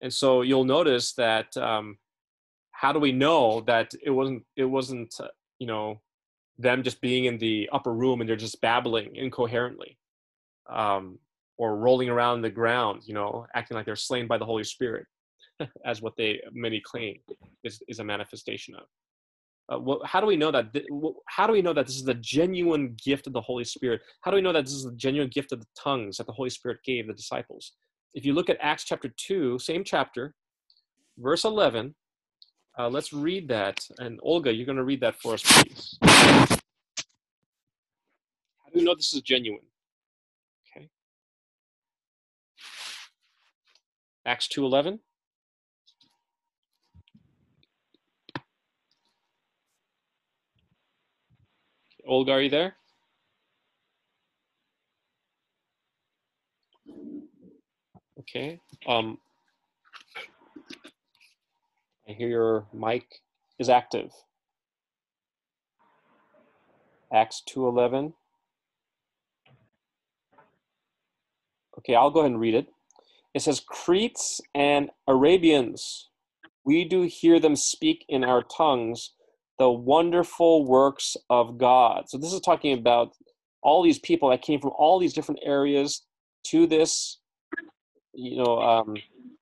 And 0.00 0.12
so 0.12 0.42
you'll 0.42 0.64
notice 0.64 1.12
that 1.14 1.56
um, 1.56 1.98
how 2.72 2.92
do 2.92 2.98
we 2.98 3.12
know 3.12 3.60
that 3.66 3.92
it 4.02 4.10
wasn't 4.10 4.44
it 4.56 4.64
wasn't 4.64 5.14
uh, 5.20 5.28
you 5.58 5.66
know 5.66 6.00
them 6.58 6.82
just 6.82 7.00
being 7.00 7.26
in 7.26 7.38
the 7.38 7.68
upper 7.72 7.92
room 7.92 8.20
and 8.20 8.28
they're 8.28 8.36
just 8.36 8.60
babbling 8.60 9.14
incoherently 9.16 9.98
um, 10.68 11.18
or 11.58 11.76
rolling 11.76 12.08
around 12.08 12.42
the 12.42 12.50
ground, 12.50 13.02
you 13.04 13.14
know, 13.14 13.46
acting 13.54 13.76
like 13.76 13.86
they're 13.86 13.96
slain 13.96 14.26
by 14.26 14.38
the 14.38 14.44
Holy 14.44 14.64
Spirit, 14.64 15.06
as 15.84 16.02
what 16.02 16.16
they 16.16 16.40
many 16.52 16.80
claim 16.80 17.18
is, 17.64 17.82
is 17.88 17.98
a 17.98 18.04
manifestation 18.04 18.74
of. 18.74 18.84
Uh, 19.68 19.78
what, 19.78 20.04
how 20.06 20.20
do 20.20 20.26
we 20.26 20.36
know 20.36 20.50
that? 20.50 20.72
th- 20.72 20.86
How 21.26 21.46
do 21.46 21.52
we 21.52 21.62
know 21.62 21.72
that 21.72 21.86
this 21.86 21.96
is 21.96 22.04
the 22.04 22.14
genuine 22.14 22.96
gift 23.04 23.26
of 23.26 23.32
the 23.32 23.40
Holy 23.40 23.64
Spirit? 23.64 24.00
How 24.22 24.30
do 24.30 24.36
we 24.36 24.42
know 24.42 24.52
that 24.52 24.64
this 24.64 24.74
is 24.74 24.84
the 24.84 24.92
genuine 24.96 25.30
gift 25.30 25.52
of 25.52 25.60
the 25.60 25.66
tongues 25.78 26.16
that 26.18 26.26
the 26.26 26.32
Holy 26.32 26.50
Spirit 26.50 26.78
gave 26.84 27.06
the 27.06 27.14
disciples? 27.14 27.72
If 28.14 28.24
you 28.26 28.34
look 28.34 28.50
at 28.50 28.58
Acts 28.60 28.84
chapter 28.84 29.12
two, 29.16 29.58
same 29.58 29.84
chapter, 29.84 30.34
verse 31.18 31.44
eleven, 31.44 31.94
uh, 32.78 32.88
let's 32.88 33.12
read 33.12 33.48
that. 33.48 33.80
And 33.98 34.18
Olga, 34.22 34.52
you're 34.52 34.66
going 34.66 34.76
to 34.78 34.84
read 34.84 35.00
that 35.00 35.16
for 35.20 35.34
us, 35.34 35.42
please. 35.42 35.98
How 36.02 36.46
do 38.72 38.78
we 38.78 38.84
know 38.84 38.94
this 38.94 39.14
is 39.14 39.22
genuine? 39.22 39.60
Okay. 40.76 40.88
Acts 44.26 44.48
2:11. 44.48 44.98
Olga, 52.12 52.32
are 52.32 52.42
you 52.42 52.50
there? 52.50 52.76
Okay. 58.20 58.60
Um, 58.86 59.16
I 62.06 62.12
hear 62.12 62.28
your 62.28 62.66
mic 62.70 63.06
is 63.58 63.70
active. 63.70 64.12
Acts 67.10 67.42
2:11. 67.48 68.12
Okay, 71.78 71.94
I'll 71.94 72.10
go 72.10 72.20
ahead 72.20 72.32
and 72.32 72.40
read 72.40 72.54
it. 72.54 72.66
It 73.32 73.40
says, 73.40 73.58
Cretes 73.58 74.42
and 74.54 74.90
Arabians, 75.08 76.10
we 76.62 76.84
do 76.84 77.04
hear 77.04 77.40
them 77.40 77.56
speak 77.56 78.04
in 78.06 78.22
our 78.22 78.42
tongues 78.42 79.14
the 79.58 79.70
wonderful 79.70 80.66
works 80.66 81.16
of 81.30 81.58
God. 81.58 82.08
So 82.08 82.18
this 82.18 82.32
is 82.32 82.40
talking 82.40 82.78
about 82.78 83.12
all 83.62 83.82
these 83.82 83.98
people 83.98 84.30
that 84.30 84.42
came 84.42 84.60
from 84.60 84.72
all 84.76 84.98
these 84.98 85.12
different 85.12 85.40
areas 85.44 86.04
to 86.48 86.66
this, 86.66 87.20
you 88.12 88.42
know, 88.42 88.60
um, 88.60 88.96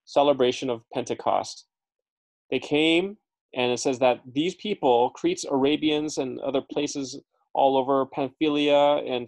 celebration 0.04 0.68
of 0.68 0.82
Pentecost. 0.92 1.66
They 2.50 2.58
came, 2.58 3.16
and 3.54 3.72
it 3.72 3.78
says 3.78 3.98
that 4.00 4.20
these 4.32 4.54
people, 4.56 5.10
Cretes, 5.10 5.44
Arabians, 5.44 6.18
and 6.18 6.38
other 6.40 6.60
places 6.60 7.18
all 7.54 7.76
over 7.76 8.06
Pamphylia 8.06 8.96
and 9.06 9.26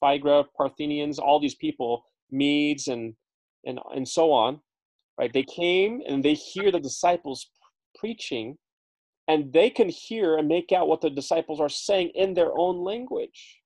Phrygia, 0.00 0.44
Parthians, 0.56 1.18
all 1.18 1.40
these 1.40 1.54
people, 1.54 2.04
Medes 2.30 2.88
and 2.88 3.14
and 3.64 3.78
and 3.94 4.06
so 4.06 4.32
on, 4.32 4.60
right? 5.18 5.32
They 5.32 5.44
came 5.44 6.00
and 6.06 6.24
they 6.24 6.34
hear 6.34 6.70
the 6.70 6.80
disciples 6.80 7.48
preaching, 7.96 8.56
and 9.28 9.52
they 9.52 9.70
can 9.70 9.88
hear 9.88 10.36
and 10.36 10.48
make 10.48 10.72
out 10.72 10.88
what 10.88 11.00
the 11.00 11.10
disciples 11.10 11.60
are 11.60 11.68
saying 11.68 12.10
in 12.14 12.34
their 12.34 12.50
own 12.56 12.84
language, 12.84 13.60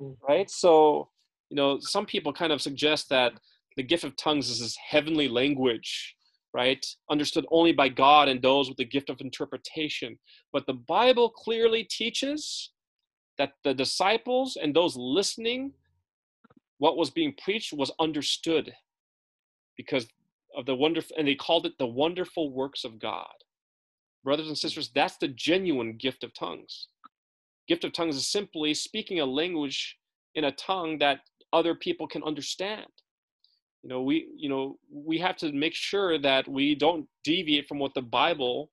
mm. 0.00 0.16
right? 0.26 0.48
So, 0.50 1.08
you 1.50 1.56
know, 1.56 1.78
some 1.80 2.06
people 2.06 2.32
kind 2.32 2.52
of 2.52 2.62
suggest 2.62 3.08
that 3.08 3.32
the 3.76 3.82
gift 3.82 4.04
of 4.04 4.16
tongues 4.16 4.50
is 4.50 4.60
this 4.60 4.76
heavenly 4.76 5.28
language, 5.28 6.14
right? 6.52 6.84
Understood 7.10 7.46
only 7.50 7.72
by 7.72 7.88
God 7.88 8.28
and 8.28 8.40
those 8.40 8.68
with 8.68 8.78
the 8.78 8.84
gift 8.84 9.10
of 9.10 9.20
interpretation. 9.20 10.18
But 10.52 10.66
the 10.66 10.74
Bible 10.74 11.30
clearly 11.30 11.84
teaches 11.84 12.70
that 13.38 13.52
the 13.64 13.74
disciples 13.74 14.56
and 14.60 14.74
those 14.74 14.96
listening 14.96 15.72
what 16.78 16.96
was 16.96 17.10
being 17.10 17.34
preached 17.42 17.72
was 17.72 17.90
understood 18.00 18.72
because 19.76 20.06
of 20.56 20.66
the 20.66 20.74
wonderful 20.74 21.14
and 21.18 21.26
they 21.26 21.34
called 21.34 21.66
it 21.66 21.72
the 21.78 21.86
wonderful 21.86 22.50
works 22.52 22.84
of 22.84 22.98
god 22.98 23.26
brothers 24.24 24.48
and 24.48 24.58
sisters 24.58 24.90
that's 24.94 25.16
the 25.18 25.28
genuine 25.28 25.96
gift 25.96 26.24
of 26.24 26.34
tongues. 26.34 26.88
Gift 27.66 27.84
of 27.84 27.92
tongues 27.92 28.16
is 28.16 28.30
simply 28.30 28.74
speaking 28.74 29.20
a 29.20 29.26
language 29.26 29.96
in 30.34 30.44
a 30.44 30.52
tongue 30.52 30.98
that 30.98 31.20
other 31.52 31.74
people 31.74 32.06
can 32.06 32.22
understand. 32.22 32.86
You 33.82 33.90
know 33.90 34.02
we 34.02 34.28
you 34.36 34.48
know 34.48 34.78
we 34.92 35.18
have 35.18 35.36
to 35.38 35.52
make 35.52 35.74
sure 35.74 36.18
that 36.18 36.48
we 36.48 36.74
don't 36.74 37.06
deviate 37.24 37.68
from 37.68 37.78
what 37.78 37.94
the 37.94 38.02
bible 38.02 38.70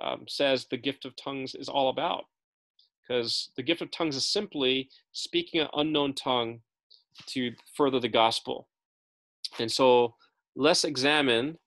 um, 0.00 0.24
says 0.28 0.66
the 0.70 0.76
gift 0.76 1.04
of 1.04 1.14
tongues 1.16 1.54
is 1.54 1.68
all 1.68 1.88
about. 1.88 2.24
Because 3.06 3.50
the 3.56 3.62
gift 3.62 3.82
of 3.82 3.90
tongues 3.90 4.16
is 4.16 4.26
simply 4.26 4.88
speaking 5.12 5.60
an 5.60 5.68
unknown 5.74 6.14
tongue 6.14 6.60
to 7.26 7.52
further 7.76 8.00
the 8.00 8.08
gospel. 8.08 8.68
And 9.58 9.70
so 9.70 10.14
let's 10.56 10.84
examine 10.84 11.58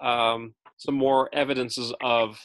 um, 0.00 0.54
some 0.82 0.94
more 0.96 1.28
evidences 1.32 1.94
of 2.00 2.40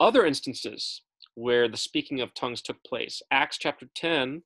other 0.00 0.24
instances 0.24 1.02
where 1.34 1.68
the 1.68 1.76
speaking 1.76 2.20
of 2.20 2.32
tongues 2.32 2.62
took 2.62 2.82
place. 2.82 3.20
Acts 3.30 3.58
chapter 3.58 3.86
10, 3.94 4.42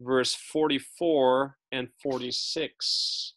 verse 0.00 0.34
44 0.34 1.56
and 1.70 1.88
46. 2.02 3.34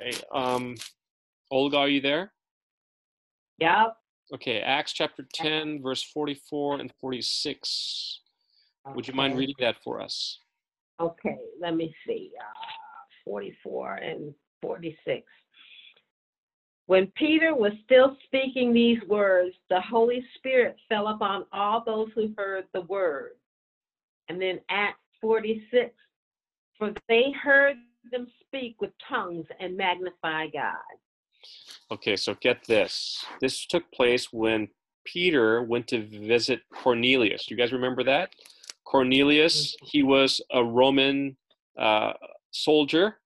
Okay, 0.00 0.18
um, 0.34 0.74
Olga, 1.50 1.76
are 1.78 1.88
you 1.88 2.00
there? 2.00 2.32
Yep. 3.58 3.96
Okay, 4.34 4.60
Acts 4.60 4.92
chapter 4.92 5.24
10, 5.32 5.80
verse 5.80 6.02
44 6.02 6.80
and 6.80 6.92
46. 7.00 8.20
Would 8.94 9.06
you 9.06 9.14
mind 9.14 9.38
reading 9.38 9.56
that 9.60 9.76
for 9.84 10.00
us? 10.00 10.40
Okay, 11.00 11.38
let 11.60 11.76
me 11.76 11.94
see. 12.06 12.32
Uh, 12.40 12.66
44 13.24 13.94
and 13.96 14.34
46. 14.62 15.22
When 16.90 17.06
Peter 17.14 17.54
was 17.54 17.70
still 17.84 18.16
speaking 18.24 18.72
these 18.72 18.98
words, 19.06 19.54
the 19.68 19.80
Holy 19.80 20.24
Spirit 20.34 20.74
fell 20.88 21.06
upon 21.06 21.46
all 21.52 21.84
those 21.86 22.08
who 22.16 22.34
heard 22.36 22.64
the 22.74 22.80
word. 22.80 23.34
And 24.28 24.42
then 24.42 24.58
Acts 24.68 24.98
46, 25.20 25.94
for 26.76 26.92
they 27.08 27.26
heard 27.40 27.76
them 28.10 28.26
speak 28.40 28.80
with 28.80 28.90
tongues 29.08 29.46
and 29.60 29.76
magnify 29.76 30.48
God. 30.48 30.74
Okay, 31.92 32.16
so 32.16 32.34
get 32.40 32.64
this. 32.66 33.24
This 33.40 33.66
took 33.66 33.88
place 33.92 34.32
when 34.32 34.66
Peter 35.04 35.62
went 35.62 35.86
to 35.90 36.04
visit 36.08 36.62
Cornelius. 36.74 37.48
You 37.48 37.56
guys 37.56 37.70
remember 37.70 38.02
that? 38.02 38.30
Cornelius, 38.82 39.76
he 39.84 40.02
was 40.02 40.40
a 40.50 40.64
Roman 40.64 41.36
uh, 41.78 42.14
soldier. 42.50 43.18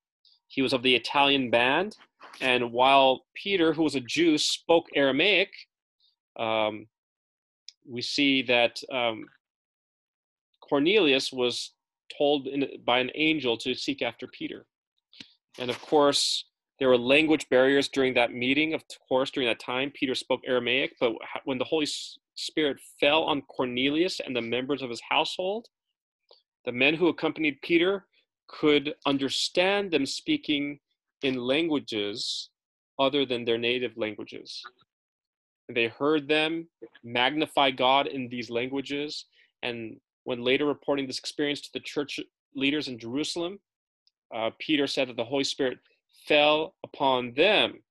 He 0.49 0.61
was 0.61 0.75
of 0.75 0.83
the 0.83 0.95
Italian 0.95 1.49
band. 1.49 1.97
And 2.41 2.73
while 2.73 3.25
Peter, 3.35 3.73
who 3.73 3.83
was 3.83 3.95
a 3.95 4.01
Jew, 4.01 4.39
spoke 4.39 4.87
Aramaic, 4.95 5.51
um, 6.39 6.87
we 7.89 8.03
see 8.03 8.43
that 8.43 8.81
um, 8.93 9.25
Cornelius 10.61 11.33
was 11.33 11.73
told 12.17 12.47
in, 12.47 12.67
by 12.85 12.99
an 12.99 13.11
angel 13.15 13.57
to 13.59 13.75
seek 13.75 14.03
after 14.03 14.27
Peter. 14.27 14.67
And 15.59 15.71
of 15.71 15.81
course, 15.81 16.45
there 16.79 16.89
were 16.89 16.99
language 16.99 17.49
barriers 17.49 17.89
during 17.89 18.15
that 18.15 18.33
meeting. 18.33 18.75
Of 18.75 18.83
course, 19.09 19.31
during 19.31 19.49
that 19.49 19.61
time, 19.61 19.93
Peter 19.95 20.15
spoke 20.15 20.41
Aramaic, 20.47 20.95
but 20.99 21.13
when 21.45 21.59
the 21.59 21.65
Holy 21.65 21.87
Spirit 22.35 22.79
fell 22.99 23.23
on 23.25 23.43
Cornelius 23.43 24.21
and 24.21 24.35
the 24.35 24.43
members 24.43 24.83
of 24.83 24.91
his 24.91 25.01
household, 25.09 25.69
the 26.65 26.73
men 26.73 26.95
who 26.95 27.09
accompanied 27.09 27.63
Peter 27.63 28.07
could 28.49 28.95
understand 29.07 29.91
them 29.91 30.05
speaking 30.05 30.81
in 31.25 31.37
languages 31.37 32.51
other 32.99 33.25
than 33.25 33.45
their 33.45 33.59
native 33.59 33.97
languages. 33.97 34.63
They 35.73 35.89
heard 35.89 36.29
them 36.29 36.69
magnify 37.03 37.71
God 37.71 38.07
in 38.07 38.29
these 38.29 38.51
languages. 38.51 39.25
And 39.63 39.97
when 40.25 40.45
later 40.45 40.67
reporting 40.67 41.07
this 41.07 41.19
experience 41.19 41.63
to 41.63 41.71
the 41.73 41.81
church 41.81 42.21
leaders 42.55 42.89
in 42.89 42.99
Jerusalem, 42.99 43.59
uh, 44.35 44.51
Peter 44.59 44.87
said 44.87 45.09
that 45.09 45.17
the 45.17 45.25
Holy 45.25 45.45
Spirit 45.45 45.79
fell 46.29 46.75
upon 46.85 47.33
them. 47.33 47.83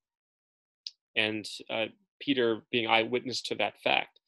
And 1.15 1.49
uh, 1.71 1.85
Peter 2.21 2.61
being 2.71 2.87
eyewitness 2.87 3.41
to 3.43 3.55
that 3.55 3.73
fact. 3.83 4.19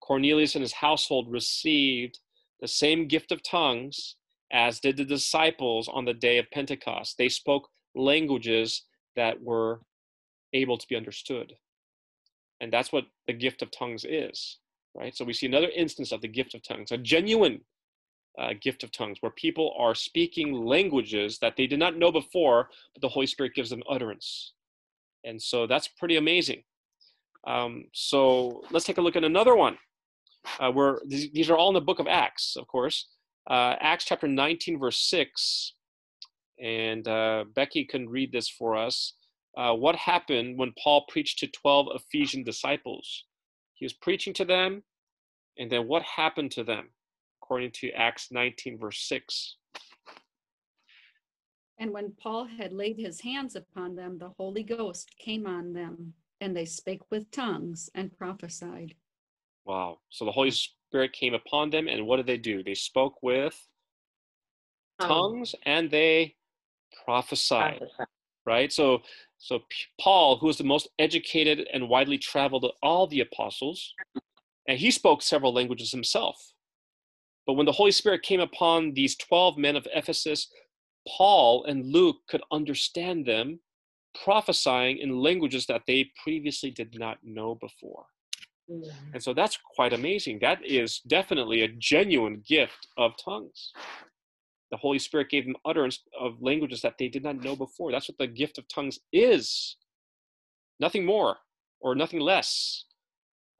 Cornelius 0.00 0.54
and 0.54 0.62
his 0.62 0.72
household 0.72 1.30
received 1.30 2.18
the 2.60 2.68
same 2.68 3.08
gift 3.08 3.30
of 3.30 3.42
tongues 3.42 4.16
as 4.52 4.80
did 4.80 4.96
the 4.96 5.04
disciples 5.04 5.88
on 5.92 6.06
the 6.06 6.14
day 6.14 6.38
of 6.38 6.50
Pentecost. 6.50 7.16
They 7.18 7.28
spoke 7.28 7.68
languages 7.94 8.82
that 9.16 9.42
were 9.42 9.80
able 10.52 10.76
to 10.78 10.86
be 10.88 10.96
understood. 10.96 11.54
And 12.60 12.72
that's 12.72 12.92
what 12.92 13.04
the 13.26 13.32
gift 13.32 13.62
of 13.62 13.70
tongues 13.70 14.04
is, 14.08 14.58
right? 14.94 15.16
So 15.16 15.24
we 15.24 15.32
see 15.32 15.46
another 15.46 15.70
instance 15.74 16.12
of 16.12 16.20
the 16.20 16.28
gift 16.28 16.54
of 16.54 16.62
tongues, 16.62 16.92
a 16.92 16.98
genuine 16.98 17.60
uh, 18.38 18.54
gift 18.60 18.82
of 18.82 18.90
tongues 18.90 19.18
where 19.20 19.32
people 19.32 19.74
are 19.78 19.94
speaking 19.94 20.52
languages 20.64 21.38
that 21.38 21.56
they 21.56 21.66
did 21.66 21.78
not 21.78 21.96
know 21.96 22.10
before, 22.10 22.68
but 22.94 23.02
the 23.02 23.08
Holy 23.08 23.26
Spirit 23.26 23.54
gives 23.54 23.70
them 23.70 23.82
utterance. 23.88 24.52
And 25.24 25.40
so 25.40 25.66
that's 25.66 25.88
pretty 25.88 26.16
amazing. 26.16 26.62
Um, 27.46 27.84
so 27.92 28.62
let's 28.70 28.86
take 28.86 28.98
a 28.98 29.02
look 29.02 29.16
at 29.16 29.24
another 29.24 29.54
one. 29.54 29.78
Uh, 30.60 30.70
where 30.70 31.00
these, 31.06 31.30
these 31.32 31.48
are 31.50 31.56
all 31.56 31.68
in 31.68 31.74
the 31.74 31.80
book 31.80 31.98
of 31.98 32.06
Acts, 32.06 32.56
of 32.56 32.66
course. 32.66 33.08
Uh, 33.48 33.76
Acts 33.80 34.04
chapter 34.04 34.28
19, 34.28 34.78
verse 34.78 34.98
6. 34.98 35.73
And 36.60 37.06
uh, 37.08 37.44
Becky 37.54 37.84
can 37.84 38.08
read 38.08 38.32
this 38.32 38.48
for 38.48 38.76
us. 38.76 39.14
Uh, 39.56 39.72
what 39.74 39.96
happened 39.96 40.58
when 40.58 40.72
Paul 40.82 41.04
preached 41.08 41.38
to 41.40 41.46
12 41.46 41.88
Ephesian 41.94 42.42
disciples? 42.42 43.24
He 43.74 43.84
was 43.84 43.92
preaching 43.92 44.32
to 44.34 44.44
them, 44.44 44.82
and 45.58 45.70
then 45.70 45.86
what 45.86 46.02
happened 46.02 46.50
to 46.52 46.64
them? 46.64 46.90
According 47.42 47.72
to 47.74 47.90
Acts 47.90 48.28
19, 48.30 48.78
verse 48.78 49.06
6. 49.08 49.56
And 51.78 51.92
when 51.92 52.12
Paul 52.20 52.46
had 52.46 52.72
laid 52.72 52.98
his 52.98 53.20
hands 53.20 53.56
upon 53.56 53.96
them, 53.96 54.18
the 54.18 54.32
Holy 54.38 54.62
Ghost 54.62 55.10
came 55.18 55.46
on 55.46 55.72
them, 55.72 56.14
and 56.40 56.56
they 56.56 56.64
spake 56.64 57.02
with 57.10 57.30
tongues 57.30 57.90
and 57.94 58.16
prophesied. 58.16 58.94
Wow. 59.64 59.98
So 60.10 60.24
the 60.24 60.32
Holy 60.32 60.52
Spirit 60.52 61.12
came 61.12 61.34
upon 61.34 61.70
them, 61.70 61.88
and 61.88 62.06
what 62.06 62.16
did 62.16 62.26
they 62.26 62.38
do? 62.38 62.62
They 62.62 62.74
spoke 62.74 63.22
with 63.22 63.60
tongues 65.00 65.54
and 65.64 65.90
they 65.90 66.34
prophesied. 67.04 67.78
prophesy. 67.78 68.04
right? 68.46 68.72
So, 68.72 69.02
so 69.38 69.60
Paul, 70.00 70.38
who 70.38 70.46
was 70.46 70.58
the 70.58 70.64
most 70.64 70.88
educated 70.98 71.66
and 71.72 71.88
widely 71.88 72.18
traveled 72.18 72.64
of 72.64 72.72
all 72.82 73.06
the 73.06 73.20
apostles, 73.20 73.94
and 74.68 74.78
he 74.78 74.90
spoke 74.90 75.22
several 75.22 75.52
languages 75.52 75.90
himself. 75.90 76.52
But 77.46 77.54
when 77.54 77.66
the 77.66 77.72
Holy 77.72 77.92
Spirit 77.92 78.22
came 78.22 78.40
upon 78.40 78.94
these 78.94 79.16
12 79.16 79.58
men 79.58 79.76
of 79.76 79.86
Ephesus, 79.94 80.48
Paul 81.06 81.64
and 81.64 81.92
Luke 81.92 82.16
could 82.28 82.42
understand 82.50 83.26
them 83.26 83.60
prophesying 84.24 84.98
in 84.98 85.18
languages 85.18 85.66
that 85.66 85.82
they 85.86 86.10
previously 86.22 86.70
did 86.70 86.98
not 86.98 87.18
know 87.22 87.56
before. 87.56 88.06
Mm. 88.70 88.90
And 89.12 89.22
so 89.22 89.34
that's 89.34 89.58
quite 89.74 89.92
amazing. 89.92 90.38
That 90.40 90.64
is 90.64 91.00
definitely 91.00 91.62
a 91.62 91.68
genuine 91.68 92.42
gift 92.46 92.88
of 92.96 93.12
tongues. 93.22 93.72
The 94.74 94.78
Holy 94.78 94.98
Spirit 94.98 95.30
gave 95.30 95.44
them 95.44 95.54
utterance 95.64 96.00
of 96.18 96.42
languages 96.42 96.82
that 96.82 96.98
they 96.98 97.06
did 97.06 97.22
not 97.22 97.44
know 97.44 97.54
before. 97.54 97.92
That's 97.92 98.08
what 98.08 98.18
the 98.18 98.26
gift 98.26 98.58
of 98.58 98.66
tongues 98.66 98.98
is. 99.12 99.76
Nothing 100.80 101.06
more 101.06 101.36
or 101.78 101.94
nothing 101.94 102.18
less. 102.18 102.82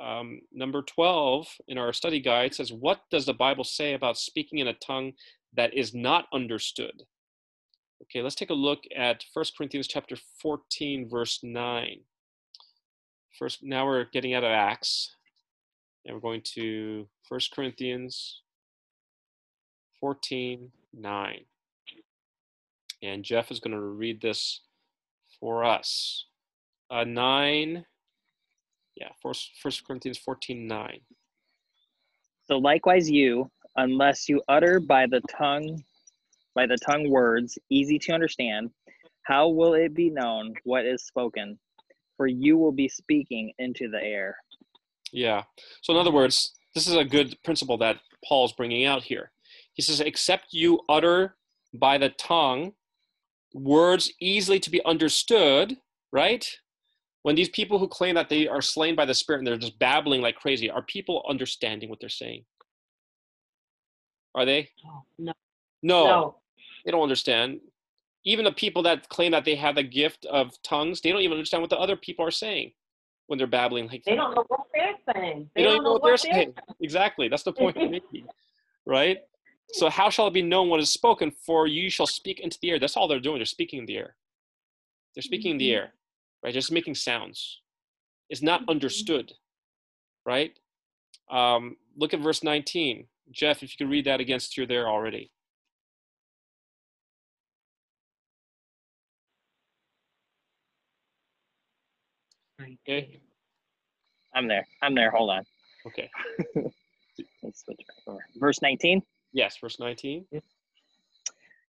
Um, 0.02 0.40
number 0.52 0.82
12 0.82 1.46
in 1.68 1.78
our 1.78 1.92
study 1.92 2.18
guide 2.18 2.52
says, 2.52 2.72
What 2.72 3.02
does 3.12 3.26
the 3.26 3.32
Bible 3.32 3.62
say 3.62 3.92
about 3.92 4.18
speaking 4.18 4.58
in 4.58 4.66
a 4.66 4.74
tongue 4.74 5.12
that 5.56 5.72
is 5.72 5.94
not 5.94 6.26
understood? 6.32 7.04
Okay, 8.02 8.20
let's 8.20 8.34
take 8.34 8.50
a 8.50 8.54
look 8.54 8.80
at 8.96 9.24
1 9.34 9.44
Corinthians 9.56 9.86
chapter 9.86 10.16
14, 10.42 11.08
verse 11.08 11.38
9. 11.44 12.00
First, 13.38 13.62
now 13.62 13.86
we're 13.86 14.06
getting 14.12 14.34
out 14.34 14.42
of 14.42 14.50
Acts, 14.50 15.14
and 16.04 16.12
we're 16.16 16.20
going 16.20 16.42
to 16.56 17.06
1 17.28 17.40
Corinthians 17.54 18.40
14, 20.00 20.72
9. 20.96 21.44
And 23.02 23.24
Jeff 23.24 23.50
is 23.50 23.60
going 23.60 23.76
to 23.76 23.80
read 23.80 24.20
this 24.20 24.60
for 25.40 25.64
us. 25.64 26.26
Uh, 26.90 27.04
9, 27.04 27.84
yeah, 28.96 29.08
first, 29.20 29.50
1 29.62 29.72
Corinthians 29.86 30.18
14, 30.18 30.66
9. 30.66 31.00
So 32.46 32.58
likewise 32.58 33.10
you, 33.10 33.50
unless 33.76 34.28
you 34.28 34.42
utter 34.48 34.80
by 34.80 35.06
the 35.06 35.20
tongue 35.38 35.82
by 36.54 36.66
the 36.66 36.76
tongue 36.76 37.10
words 37.10 37.58
easy 37.68 37.98
to 37.98 38.12
understand, 38.12 38.70
how 39.22 39.48
will 39.48 39.74
it 39.74 39.94
be 39.94 40.10
known 40.10 40.54
what 40.64 40.84
is 40.84 41.04
spoken? 41.04 41.58
For 42.16 42.26
you 42.26 42.56
will 42.56 42.72
be 42.72 42.88
speaking 42.88 43.52
into 43.58 43.88
the 43.88 44.00
air. 44.00 44.36
Yeah. 45.12 45.42
So, 45.82 45.92
in 45.92 45.98
other 45.98 46.12
words, 46.12 46.54
this 46.74 46.86
is 46.86 46.94
a 46.94 47.04
good 47.04 47.36
principle 47.42 47.76
that 47.78 47.98
Paul's 48.24 48.52
bringing 48.52 48.84
out 48.84 49.02
here. 49.02 49.32
He 49.74 49.82
says, 49.82 50.00
Except 50.00 50.46
you 50.52 50.80
utter 50.88 51.36
by 51.74 51.98
the 51.98 52.10
tongue 52.10 52.72
words 53.52 54.12
easily 54.20 54.58
to 54.60 54.70
be 54.70 54.84
understood, 54.84 55.76
right? 56.12 56.48
When 57.22 57.34
these 57.36 57.48
people 57.48 57.78
who 57.78 57.88
claim 57.88 58.14
that 58.16 58.28
they 58.28 58.48
are 58.48 58.60
slain 58.60 58.94
by 58.94 59.04
the 59.04 59.14
Spirit 59.14 59.38
and 59.38 59.46
they're 59.46 59.56
just 59.56 59.78
babbling 59.78 60.20
like 60.20 60.36
crazy, 60.36 60.70
are 60.70 60.82
people 60.82 61.24
understanding 61.28 61.88
what 61.88 62.00
they're 62.00 62.08
saying? 62.08 62.44
Are 64.34 64.44
they? 64.44 64.70
No. 65.18 65.32
No, 65.82 66.04
No. 66.04 66.36
they 66.84 66.90
don't 66.90 67.02
understand. 67.02 67.60
Even 68.24 68.44
the 68.44 68.52
people 68.52 68.82
that 68.82 69.08
claim 69.08 69.32
that 69.32 69.44
they 69.44 69.54
have 69.54 69.74
the 69.74 69.82
gift 69.82 70.24
of 70.26 70.50
tongues, 70.62 71.00
they 71.00 71.10
don't 71.12 71.20
even 71.20 71.36
understand 71.36 71.62
what 71.62 71.70
the 71.70 71.78
other 71.78 71.96
people 71.96 72.24
are 72.24 72.30
saying 72.30 72.72
when 73.26 73.38
they're 73.38 73.46
babbling 73.46 73.86
like 73.88 74.02
They 74.04 74.12
that. 74.12 74.16
don't 74.16 74.34
know 74.34 74.44
what 74.48 74.66
they're 74.74 74.94
saying. 75.14 75.50
They 75.54 75.62
don't 75.62 75.72
even 75.72 75.84
know 75.84 75.92
what 75.92 76.02
they're 76.02 76.16
saying. 76.16 76.54
Exactly. 76.80 77.28
That's 77.28 77.42
the 77.42 77.52
point 77.52 77.76
I'm 77.78 77.90
making. 77.90 78.26
Right? 78.86 79.18
So 79.72 79.88
how 79.90 80.10
shall 80.10 80.26
it 80.28 80.34
be 80.34 80.42
known 80.42 80.68
what 80.68 80.80
is 80.80 80.90
spoken? 80.90 81.30
For 81.30 81.66
you 81.66 81.90
shall 81.90 82.06
speak 82.06 82.40
into 82.40 82.58
the 82.60 82.70
air. 82.70 82.78
That's 82.78 82.96
all 82.96 83.08
they're 83.08 83.20
doing. 83.20 83.38
They're 83.38 83.46
speaking 83.46 83.80
in 83.80 83.86
the 83.86 83.96
air. 83.96 84.16
They're 85.14 85.22
speaking 85.22 85.52
in 85.52 85.58
the 85.58 85.70
Mhm. 85.70 85.74
air. 85.76 85.94
Right? 86.42 86.54
Just 86.54 86.70
making 86.70 86.94
sounds. 86.94 87.60
It's 88.28 88.42
not 88.42 88.68
understood. 88.68 89.32
Right? 90.24 90.58
Um, 91.28 91.76
look 91.96 92.14
at 92.14 92.20
verse 92.20 92.42
19. 92.42 93.08
Jeff, 93.30 93.62
if 93.62 93.72
you 93.72 93.78
could 93.78 93.90
read 93.90 94.04
that 94.06 94.20
against 94.20 94.56
you're 94.56 94.66
there 94.66 94.88
already. 94.88 95.32
Okay. 102.60 103.20
I'm 104.34 104.48
there. 104.48 104.66
I'm 104.82 104.94
there. 104.94 105.10
Hold 105.10 105.30
on. 105.30 105.44
Okay. 105.86 106.10
Let's 107.42 107.64
switch 107.64 107.78
back 107.78 107.96
over. 108.06 108.24
Verse 108.36 108.60
19. 108.62 109.02
Yes, 109.34 109.56
verse 109.60 109.78
19. 109.78 110.24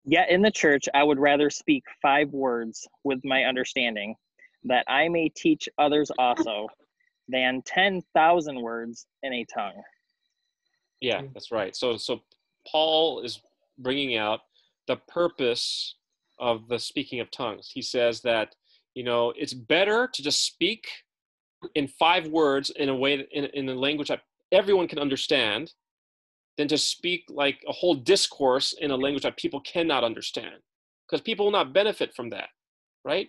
Yet 0.04 0.30
in 0.30 0.40
the 0.40 0.52
church 0.52 0.88
I 0.94 1.02
would 1.02 1.18
rather 1.18 1.50
speak 1.50 1.82
five 2.00 2.30
words 2.30 2.86
with 3.04 3.18
my 3.24 3.42
understanding, 3.42 4.14
that 4.64 4.84
I 4.88 5.08
may 5.08 5.28
teach 5.28 5.68
others 5.76 6.10
also, 6.18 6.68
than 7.28 7.60
10,000 7.66 8.62
words 8.62 9.06
in 9.24 9.32
a 9.34 9.44
tongue. 9.52 9.82
Yeah, 11.00 11.22
mm. 11.22 11.32
that's 11.34 11.50
right. 11.50 11.74
So 11.74 11.96
so 11.96 12.20
Paul 12.70 13.20
is 13.20 13.40
bringing 13.78 14.16
out 14.16 14.40
the 14.86 14.96
purpose 15.08 15.96
of 16.38 16.68
the 16.68 16.78
speaking 16.78 17.20
of 17.20 17.30
tongues. 17.30 17.70
He 17.72 17.82
says 17.82 18.20
that 18.22 18.54
you 18.94 19.02
know 19.02 19.32
it's 19.36 19.54
better 19.54 20.08
to 20.12 20.22
just 20.22 20.44
speak 20.44 20.86
in 21.74 21.88
five 21.88 22.28
words 22.28 22.70
in 22.70 22.88
a 22.88 22.94
way 22.94 23.26
in 23.32 23.44
in 23.46 23.68
a 23.68 23.74
language 23.74 24.08
that 24.08 24.22
everyone 24.52 24.88
can 24.88 24.98
understand 24.98 25.72
than 26.58 26.68
to 26.68 26.78
speak 26.78 27.24
like 27.28 27.64
a 27.68 27.72
whole 27.72 27.94
discourse 27.94 28.74
in 28.80 28.90
a 28.90 28.96
language 28.96 29.22
that 29.22 29.36
people 29.36 29.60
cannot 29.60 30.04
understand 30.04 30.56
because 31.06 31.20
people 31.22 31.46
will 31.46 31.52
not 31.52 31.74
benefit 31.74 32.14
from 32.14 32.30
that 32.30 32.48
right 33.04 33.28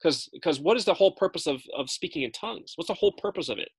because 0.00 0.28
because 0.32 0.60
what 0.60 0.76
is 0.76 0.84
the 0.84 0.94
whole 0.94 1.12
purpose 1.12 1.46
of 1.46 1.62
of 1.76 1.90
speaking 1.90 2.22
in 2.22 2.32
tongues 2.32 2.74
what's 2.76 2.88
the 2.88 2.94
whole 2.94 3.12
purpose 3.12 3.48
of 3.48 3.58
it 3.58 3.70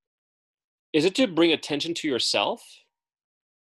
is 0.93 1.05
it 1.05 1.15
to 1.15 1.27
bring 1.27 1.53
attention 1.53 1.93
to 1.93 2.07
yourself 2.07 2.63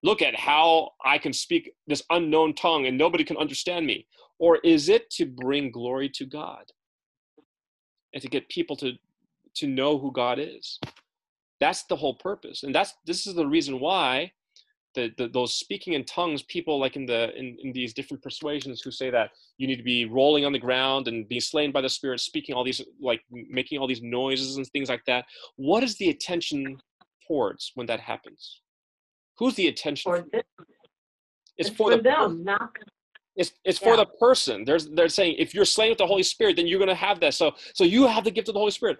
look 0.03 0.21
at 0.21 0.35
how 0.35 0.91
I 1.03 1.17
can 1.17 1.33
speak 1.33 1.71
this 1.87 2.03
unknown 2.09 2.53
tongue 2.53 2.85
and 2.85 2.97
nobody 2.97 3.23
can 3.23 3.37
understand 3.37 3.85
me? 3.85 4.07
Or 4.39 4.57
is 4.57 4.89
it 4.89 5.09
to 5.11 5.25
bring 5.25 5.71
glory 5.71 6.09
to 6.09 6.25
God 6.25 6.63
and 8.13 8.21
to 8.21 8.29
get 8.29 8.49
people 8.49 8.75
to, 8.77 8.93
to 9.55 9.67
know 9.67 9.97
who 9.97 10.11
God 10.11 10.39
is? 10.39 10.79
That's 11.59 11.83
the 11.83 11.95
whole 11.95 12.15
purpose. 12.15 12.63
And 12.63 12.73
that's 12.73 12.93
this 13.05 13.25
is 13.25 13.33
the 13.33 13.47
reason 13.47 13.79
why 13.79 14.31
the, 14.97 15.13
the 15.17 15.27
those 15.29 15.53
speaking 15.53 15.93
in 15.93 16.03
tongues, 16.03 16.41
people 16.41 16.79
like 16.79 16.95
in 16.95 17.05
the 17.05 17.33
in, 17.37 17.55
in 17.63 17.71
these 17.71 17.93
different 17.93 18.23
persuasions 18.23 18.81
who 18.81 18.89
say 18.89 19.09
that 19.11 19.29
you 19.59 19.67
need 19.67 19.77
to 19.77 19.83
be 19.83 20.05
rolling 20.05 20.43
on 20.43 20.51
the 20.51 20.59
ground 20.59 21.07
and 21.07 21.29
being 21.29 21.39
slain 21.39 21.71
by 21.71 21.81
the 21.81 21.89
spirit, 21.89 22.19
speaking 22.19 22.55
all 22.55 22.63
these 22.63 22.81
like 22.99 23.21
making 23.29 23.77
all 23.79 23.87
these 23.87 24.01
noises 24.01 24.57
and 24.57 24.65
things 24.67 24.89
like 24.89 25.05
that. 25.05 25.25
What 25.55 25.83
is 25.83 25.95
the 25.97 26.09
attention 26.09 26.77
towards 27.27 27.71
when 27.75 27.85
that 27.87 27.99
happens? 27.99 28.61
Who's 29.37 29.53
the 29.53 29.67
attention? 29.67 30.11
For 30.11 30.17
for? 30.31 30.43
It's, 31.59 31.69
it's 31.69 31.69
for, 31.69 31.91
for 31.91 31.97
the 31.97 32.03
them, 32.03 32.43
not 32.43 32.71
it's 33.35 33.53
it's 33.63 33.77
for 33.77 33.95
the 33.95 34.07
person. 34.19 34.65
There's 34.65 34.89
they're 34.89 35.09
saying 35.09 35.35
if 35.37 35.53
you're 35.53 35.65
slain 35.65 35.89
with 35.89 35.99
the 35.99 36.07
Holy 36.07 36.23
Spirit, 36.23 36.55
then 36.55 36.65
you're 36.65 36.79
gonna 36.79 36.95
have 36.95 37.19
that. 37.19 37.35
So 37.35 37.53
so 37.75 37.83
you 37.83 38.07
have 38.07 38.23
the 38.23 38.31
gift 38.31 38.49
of 38.49 38.55
the 38.55 38.59
Holy 38.59 38.71
Spirit. 38.71 38.97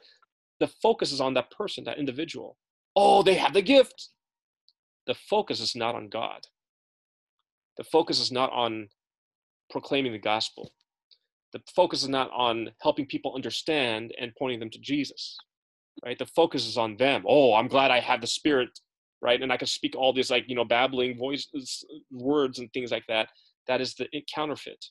The 0.59 0.67
focus 0.67 1.11
is 1.11 1.19
on 1.19 1.33
that 1.33 1.49
person, 1.49 1.83
that 1.85 1.97
individual. 1.97 2.55
Oh, 2.95 3.23
they 3.23 3.33
have 3.33 3.53
the 3.53 3.61
gift. 3.63 4.09
The 5.07 5.15
focus 5.15 5.59
is 5.59 5.75
not 5.75 5.95
on 5.95 6.09
God. 6.09 6.45
The 7.77 7.83
focus 7.83 8.19
is 8.19 8.31
not 8.31 8.51
on 8.51 8.89
proclaiming 9.69 10.11
the 10.11 10.19
gospel. 10.19 10.71
The 11.53 11.61
focus 11.75 12.03
is 12.03 12.09
not 12.09 12.29
on 12.31 12.69
helping 12.81 13.05
people 13.05 13.35
understand 13.35 14.13
and 14.19 14.35
pointing 14.37 14.59
them 14.59 14.69
to 14.71 14.79
Jesus. 14.79 15.37
Right? 16.05 16.19
The 16.19 16.25
focus 16.25 16.67
is 16.67 16.77
on 16.77 16.97
them. 16.97 17.23
Oh, 17.27 17.55
I'm 17.55 17.67
glad 17.67 17.89
I 17.89 17.99
have 17.99 18.21
the 18.21 18.27
Spirit, 18.27 18.69
right? 19.21 19.41
And 19.41 19.51
I 19.51 19.57
can 19.57 19.67
speak 19.67 19.95
all 19.95 20.13
these 20.13 20.29
like, 20.29 20.45
you 20.47 20.55
know, 20.55 20.65
babbling 20.65 21.17
voices, 21.17 21.83
words 22.11 22.59
and 22.59 22.71
things 22.73 22.91
like 22.91 23.05
that 23.07 23.29
that 23.67 23.81
is 23.81 23.93
the 23.95 24.07
counterfeit 24.33 24.85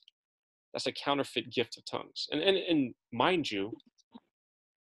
that's 0.73 0.87
a 0.87 0.91
counterfeit 0.91 1.51
gift 1.51 1.77
of 1.77 1.85
tongues 1.85 2.27
and, 2.31 2.41
and 2.41 2.57
and 2.57 2.93
mind 3.11 3.49
you 3.49 3.71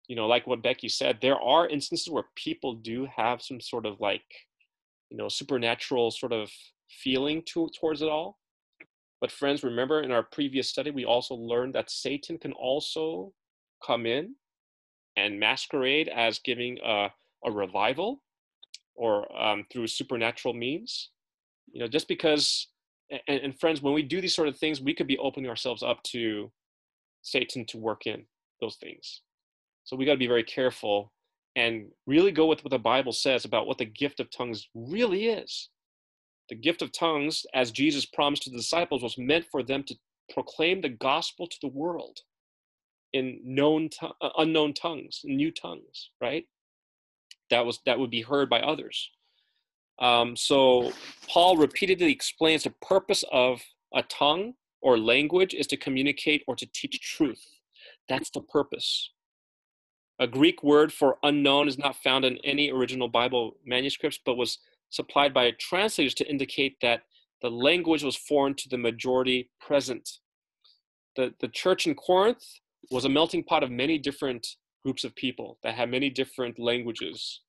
you 0.09 0.17
know 0.17 0.27
like 0.27 0.47
what 0.47 0.63
becky 0.63 0.89
said 0.89 1.19
there 1.21 1.41
are 1.41 1.69
instances 1.69 2.11
where 2.11 2.25
people 2.35 2.75
do 2.75 3.07
have 3.15 3.43
some 3.43 3.61
sort 3.61 3.87
of 3.87 4.01
like 4.01 4.23
you 5.13 5.19
know 5.19 5.29
supernatural 5.29 6.11
sort 6.11 6.33
of 6.33 6.51
feeling 6.89 7.43
to, 7.47 7.69
towards 7.79 8.03
it 8.03 8.09
all 8.09 8.39
but 9.21 9.31
friends 9.31 9.63
remember 9.63 10.03
in 10.03 10.11
our 10.11 10.23
previous 10.23 10.69
study 10.69 10.91
we 10.91 11.05
also 11.05 11.35
learned 11.35 11.75
that 11.75 11.91
satan 11.91 12.39
can 12.39 12.53
also 12.53 13.33
come 13.87 14.07
in 14.07 14.35
and 15.17 15.39
masquerade 15.39 16.09
as 16.09 16.39
giving 16.39 16.79
a, 16.85 17.09
a 17.45 17.51
revival 17.51 18.23
or 18.95 19.15
um, 19.41 19.65
through 19.71 19.87
supernatural 19.87 20.55
means 20.55 21.11
you 21.73 21.81
know 21.81 21.89
just 21.89 22.09
because 22.09 22.69
and, 23.29 23.41
and 23.41 23.61
friends, 23.61 23.83
when 23.83 23.95
we 23.95 24.03
do 24.03 24.21
these 24.21 24.35
sort 24.35 24.49
of 24.49 24.57
things, 24.57 24.81
we 24.81 24.95
could 24.95 25.07
be 25.07 25.19
opening 25.19 25.51
ourselves 25.51 25.83
up 25.83 26.03
to 26.05 26.51
Satan 27.23 27.65
to 27.67 27.79
work 27.79 28.07
in 28.07 28.25
those 28.61 28.77
things. 28.77 29.23
So 29.85 29.97
we 29.97 30.05
got 30.05 30.13
to 30.13 30.19
be 30.19 30.27
very 30.27 30.45
careful 30.45 31.13
and 31.57 31.91
really 32.07 32.33
go 32.33 32.47
with 32.47 32.65
what 32.65 32.71
the 32.71 32.79
Bible 32.79 33.13
says 33.13 33.45
about 33.45 33.67
what 33.67 33.79
the 33.79 33.85
gift 33.85 34.21
of 34.21 34.31
tongues 34.31 34.69
really 34.75 35.29
is. 35.29 35.69
The 36.49 36.55
gift 36.57 36.83
of 36.83 36.93
tongues, 36.93 37.45
as 37.55 37.71
Jesus 37.71 38.07
promised 38.07 38.43
to 38.45 38.51
the 38.51 38.57
disciples, 38.57 39.03
was 39.03 39.19
meant 39.19 39.47
for 39.51 39.63
them 39.63 39.85
to 39.85 39.95
proclaim 40.33 40.81
the 40.81 40.89
gospel 40.89 41.47
to 41.47 41.59
the 41.61 41.69
world. 41.69 42.21
in 43.13 43.41
known, 43.45 43.91
to- 43.91 44.15
uh, 44.23 44.31
unknown 44.39 44.73
tongues, 44.73 45.21
new 45.25 45.51
tongues, 45.51 46.11
right? 46.21 46.47
That 47.51 47.67
was 47.67 47.81
that 47.85 47.99
would 47.99 48.11
be 48.11 48.23
heard 48.23 48.49
by 48.49 48.61
others. 48.61 49.11
Um, 49.99 50.37
so 50.37 50.93
Paul 51.29 51.57
repeatedly 51.59 52.11
explains 52.11 52.65
the 52.65 52.75
purpose 52.81 53.25
of 53.31 53.63
a 53.95 54.03
tongue 54.05 54.55
or 54.81 54.99
language 54.99 55.55
is 55.55 55.67
to 55.69 55.77
communicate 55.77 56.43
or 56.47 56.57
to 56.57 56.67
teach 56.75 57.01
truth. 57.01 57.45
That's 58.09 58.31
the 58.31 58.41
purpose. 58.41 59.11
A 60.19 60.27
Greek 60.27 60.63
word 60.63 60.93
for 60.93 61.19
unknown 61.23 61.69
is 61.69 61.79
not 61.79 61.97
found 61.97 62.25
in 62.25 62.39
any 62.45 62.71
original 62.71 63.09
Bible 63.09 63.57
manuscripts, 63.65 64.21
but 64.25 64.37
was 64.37 64.59
supplied 64.91 65.33
by 65.33 65.51
translators 65.59 66.15
to 66.15 66.29
indicate 66.29 66.77
that 66.83 67.03
the 67.41 67.51
language 67.51 68.05
was 68.05 68.15
foreign 68.15 68.55
to 68.55 68.69
the 68.69 68.79
majority 68.79 69.51
present. 69.61 70.09
The, 71.17 71.35
the 71.41 71.49
church 71.49 71.87
in 71.87 71.95
Corinth 71.95 72.45
was 72.91 73.05
a 73.05 73.09
melting 73.09 73.45
pot 73.45 73.63
of 73.63 73.71
many 73.71 73.99
different 73.99 74.47
groups 74.85 75.05
of 75.05 75.15
people 75.17 75.59
that 75.63 75.75
had 75.75 75.91
many 75.91 76.11
different 76.11 76.59
languages. 76.59 77.41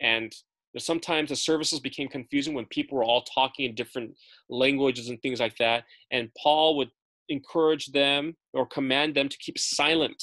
And 0.00 0.32
sometimes 0.78 1.28
the 1.28 1.36
services 1.36 1.80
became 1.80 2.08
confusing 2.08 2.54
when 2.54 2.66
people 2.66 2.96
were 2.96 3.04
all 3.04 3.22
talking 3.22 3.66
in 3.66 3.74
different 3.74 4.14
languages 4.48 5.08
and 5.08 5.20
things 5.20 5.40
like 5.40 5.56
that. 5.58 5.84
And 6.10 6.30
Paul 6.42 6.76
would 6.76 6.90
encourage 7.28 7.86
them 7.86 8.36
or 8.52 8.66
command 8.66 9.14
them 9.14 9.28
to 9.28 9.38
keep 9.38 9.58
silent 9.58 10.22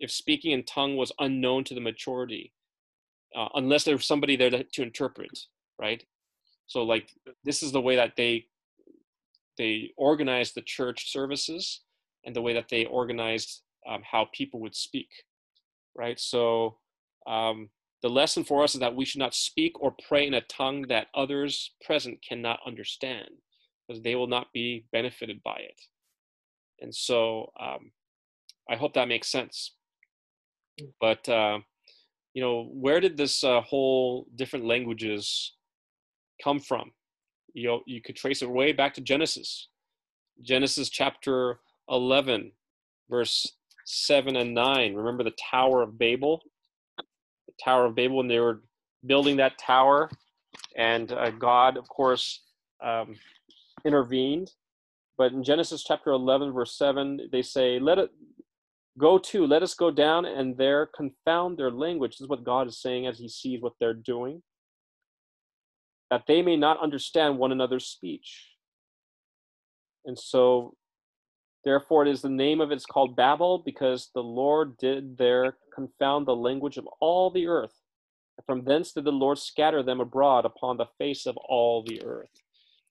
if 0.00 0.10
speaking 0.10 0.52
in 0.52 0.64
tongue 0.64 0.96
was 0.96 1.12
unknown 1.18 1.64
to 1.64 1.74
the 1.74 1.80
majority, 1.80 2.52
uh, 3.36 3.48
unless 3.54 3.84
there 3.84 3.96
was 3.96 4.06
somebody 4.06 4.36
there 4.36 4.50
to, 4.50 4.64
to 4.64 4.82
interpret, 4.82 5.38
right? 5.78 6.04
So 6.66 6.82
like 6.82 7.10
this 7.44 7.62
is 7.62 7.72
the 7.72 7.80
way 7.80 7.96
that 7.96 8.14
they 8.16 8.46
they 9.56 9.90
organized 9.96 10.54
the 10.54 10.62
church 10.62 11.12
services 11.12 11.82
and 12.24 12.34
the 12.34 12.42
way 12.42 12.54
that 12.54 12.68
they 12.68 12.86
organized 12.86 13.62
um, 13.88 14.02
how 14.02 14.28
people 14.32 14.60
would 14.60 14.74
speak, 14.74 15.08
right? 15.96 16.18
So 16.18 16.78
um, 17.26 17.68
the 18.02 18.08
lesson 18.10 18.44
for 18.44 18.64
us 18.64 18.74
is 18.74 18.80
that 18.80 18.96
we 18.96 19.04
should 19.04 19.20
not 19.20 19.34
speak 19.34 19.80
or 19.80 19.94
pray 20.08 20.26
in 20.26 20.34
a 20.34 20.40
tongue 20.42 20.86
that 20.88 21.06
others 21.14 21.72
present 21.84 22.18
cannot 22.28 22.58
understand, 22.66 23.28
because 23.86 24.02
they 24.02 24.16
will 24.16 24.26
not 24.26 24.48
be 24.52 24.86
benefited 24.90 25.40
by 25.44 25.56
it. 25.56 25.80
And 26.80 26.94
so 26.94 27.52
um, 27.60 27.92
I 28.68 28.76
hope 28.76 28.94
that 28.94 29.08
makes 29.08 29.30
sense. 29.30 29.74
But 31.00 31.28
uh, 31.28 31.58
you 32.34 32.42
know, 32.42 32.68
where 32.72 33.00
did 33.00 33.16
this 33.16 33.44
uh, 33.44 33.60
whole 33.60 34.26
different 34.34 34.66
languages 34.66 35.52
come 36.42 36.58
from? 36.58 36.90
You 37.52 37.68
know, 37.68 37.80
you 37.86 38.02
could 38.02 38.16
trace 38.16 38.42
it 38.42 38.50
way 38.50 38.72
back 38.72 38.94
to 38.94 39.00
Genesis. 39.00 39.68
Genesis 40.42 40.88
chapter 40.88 41.60
11, 41.88 42.50
verse 43.08 43.52
7 43.84 44.34
and 44.34 44.52
9. 44.52 44.94
Remember 44.94 45.22
the 45.22 45.34
Tower 45.50 45.82
of 45.82 45.96
Babel? 45.96 46.42
The 46.98 47.54
Tower 47.62 47.86
of 47.86 47.94
Babel, 47.94 48.16
when 48.16 48.26
they 48.26 48.40
were 48.40 48.62
building 49.06 49.36
that 49.36 49.58
tower, 49.58 50.10
and 50.76 51.12
uh, 51.12 51.30
God, 51.30 51.76
of 51.76 51.88
course, 51.88 52.40
um, 52.82 53.14
intervened. 53.84 54.50
But 55.16 55.32
in 55.32 55.44
Genesis 55.44 55.84
chapter 55.84 56.10
11, 56.10 56.52
verse 56.52 56.76
7, 56.76 57.28
they 57.30 57.42
say, 57.42 57.78
Let 57.78 57.98
it 57.98 58.10
go 58.98 59.18
to, 59.18 59.46
let 59.46 59.62
us 59.62 59.74
go 59.74 59.90
down 59.90 60.24
and 60.24 60.56
there 60.56 60.86
confound 60.86 61.58
their 61.58 61.70
language. 61.70 62.12
This 62.12 62.22
is 62.22 62.28
what 62.28 62.44
God 62.44 62.68
is 62.68 62.80
saying 62.80 63.06
as 63.06 63.18
he 63.18 63.28
sees 63.28 63.60
what 63.60 63.74
they're 63.80 63.94
doing 63.94 64.42
that 66.14 66.24
they 66.28 66.42
may 66.42 66.56
not 66.56 66.80
understand 66.80 67.38
one 67.38 67.50
another's 67.50 67.86
speech. 67.86 68.50
And 70.04 70.16
so, 70.16 70.74
therefore, 71.64 72.06
it 72.06 72.10
is 72.10 72.22
the 72.22 72.28
name 72.28 72.60
of 72.60 72.70
it 72.70 72.76
is 72.76 72.86
called 72.86 73.16
Babel, 73.16 73.62
because 73.64 74.10
the 74.14 74.22
Lord 74.22 74.76
did 74.76 75.18
there 75.18 75.56
confound 75.74 76.26
the 76.26 76.36
language 76.36 76.76
of 76.76 76.86
all 77.00 77.30
the 77.30 77.48
earth. 77.48 77.74
And 78.38 78.44
from 78.46 78.64
thence 78.64 78.92
did 78.92 79.04
the 79.04 79.10
Lord 79.10 79.38
scatter 79.38 79.82
them 79.82 80.00
abroad 80.00 80.44
upon 80.44 80.76
the 80.76 80.86
face 80.98 81.26
of 81.26 81.36
all 81.36 81.82
the 81.82 82.00
earth. 82.04 82.30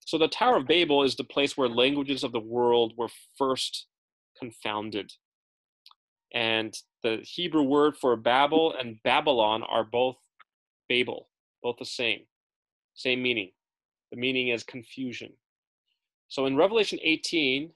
So, 0.06 0.18
the 0.18 0.28
Tower 0.28 0.58
of 0.58 0.68
Babel 0.68 1.04
is 1.04 1.16
the 1.16 1.24
place 1.24 1.56
where 1.56 1.70
languages 1.70 2.26
of 2.26 2.34
the 2.34 2.42
world 2.42 2.94
were 2.98 3.10
first 3.38 3.88
confounded. 4.38 5.14
And 6.34 6.74
the 7.04 7.20
Hebrew 7.24 7.64
word 7.64 7.96
for 7.98 8.16
Babel 8.16 8.74
and 8.80 9.02
Babylon 9.04 9.64
are 9.64 9.84
both 9.84 10.16
Babel, 10.90 11.30
both 11.62 11.78
the 11.78 11.86
same. 11.86 12.22
Same 12.96 13.22
meaning. 13.22 13.52
The 14.12 14.18
meaning 14.18 14.50
is 14.50 14.64
confusion. 14.64 15.34
So 16.28 16.46
in 16.46 16.56
Revelation 16.56 17.00
18, 17.02 17.72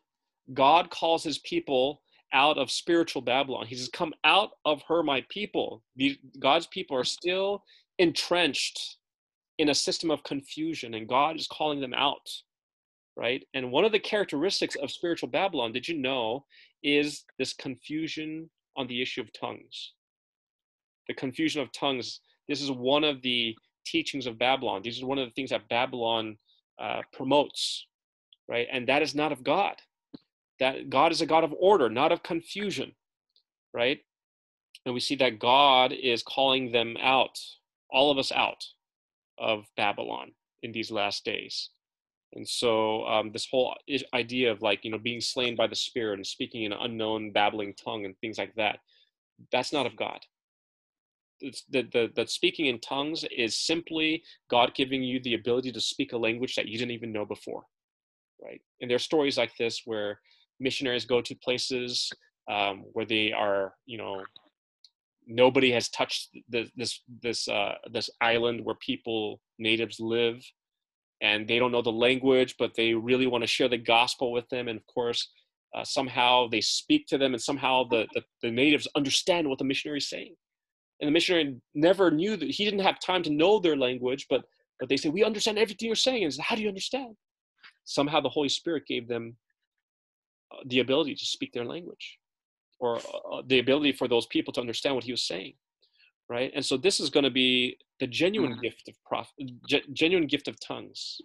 God 0.54 0.90
calls 0.90 1.24
his 1.24 1.40
people 1.40 2.02
out 2.34 2.58
of 2.58 2.72
spiritual 2.72 3.22
Babylon. 3.22 3.68
He 3.68 3.76
says, 3.76 3.90
Come 3.90 4.14
out 4.24 4.52
of 4.66 4.82
her, 4.88 5.04
my 5.04 5.24
people. 5.30 5.84
God's 6.40 6.68
people 6.68 6.98
are 6.98 7.04
still 7.04 7.64
entrenched 8.00 8.98
in 9.58 9.70
a 9.70 9.76
system 9.76 10.12
of 10.12 10.24
confusion, 10.24 10.94
and 10.94 11.08
God 11.08 11.36
is 11.38 11.48
calling 11.48 11.82
them 11.82 11.94
out, 11.94 12.30
right? 13.18 13.44
And 13.54 13.72
one 13.72 13.84
of 13.84 13.92
the 13.92 14.00
characteristics 14.00 14.76
of 14.76 14.92
spiritual 14.92 15.30
Babylon, 15.30 15.74
did 15.74 15.88
you 15.88 15.98
know, 15.98 16.46
is 16.84 17.26
this 17.40 17.54
confusion 17.54 18.50
on 18.78 18.88
the 18.88 19.02
issue 19.02 19.22
of 19.22 19.34
tongues. 19.34 19.94
The 21.08 21.16
confusion 21.16 21.62
of 21.62 21.72
tongues. 21.72 22.22
This 22.48 22.62
is 22.62 22.72
one 22.72 23.04
of 23.04 23.22
the 23.24 23.56
teachings 23.86 24.28
of 24.28 24.38
Babylon. 24.38 24.82
These 24.84 25.02
are 25.02 25.08
one 25.08 25.18
of 25.18 25.28
the 25.28 25.34
things 25.34 25.50
that 25.50 25.68
Babylon 25.68 26.38
uh, 26.80 27.02
promotes, 27.12 27.88
right? 28.48 28.68
And 28.72 28.88
that 28.88 29.02
is 29.02 29.16
not 29.16 29.32
of 29.32 29.44
God. 29.44 29.76
That 30.60 30.90
God 30.90 31.12
is 31.12 31.22
a 31.22 31.26
God 31.26 31.44
of 31.44 31.54
order, 31.60 31.90
not 31.90 32.12
of 32.12 32.24
confusion, 32.24 32.94
right? 33.74 34.00
And 34.86 34.94
we 34.94 35.00
see 35.00 35.16
that 35.16 35.40
God 35.40 35.92
is 35.92 36.24
calling 36.24 36.72
them 36.72 36.96
out, 37.02 37.38
all 37.90 38.12
of 38.12 38.18
us 38.18 38.32
out 38.32 38.64
of 39.40 39.66
Babylon 39.76 40.32
in 40.62 40.72
these 40.72 40.92
last 40.92 41.26
days. 41.26 41.70
And 42.38 42.48
so 42.48 43.06
um, 43.06 43.32
this 43.32 43.48
whole 43.50 43.76
idea 44.14 44.52
of 44.52 44.62
like, 44.62 44.86
you 44.86 44.92
know, 44.92 45.00
being 45.00 45.20
slain 45.20 45.56
by 45.56 45.68
the 45.68 45.76
Spirit 45.76 46.20
and 46.20 46.26
speaking 46.26 46.64
in 46.64 46.72
an 46.72 46.80
unknown 46.82 47.32
babbling 47.32 47.74
tongue 47.74 48.06
and 48.06 48.18
things 48.20 48.38
like 48.38 48.56
that, 48.56 48.80
that's 49.52 49.74
not 49.74 49.86
of 49.86 49.98
God 49.98 50.20
that 51.42 51.92
the, 51.92 52.12
the 52.16 52.28
speaking 52.28 52.68
in 52.68 52.80
tongues 52.80 53.26
is 53.36 53.58
simply 53.58 54.24
God 54.50 54.74
giving 54.76 55.04
you 55.04 55.20
the 55.22 55.36
ability 55.36 55.72
to 55.72 55.82
speak 55.82 56.14
a 56.14 56.18
language 56.18 56.56
that 56.56 56.68
you 56.68 56.78
didn't 56.78 56.92
even 56.92 57.12
know 57.12 57.26
before, 57.26 57.64
right? 58.42 58.62
And 58.82 58.90
there 58.90 58.96
are 58.96 59.00
stories 59.00 59.38
like 59.38 59.56
this 59.58 59.82
where 59.86 60.20
missionaries 60.60 61.06
go 61.06 61.22
to 61.22 61.36
places 61.36 62.12
um, 62.50 62.86
where 62.94 63.06
they 63.06 63.32
are, 63.32 63.74
you 63.86 63.98
know, 63.98 64.24
nobody 65.28 65.72
has 65.72 65.90
touched 65.90 66.30
the, 66.50 66.70
this 66.76 67.02
this 67.22 67.48
uh, 67.48 67.76
this 67.92 68.10
island 68.22 68.64
where 68.64 68.76
people 68.76 69.42
natives 69.60 70.00
live, 70.00 70.42
and 71.22 71.48
they 71.48 71.60
don't 71.60 71.72
know 71.72 71.82
the 71.82 71.92
language, 71.92 72.56
but 72.60 72.76
they 72.76 72.94
really 72.94 73.28
want 73.28 73.44
to 73.44 73.48
share 73.48 73.70
the 73.70 73.78
gospel 73.78 74.32
with 74.32 74.48
them, 74.50 74.68
and 74.68 74.78
of 74.78 74.86
course. 74.88 75.30
Uh, 75.76 75.84
somehow 75.84 76.48
they 76.48 76.62
speak 76.62 77.06
to 77.06 77.18
them 77.18 77.34
and 77.34 77.44
somehow 77.44 77.84
the, 77.84 78.08
the, 78.14 78.22
the 78.42 78.50
natives 78.50 78.88
understand 78.96 79.48
what 79.48 79.60
the 79.60 79.66
missionary 79.66 79.98
is 79.98 80.10
saying. 80.10 80.34
And 81.02 81.10
the 81.10 81.12
missionary 81.12 81.58
never 81.76 82.10
knew 82.10 82.38
that 82.38 82.50
he 82.50 82.64
didn't 82.64 82.80
have 82.80 83.02
time 83.02 83.22
to 83.24 83.30
know 83.30 83.60
their 83.60 83.76
language 83.76 84.28
but 84.30 84.46
but 84.80 84.90
they 84.90 84.98
say 84.98 85.10
we 85.10 85.24
understand 85.24 85.58
everything 85.58 85.88
you're 85.88 85.96
saying. 85.96 86.24
And 86.24 86.34
said, 86.34 86.46
how 86.46 86.56
do 86.56 86.62
you 86.62 86.68
understand? 86.68 87.16
Somehow 87.86 88.22
the 88.22 88.30
holy 88.30 88.50
spirit 88.50 88.86
gave 88.86 89.08
them 89.08 89.36
uh, 90.52 90.58
the 90.66 90.80
ability 90.80 91.16
to 91.16 91.26
speak 91.26 91.52
their 91.54 91.66
language 91.66 92.18
or 92.80 92.98
uh, 92.98 93.42
the 93.48 93.60
ability 93.60 93.94
for 93.94 94.08
those 94.08 94.28
people 94.28 94.54
to 94.54 94.62
understand 94.62 94.96
what 94.96 95.04
he 95.04 95.12
was 95.12 95.26
saying 95.26 95.54
right 96.30 96.52
and 96.56 96.66
so 96.66 96.78
this 96.78 97.00
is 97.00 97.10
going 97.10 97.24
to 97.24 97.32
be 97.32 97.78
the 98.00 98.08
genuine 98.08 98.54
mm-hmm. 98.54 98.62
gift 98.62 98.88
of 98.88 98.96
prof 99.06 99.32
ge- 99.70 99.88
genuine 99.94 100.28
gift 100.28 100.48
of 100.48 100.60
tongues 100.60 101.20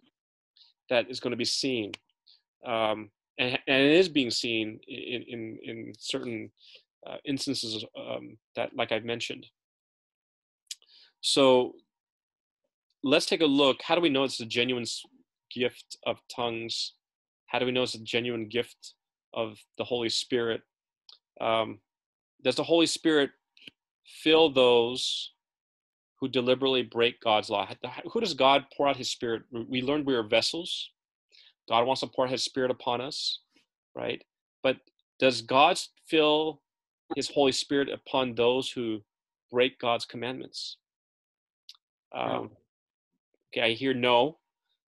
that 0.91 1.11
is 1.11 1.21
going 1.21 1.31
to 1.31 1.37
be 1.37 1.45
seen 1.45 1.93
um, 2.67 3.11
and, 3.39 3.59
and 3.67 3.83
it 3.83 3.93
is 3.93 4.09
being 4.09 4.31
seen 4.31 4.79
in 4.87 5.25
in, 5.29 5.59
in 5.65 5.93
certain 5.99 6.51
uh, 7.07 7.17
instances 7.25 7.85
um, 7.99 8.37
that 8.57 8.71
like 8.77 8.93
i've 8.93 9.05
mentioned 9.05 9.47
so 11.23 11.75
let's 13.03 13.27
take 13.27 13.41
a 13.41 13.47
look. 13.47 13.81
How 13.83 13.95
do 13.95 14.01
we 14.01 14.09
know 14.09 14.25
it's 14.25 14.41
a 14.41 14.47
genuine 14.47 14.85
gift 15.55 15.97
of 16.07 16.19
tongues? 16.35 16.95
How 17.47 17.59
do 17.59 17.67
we 17.67 17.73
know 17.73 17.83
it's 17.83 17.95
a 17.95 18.03
genuine 18.03 18.49
gift 18.49 18.95
of 19.35 19.59
the 19.79 19.85
Holy 19.85 20.09
Spirit? 20.09 20.63
Um, 21.41 21.79
does 22.45 22.57
the 22.57 22.65
Holy 22.65 22.87
Spirit 22.87 23.31
fill 24.05 24.51
those 24.51 25.33
who 26.21 26.29
deliberately 26.29 26.83
break 26.83 27.21
God's 27.21 27.51
law? 27.51 27.69
Who 28.13 28.21
does 28.21 28.35
God 28.35 28.67
pour 28.77 28.89
out 28.89 28.97
his 28.97 29.11
spirit? 29.11 29.43
We 29.51 29.83
learned 29.83 30.07
we 30.07 30.15
are 30.15 30.23
vessels. 30.23 30.91
God 31.69 31.87
wants 31.87 32.01
to 32.01 32.07
pour 32.07 32.27
his 32.27 32.43
spirit 32.43 32.71
upon 32.71 33.01
us, 33.01 33.41
right? 33.95 34.23
But 34.63 34.77
does 35.19 35.43
God 35.43 35.81
fill 36.07 36.61
his 37.15 37.29
Holy 37.29 37.53
Spirit 37.53 37.89
upon 37.89 38.35
those 38.35 38.71
who 38.71 39.03
break 39.51 39.79
God's 39.79 40.05
commandments? 40.05 40.77
Um, 42.15 42.51
okay, 43.53 43.71
I 43.71 43.75
hear 43.75 43.95
no. 43.95 44.39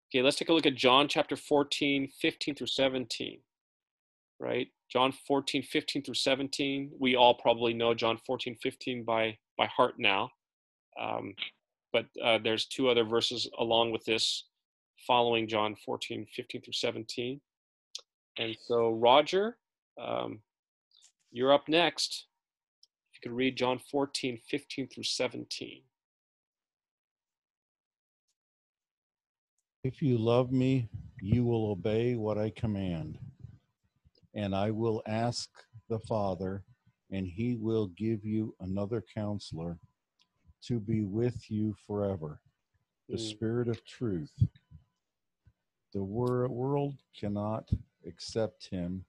Okay, 0.10 0.22
let's 0.22 0.38
take 0.38 0.50
a 0.50 0.54
look 0.54 0.66
at 0.66 0.76
John 0.76 1.08
chapter 1.08 1.36
14, 1.36 2.08
15 2.08 2.56
through 2.56 2.68
17. 2.68 3.40
Right? 4.40 4.68
John 4.94 5.12
14, 5.12 5.64
15 5.64 6.04
through 6.04 6.14
17. 6.14 6.92
We 7.00 7.16
all 7.16 7.34
probably 7.34 7.74
know 7.74 7.96
John 7.96 8.20
14, 8.28 8.56
15 8.62 9.04
by, 9.04 9.36
by 9.58 9.66
heart 9.66 9.96
now. 9.98 10.30
Um, 11.02 11.34
but 11.92 12.06
uh, 12.24 12.38
there's 12.44 12.68
two 12.68 12.90
other 12.90 13.04
verses 13.04 13.50
along 13.58 13.92
with 13.92 14.06
this 14.06 14.46
following 15.08 15.48
John 15.48 15.76
14, 15.84 16.28
15 16.36 16.62
through 16.62 16.74
17. 16.74 17.42
And 18.38 18.56
so, 18.68 18.92
Roger, 18.92 19.58
um, 20.00 20.42
you're 21.32 21.54
up 21.54 21.68
next. 21.68 22.28
If 23.12 23.18
you 23.18 23.30
could 23.30 23.36
read 23.36 23.58
John 23.58 23.80
14, 23.80 24.38
15 24.48 24.90
through 24.90 25.04
17. 25.04 25.82
If 29.84 30.04
you 30.04 30.20
love 30.20 30.52
me, 30.52 30.88
you 31.20 31.44
will 31.44 31.72
obey 31.72 32.16
what 32.16 32.38
I 32.38 32.52
command. 32.52 33.18
And 34.34 34.56
I 34.56 34.72
will 34.72 35.02
ask 35.06 35.50
the 35.90 36.00
Father, 36.00 36.64
and 37.12 37.28
he 37.28 37.56
will 37.56 37.88
give 37.88 38.26
you 38.26 38.56
another 38.60 39.02
counselor 39.14 39.78
to 40.64 40.80
be 40.80 41.04
with 41.04 41.52
you 41.52 41.76
forever, 41.86 42.40
the 43.10 43.18
Mm. 43.18 43.30
Spirit 43.30 43.68
of 43.68 43.84
truth. 43.86 44.34
The 45.94 46.04
wor- 46.04 46.48
world 46.50 46.96
cannot 47.14 47.70
accept 48.06 48.68
him 48.70 49.06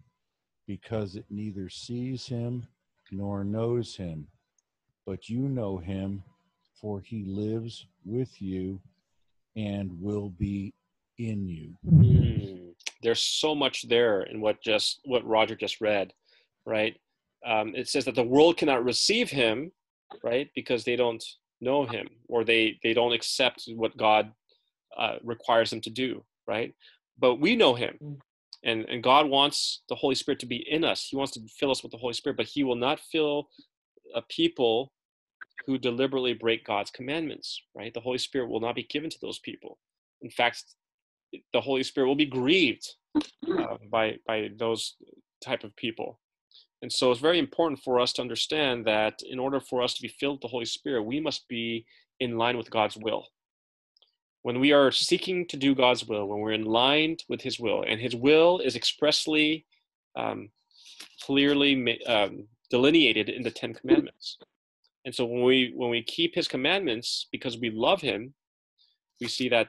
because 0.66 1.16
it 1.16 1.24
neither 1.30 1.68
sees 1.68 2.26
him 2.26 2.66
nor 3.10 3.44
knows 3.44 3.96
him. 3.96 4.28
But 5.06 5.28
you 5.28 5.48
know 5.48 5.78
him, 5.78 6.22
for 6.74 7.00
he 7.00 7.24
lives 7.24 7.86
with 8.04 8.40
you 8.42 8.80
and 9.56 10.00
will 10.00 10.30
be 10.30 10.74
in 11.18 11.46
you. 11.46 11.76
There's 13.04 13.22
so 13.22 13.54
much 13.54 13.88
there 13.88 14.22
in 14.24 14.40
what 14.42 14.62
just 14.64 15.00
what 15.06 15.26
Roger 15.26 15.56
just 15.56 15.82
read, 15.82 16.14
right? 16.66 16.96
Um, 17.46 17.74
it 17.76 17.88
says 17.88 18.06
that 18.06 18.16
the 18.16 18.24
world 18.24 18.58
cannot 18.58 18.84
receive 18.84 19.30
him, 19.30 19.72
right, 20.24 20.50
because 20.56 20.84
they 20.84 20.96
don't 20.96 21.24
know 21.62 21.86
him 21.86 22.08
or 22.28 22.44
they 22.44 22.80
they 22.84 22.94
don't 22.94 23.14
accept 23.14 23.64
what 23.76 23.96
God 23.98 24.32
uh, 24.98 25.16
requires 25.24 25.70
them 25.70 25.82
to 25.82 25.90
do, 25.90 26.24
right? 26.48 26.74
But 27.18 27.36
we 27.36 27.56
know 27.56 27.74
him, 27.74 28.00
Mm. 28.02 28.18
and 28.64 28.86
and 28.90 29.04
God 29.04 29.28
wants 29.28 29.84
the 29.90 29.96
Holy 29.96 30.16
Spirit 30.16 30.40
to 30.40 30.46
be 30.46 30.66
in 30.70 30.84
us. 30.84 31.06
He 31.10 31.16
wants 31.16 31.34
to 31.34 31.42
fill 31.60 31.72
us 31.72 31.82
with 31.84 31.92
the 31.92 31.98
Holy 31.98 32.14
Spirit, 32.14 32.38
but 32.38 32.46
He 32.46 32.64
will 32.64 32.76
not 32.76 33.00
fill 33.00 33.50
a 34.14 34.22
people 34.22 34.92
who 35.66 35.78
deliberately 35.78 36.34
break 36.34 36.64
God's 36.66 36.90
commandments, 36.90 37.62
right? 37.76 37.94
The 37.94 38.00
Holy 38.00 38.18
Spirit 38.18 38.50
will 38.50 38.60
not 38.60 38.76
be 38.76 38.84
given 38.84 39.10
to 39.10 39.18
those 39.22 39.38
people. 39.40 39.78
In 40.22 40.30
fact, 40.30 40.64
the 41.52 41.60
Holy 41.60 41.82
Spirit 41.82 42.06
will 42.06 42.14
be 42.14 42.26
grieved 42.26 42.94
uh, 43.16 43.76
by 43.90 44.18
by 44.26 44.50
those 44.56 44.96
type 45.42 45.64
of 45.64 45.74
people. 45.76 46.18
And 46.82 46.92
so 46.92 47.10
it's 47.10 47.20
very 47.20 47.38
important 47.38 47.80
for 47.80 47.98
us 47.98 48.12
to 48.14 48.22
understand 48.22 48.84
that 48.86 49.22
in 49.22 49.38
order 49.38 49.58
for 49.58 49.82
us 49.82 49.94
to 49.94 50.02
be 50.02 50.08
filled 50.08 50.34
with 50.34 50.42
the 50.42 50.48
Holy 50.48 50.66
Spirit, 50.66 51.02
we 51.02 51.18
must 51.18 51.48
be 51.48 51.86
in 52.20 52.36
line 52.36 52.58
with 52.58 52.70
God's 52.70 52.96
will. 52.96 53.28
When 54.42 54.60
we 54.60 54.72
are 54.72 54.90
seeking 54.90 55.46
to 55.48 55.56
do 55.56 55.74
God's 55.74 56.06
will, 56.06 56.28
when 56.28 56.40
we're 56.40 56.52
in 56.52 56.66
line 56.66 57.16
with 57.28 57.40
His 57.40 57.58
will, 57.58 57.84
and 57.88 57.98
His 57.98 58.14
will 58.14 58.58
is 58.58 58.76
expressly, 58.76 59.64
um, 60.14 60.50
clearly 61.22 62.02
um, 62.06 62.46
delineated 62.68 63.30
in 63.30 63.42
the 63.42 63.50
Ten 63.50 63.72
Commandments. 63.72 64.36
And 65.06 65.14
so 65.14 65.24
when 65.24 65.42
we 65.42 65.72
when 65.74 65.90
we 65.90 66.02
keep 66.02 66.34
His 66.34 66.48
commandments 66.48 67.28
because 67.32 67.56
we 67.56 67.70
love 67.70 68.02
Him, 68.02 68.34
we 69.22 69.28
see 69.28 69.48
that 69.48 69.68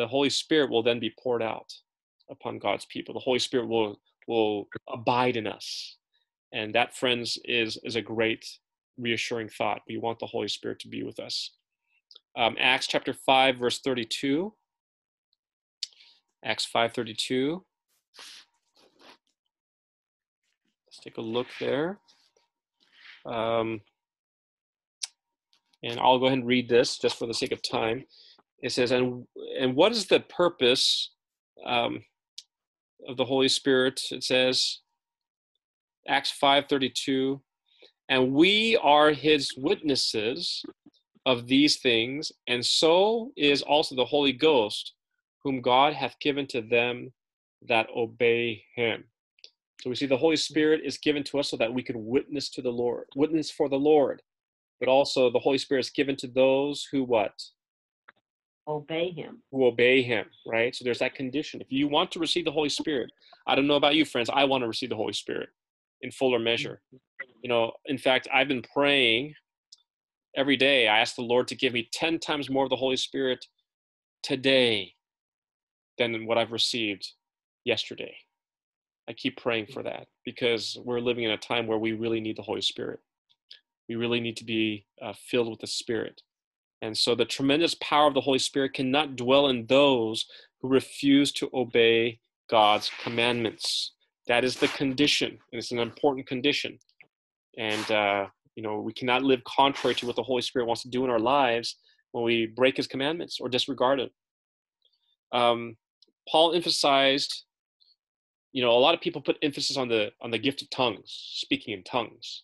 the 0.00 0.08
Holy 0.08 0.30
Spirit 0.30 0.70
will 0.70 0.82
then 0.82 0.98
be 0.98 1.14
poured 1.22 1.42
out 1.42 1.72
upon 2.30 2.58
God's 2.58 2.86
people. 2.86 3.12
The 3.12 3.20
Holy 3.20 3.38
Spirit 3.38 3.68
will 3.68 4.00
will 4.26 4.68
abide 4.88 5.36
in 5.36 5.46
us. 5.46 5.96
And 6.52 6.74
that, 6.74 6.96
friends, 6.96 7.38
is 7.44 7.78
is 7.84 7.96
a 7.96 8.02
great 8.02 8.46
reassuring 8.98 9.50
thought. 9.50 9.82
We 9.88 9.98
want 9.98 10.18
the 10.18 10.26
Holy 10.26 10.48
Spirit 10.48 10.78
to 10.80 10.88
be 10.88 11.02
with 11.02 11.20
us. 11.20 11.52
Um, 12.36 12.56
Acts 12.58 12.86
chapter 12.86 13.12
five, 13.12 13.58
verse 13.58 13.80
thirty-two. 13.80 14.54
Acts 16.44 16.64
five 16.64 16.92
thirty-two. 16.94 17.62
Let's 20.86 21.00
take 21.04 21.18
a 21.18 21.22
look 21.22 21.46
there. 21.60 21.98
Um, 23.26 23.82
and 25.82 26.00
I'll 26.00 26.18
go 26.18 26.26
ahead 26.26 26.38
and 26.38 26.46
read 26.46 26.68
this 26.68 26.98
just 26.98 27.18
for 27.18 27.26
the 27.26 27.34
sake 27.34 27.52
of 27.52 27.62
time. 27.62 28.04
It 28.62 28.72
says, 28.72 28.90
"and 28.90 29.26
and 29.58 29.74
what 29.74 29.92
is 29.92 30.06
the 30.06 30.20
purpose 30.20 31.10
um, 31.64 32.04
of 33.08 33.16
the 33.16 33.24
Holy 33.24 33.48
Spirit?" 33.48 34.00
It 34.10 34.22
says, 34.22 34.80
Acts 36.08 36.30
five 36.30 36.66
thirty 36.68 36.90
two, 36.90 37.40
and 38.08 38.32
we 38.32 38.76
are 38.82 39.10
His 39.10 39.54
witnesses 39.56 40.62
of 41.26 41.46
these 41.46 41.78
things, 41.78 42.32
and 42.46 42.64
so 42.64 43.32
is 43.36 43.62
also 43.62 43.94
the 43.94 44.04
Holy 44.04 44.32
Ghost, 44.32 44.94
whom 45.42 45.60
God 45.60 45.94
hath 45.94 46.18
given 46.20 46.46
to 46.48 46.60
them 46.60 47.12
that 47.68 47.88
obey 47.94 48.64
Him. 48.74 49.04
So 49.82 49.88
we 49.88 49.96
see 49.96 50.06
the 50.06 50.16
Holy 50.16 50.36
Spirit 50.36 50.82
is 50.84 50.98
given 50.98 51.24
to 51.24 51.38
us 51.38 51.48
so 51.48 51.56
that 51.56 51.72
we 51.72 51.82
can 51.82 52.04
witness 52.06 52.50
to 52.50 52.62
the 52.62 52.70
Lord, 52.70 53.06
witness 53.16 53.50
for 53.50 53.68
the 53.68 53.78
Lord, 53.78 54.20
but 54.78 54.88
also 54.88 55.30
the 55.30 55.38
Holy 55.38 55.58
Spirit 55.58 55.86
is 55.86 55.90
given 55.90 56.16
to 56.16 56.26
those 56.26 56.86
who 56.90 57.04
what? 57.04 57.32
Obey 58.68 59.10
him. 59.10 59.42
who 59.50 59.64
obey 59.66 60.02
him, 60.02 60.26
right? 60.46 60.74
So 60.76 60.84
there's 60.84 60.98
that 61.00 61.14
condition. 61.14 61.60
If 61.60 61.72
you 61.72 61.88
want 61.88 62.12
to 62.12 62.18
receive 62.18 62.44
the 62.44 62.52
Holy 62.52 62.68
Spirit, 62.68 63.10
I 63.46 63.54
don't 63.54 63.66
know 63.66 63.74
about 63.74 63.94
you, 63.94 64.04
friends, 64.04 64.30
I 64.32 64.44
want 64.44 64.62
to 64.62 64.68
receive 64.68 64.90
the 64.90 64.96
Holy 64.96 65.12
Spirit 65.12 65.48
in 66.02 66.10
fuller 66.10 66.38
measure. 66.38 66.80
You 67.42 67.48
know, 67.48 67.72
in 67.86 67.98
fact, 67.98 68.28
I've 68.32 68.48
been 68.48 68.62
praying 68.74 69.34
every 70.36 70.56
day. 70.56 70.88
I 70.88 70.98
ask 70.98 71.16
the 71.16 71.22
Lord 71.22 71.48
to 71.48 71.56
give 71.56 71.72
me 71.72 71.88
10 71.92 72.18
times 72.18 72.50
more 72.50 72.64
of 72.64 72.70
the 72.70 72.76
Holy 72.76 72.96
Spirit 72.96 73.44
today 74.22 74.94
than 75.98 76.26
what 76.26 76.38
I've 76.38 76.52
received 76.52 77.12
yesterday. 77.64 78.14
I 79.08 79.12
keep 79.12 79.40
praying 79.40 79.66
for 79.66 79.82
that 79.82 80.06
because 80.24 80.78
we're 80.84 81.00
living 81.00 81.24
in 81.24 81.32
a 81.32 81.36
time 81.36 81.66
where 81.66 81.78
we 81.78 81.92
really 81.92 82.20
need 82.20 82.36
the 82.36 82.42
Holy 82.42 82.60
Spirit. 82.60 83.00
We 83.88 83.96
really 83.96 84.20
need 84.20 84.36
to 84.36 84.44
be 84.44 84.86
uh, 85.02 85.14
filled 85.26 85.50
with 85.50 85.60
the 85.60 85.66
Spirit. 85.66 86.22
And 86.82 86.96
so 86.96 87.14
the 87.14 87.24
tremendous 87.24 87.74
power 87.74 88.06
of 88.06 88.14
the 88.14 88.20
Holy 88.20 88.38
Spirit 88.38 88.74
cannot 88.74 89.16
dwell 89.16 89.48
in 89.48 89.66
those 89.66 90.26
who 90.60 90.68
refuse 90.68 91.32
to 91.32 91.50
obey 91.52 92.20
God's 92.48 92.90
commandments. 93.02 93.92
That 94.26 94.44
is 94.44 94.56
the 94.56 94.68
condition, 94.68 95.30
and 95.30 95.58
it's 95.58 95.72
an 95.72 95.78
important 95.78 96.26
condition. 96.26 96.78
And, 97.58 97.90
uh, 97.90 98.26
you 98.54 98.62
know, 98.62 98.80
we 98.80 98.92
cannot 98.92 99.22
live 99.22 99.42
contrary 99.44 99.94
to 99.96 100.06
what 100.06 100.16
the 100.16 100.22
Holy 100.22 100.42
Spirit 100.42 100.66
wants 100.66 100.82
to 100.82 100.88
do 100.88 101.04
in 101.04 101.10
our 101.10 101.18
lives 101.18 101.76
when 102.12 102.24
we 102.24 102.46
break 102.46 102.76
his 102.76 102.86
commandments 102.86 103.38
or 103.40 103.48
disregard 103.48 104.00
it. 104.00 104.12
Um, 105.32 105.76
Paul 106.28 106.54
emphasized, 106.54 107.44
you 108.52 108.62
know, 108.62 108.70
a 108.70 108.78
lot 108.78 108.94
of 108.94 109.00
people 109.00 109.20
put 109.20 109.38
emphasis 109.42 109.76
on 109.76 109.88
the 109.88 110.10
on 110.20 110.30
the 110.30 110.38
gift 110.38 110.62
of 110.62 110.70
tongues, 110.70 111.04
speaking 111.34 111.74
in 111.74 111.82
tongues. 111.84 112.42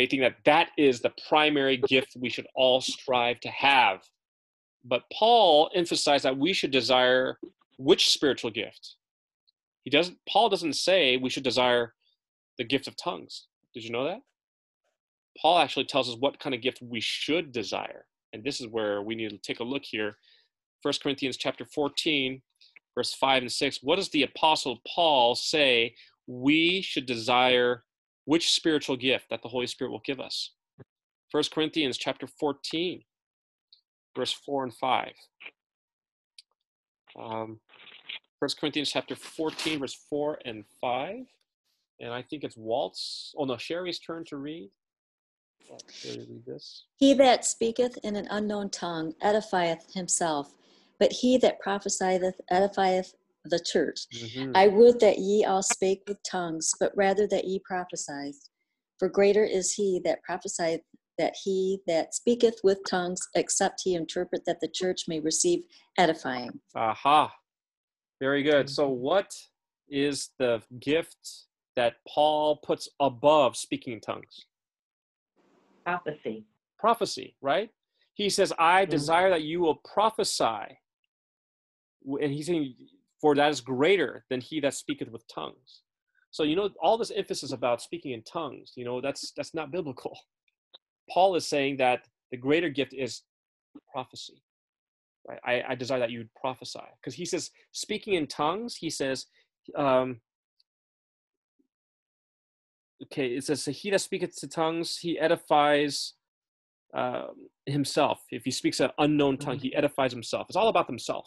They 0.00 0.06
think 0.06 0.22
that 0.22 0.36
that 0.46 0.70
is 0.78 1.00
the 1.00 1.12
primary 1.28 1.76
gift 1.76 2.16
we 2.18 2.30
should 2.30 2.46
all 2.54 2.80
strive 2.80 3.38
to 3.40 3.50
have. 3.50 4.00
But 4.82 5.02
Paul 5.12 5.70
emphasized 5.74 6.24
that 6.24 6.38
we 6.38 6.54
should 6.54 6.70
desire 6.70 7.38
which 7.76 8.08
spiritual 8.08 8.50
gift? 8.50 8.96
He 9.84 9.90
doesn't 9.90 10.16
Paul 10.26 10.48
doesn't 10.48 10.72
say 10.72 11.18
we 11.18 11.28
should 11.28 11.42
desire 11.42 11.92
the 12.56 12.64
gift 12.64 12.88
of 12.88 12.96
tongues. 12.96 13.48
Did 13.74 13.84
you 13.84 13.90
know 13.90 14.04
that? 14.04 14.22
Paul 15.38 15.58
actually 15.58 15.84
tells 15.84 16.08
us 16.08 16.16
what 16.18 16.40
kind 16.40 16.54
of 16.54 16.62
gift 16.62 16.80
we 16.80 17.02
should 17.02 17.52
desire. 17.52 18.06
And 18.32 18.42
this 18.42 18.58
is 18.58 18.68
where 18.68 19.02
we 19.02 19.14
need 19.14 19.28
to 19.28 19.36
take 19.36 19.60
a 19.60 19.64
look 19.64 19.82
here. 19.84 20.16
1 20.80 20.94
Corinthians 21.02 21.36
chapter 21.36 21.66
14, 21.66 22.40
verse 22.94 23.12
5 23.12 23.42
and 23.42 23.52
6. 23.52 23.80
What 23.82 23.96
does 23.96 24.08
the 24.08 24.22
apostle 24.22 24.78
Paul 24.94 25.34
say 25.34 25.94
we 26.26 26.80
should 26.80 27.04
desire 27.04 27.84
which 28.24 28.52
spiritual 28.52 28.96
gift 28.96 29.26
that 29.30 29.42
the 29.42 29.48
Holy 29.48 29.66
Spirit 29.66 29.90
will 29.90 30.02
give 30.04 30.20
us? 30.20 30.52
1 31.30 31.44
Corinthians 31.52 31.96
chapter 31.96 32.26
14, 32.26 33.02
verse 34.16 34.32
4 34.32 34.64
and 34.64 34.74
5. 34.74 35.12
Um, 37.18 37.60
1 38.40 38.50
Corinthians 38.58 38.90
chapter 38.90 39.14
14, 39.14 39.80
verse 39.80 39.94
4 40.08 40.38
and 40.44 40.64
5. 40.80 41.16
And 42.00 42.12
I 42.12 42.22
think 42.22 42.44
it's 42.44 42.56
Walt's, 42.56 43.34
oh 43.36 43.44
no, 43.44 43.56
Sherry's 43.56 43.98
turn 43.98 44.24
to 44.26 44.38
read. 44.38 44.70
Sherry 45.92 46.26
read 46.28 46.44
this. 46.46 46.84
He 46.96 47.14
that 47.14 47.44
speaketh 47.44 47.98
in 48.02 48.16
an 48.16 48.26
unknown 48.30 48.70
tongue 48.70 49.14
edifieth 49.22 49.92
himself, 49.94 50.54
but 50.98 51.12
he 51.12 51.36
that 51.38 51.60
prophesieth 51.60 52.40
edifieth 52.50 53.14
the 53.44 53.60
church. 53.60 54.06
Mhm. 54.12 54.52
I 54.54 54.68
would 54.68 55.00
that 55.00 55.18
ye 55.18 55.44
all 55.44 55.62
spake 55.62 56.02
with 56.06 56.18
tongues, 56.22 56.72
but 56.78 56.96
rather 56.96 57.26
that 57.28 57.44
ye 57.46 57.60
prophesied. 57.60 58.34
For 58.98 59.08
greater 59.08 59.44
is 59.44 59.72
he 59.72 60.00
that 60.04 60.22
prophesieth 60.22 60.82
that 61.18 61.36
he 61.44 61.78
that 61.86 62.14
speaketh 62.14 62.58
with 62.64 62.78
tongues, 62.88 63.20
except 63.34 63.82
he 63.84 63.94
interpret 63.94 64.42
that 64.46 64.58
the 64.60 64.68
church 64.68 65.02
may 65.06 65.20
receive 65.20 65.64
edifying. 65.98 66.60
Aha. 66.74 67.34
Very 68.20 68.42
good. 68.42 68.70
So, 68.70 68.88
what 68.88 69.34
is 69.88 70.30
the 70.38 70.62
gift 70.78 71.46
that 71.76 71.96
Paul 72.08 72.56
puts 72.56 72.88
above 73.00 73.56
speaking 73.56 73.94
in 73.94 74.00
tongues? 74.00 74.46
Prophecy. 75.84 76.46
Prophecy, 76.78 77.36
right? 77.42 77.70
He 78.14 78.30
says, 78.30 78.52
I 78.58 78.86
Mhm. 78.86 78.90
desire 78.90 79.30
that 79.30 79.42
you 79.42 79.60
will 79.60 79.76
prophesy. 79.76 80.78
And 82.06 82.32
he's 82.32 82.46
saying, 82.46 82.76
For 83.20 83.34
that 83.34 83.50
is 83.50 83.60
greater 83.60 84.24
than 84.30 84.40
he 84.40 84.60
that 84.60 84.74
speaketh 84.74 85.10
with 85.10 85.26
tongues. 85.28 85.82
So, 86.30 86.42
you 86.42 86.56
know, 86.56 86.70
all 86.80 86.96
this 86.96 87.10
emphasis 87.10 87.52
about 87.52 87.82
speaking 87.82 88.12
in 88.12 88.22
tongues, 88.22 88.72
you 88.76 88.84
know, 88.84 89.00
that's 89.00 89.32
that's 89.36 89.54
not 89.54 89.70
biblical. 89.72 90.16
Paul 91.10 91.34
is 91.34 91.46
saying 91.46 91.78
that 91.78 92.06
the 92.30 92.36
greater 92.36 92.68
gift 92.68 92.94
is 92.94 93.22
prophecy. 93.92 94.42
Right? 95.28 95.40
I, 95.44 95.72
I 95.72 95.74
desire 95.74 95.98
that 95.98 96.10
you 96.10 96.18
would 96.20 96.34
prophesy. 96.34 96.80
Because 97.00 97.14
he 97.14 97.24
says, 97.24 97.50
speaking 97.72 98.14
in 98.14 98.26
tongues, 98.26 98.76
he 98.76 98.90
says, 98.90 99.26
um, 99.76 100.20
okay, 103.04 103.26
it 103.28 103.44
says, 103.44 103.64
he 103.64 103.90
that 103.90 104.00
speaketh 104.00 104.36
to 104.36 104.48
tongues, 104.48 104.98
he 104.98 105.18
edifies 105.18 106.14
um, 106.94 107.48
himself. 107.66 108.20
If 108.30 108.44
he 108.44 108.50
speaks 108.50 108.80
an 108.80 108.90
unknown 108.98 109.38
tongue, 109.38 109.58
he 109.58 109.74
edifies 109.74 110.12
himself. 110.12 110.46
It's 110.48 110.56
all 110.56 110.68
about 110.68 110.86
himself, 110.86 111.26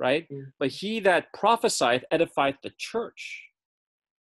right? 0.00 0.26
Yeah. 0.30 0.42
But 0.58 0.68
he 0.68 1.00
that 1.00 1.32
prophesieth 1.32 2.04
edifieth 2.12 2.56
the 2.62 2.72
church, 2.78 3.42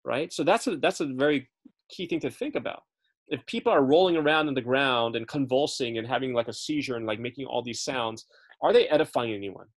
right? 0.05 0.31
So 0.31 0.43
that's 0.43 0.67
a 0.67 0.77
that's 0.77 0.99
a 0.99 1.05
very 1.07 1.49
key 1.89 2.07
thing 2.07 2.19
to 2.21 2.29
think 2.31 2.55
about. 2.55 2.83
If 3.27 3.45
people 3.45 3.71
are 3.71 3.83
rolling 3.83 4.17
around 4.17 4.47
in 4.47 4.53
the 4.53 4.61
ground 4.61 5.15
and 5.15 5.27
convulsing 5.27 5.97
and 5.97 6.07
having 6.07 6.33
like 6.33 6.47
a 6.49 6.53
seizure 6.53 6.95
and 6.97 7.05
like 7.05 7.19
making 7.19 7.45
all 7.45 7.61
these 7.63 7.81
sounds, 7.81 8.25
are 8.61 8.73
they 8.73 8.87
edifying 8.89 9.33
anyone? 9.33 9.67